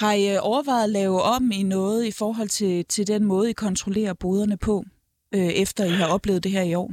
Har 0.00 0.12
I 0.22 0.24
overvejet 0.50 0.84
at 0.84 0.90
lave 1.00 1.18
om 1.36 1.42
i 1.60 1.62
noget 1.62 2.00
i 2.10 2.12
forhold 2.18 2.48
til, 2.48 2.84
til 2.84 3.06
den 3.06 3.24
måde, 3.24 3.50
I 3.50 3.52
kontrollerer 3.66 4.14
boderne 4.20 4.58
på, 4.68 4.84
øh, 5.34 5.50
efter 5.62 5.84
I 5.84 5.94
har 6.00 6.14
oplevet 6.14 6.44
det 6.44 6.52
her 6.52 6.62
i 6.62 6.74
år? 6.74 6.90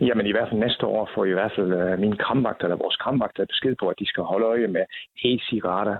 Jamen 0.00 0.26
i 0.26 0.32
hvert 0.32 0.48
fald 0.48 0.60
næste 0.60 0.86
år 0.86 1.10
får 1.14 1.24
i 1.24 1.32
hvert 1.32 1.52
fald 1.56 1.72
øh, 1.72 1.98
mine 1.98 2.16
kramvagter, 2.16 2.64
eller 2.64 2.76
vores 2.76 2.96
kramvagter, 2.96 3.46
besked 3.46 3.74
på, 3.80 3.88
at 3.88 3.98
de 3.98 4.06
skal 4.06 4.22
holde 4.22 4.46
øje 4.46 4.66
med 4.66 4.84
e-cigaretter. 5.24 5.96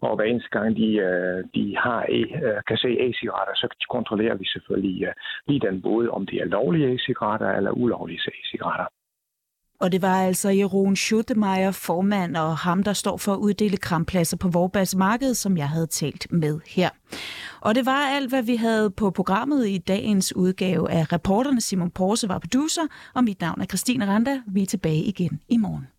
Og 0.00 0.16
hver 0.16 0.24
eneste 0.24 0.48
gang 0.50 0.76
de, 0.76 0.88
øh, 1.08 1.44
de 1.54 1.76
har 1.76 2.06
e, 2.08 2.20
øh, 2.46 2.62
kan 2.68 2.76
se 2.76 2.90
e-cigaretter, 3.06 3.54
så 3.54 3.66
kontrollerer 3.90 4.34
vi 4.34 4.46
selvfølgelig 4.46 5.02
øh, 5.04 5.12
lige 5.48 5.60
den 5.66 5.82
både, 5.82 6.10
om 6.10 6.26
det 6.26 6.36
er 6.40 6.44
lovlige 6.44 6.94
e-cigaretter 6.94 7.50
eller 7.56 7.70
ulovlige 7.70 8.20
e-cigaretter. 8.40 8.86
Og 9.80 9.92
det 9.92 10.02
var 10.02 10.22
altså 10.22 10.48
Jeroen 10.48 10.96
Schutemeyer, 10.96 11.70
formand, 11.70 12.36
og 12.36 12.56
ham, 12.56 12.82
der 12.82 12.92
står 12.92 13.16
for 13.16 13.32
at 13.32 13.38
uddele 13.38 13.76
krampladser 13.76 14.36
på 14.36 14.48
Vorbas 14.48 14.94
Marked, 14.94 15.34
som 15.34 15.56
jeg 15.56 15.68
havde 15.68 15.86
talt 15.86 16.32
med 16.32 16.60
her. 16.66 16.90
Og 17.60 17.74
det 17.74 17.86
var 17.86 18.06
alt, 18.06 18.28
hvad 18.28 18.42
vi 18.42 18.56
havde 18.56 18.90
på 18.90 19.10
programmet 19.10 19.68
i 19.68 19.78
dagens 19.78 20.36
udgave 20.36 20.90
af 20.90 21.12
reporterne. 21.12 21.60
Simon 21.60 21.90
Porse 21.90 22.28
var 22.28 22.38
producer, 22.38 22.82
og 23.14 23.24
mit 23.24 23.40
navn 23.40 23.60
er 23.60 23.66
Christine 23.66 24.06
Randa. 24.06 24.40
Vi 24.46 24.62
er 24.62 24.66
tilbage 24.66 25.02
igen 25.02 25.40
i 25.48 25.56
morgen. 25.56 25.95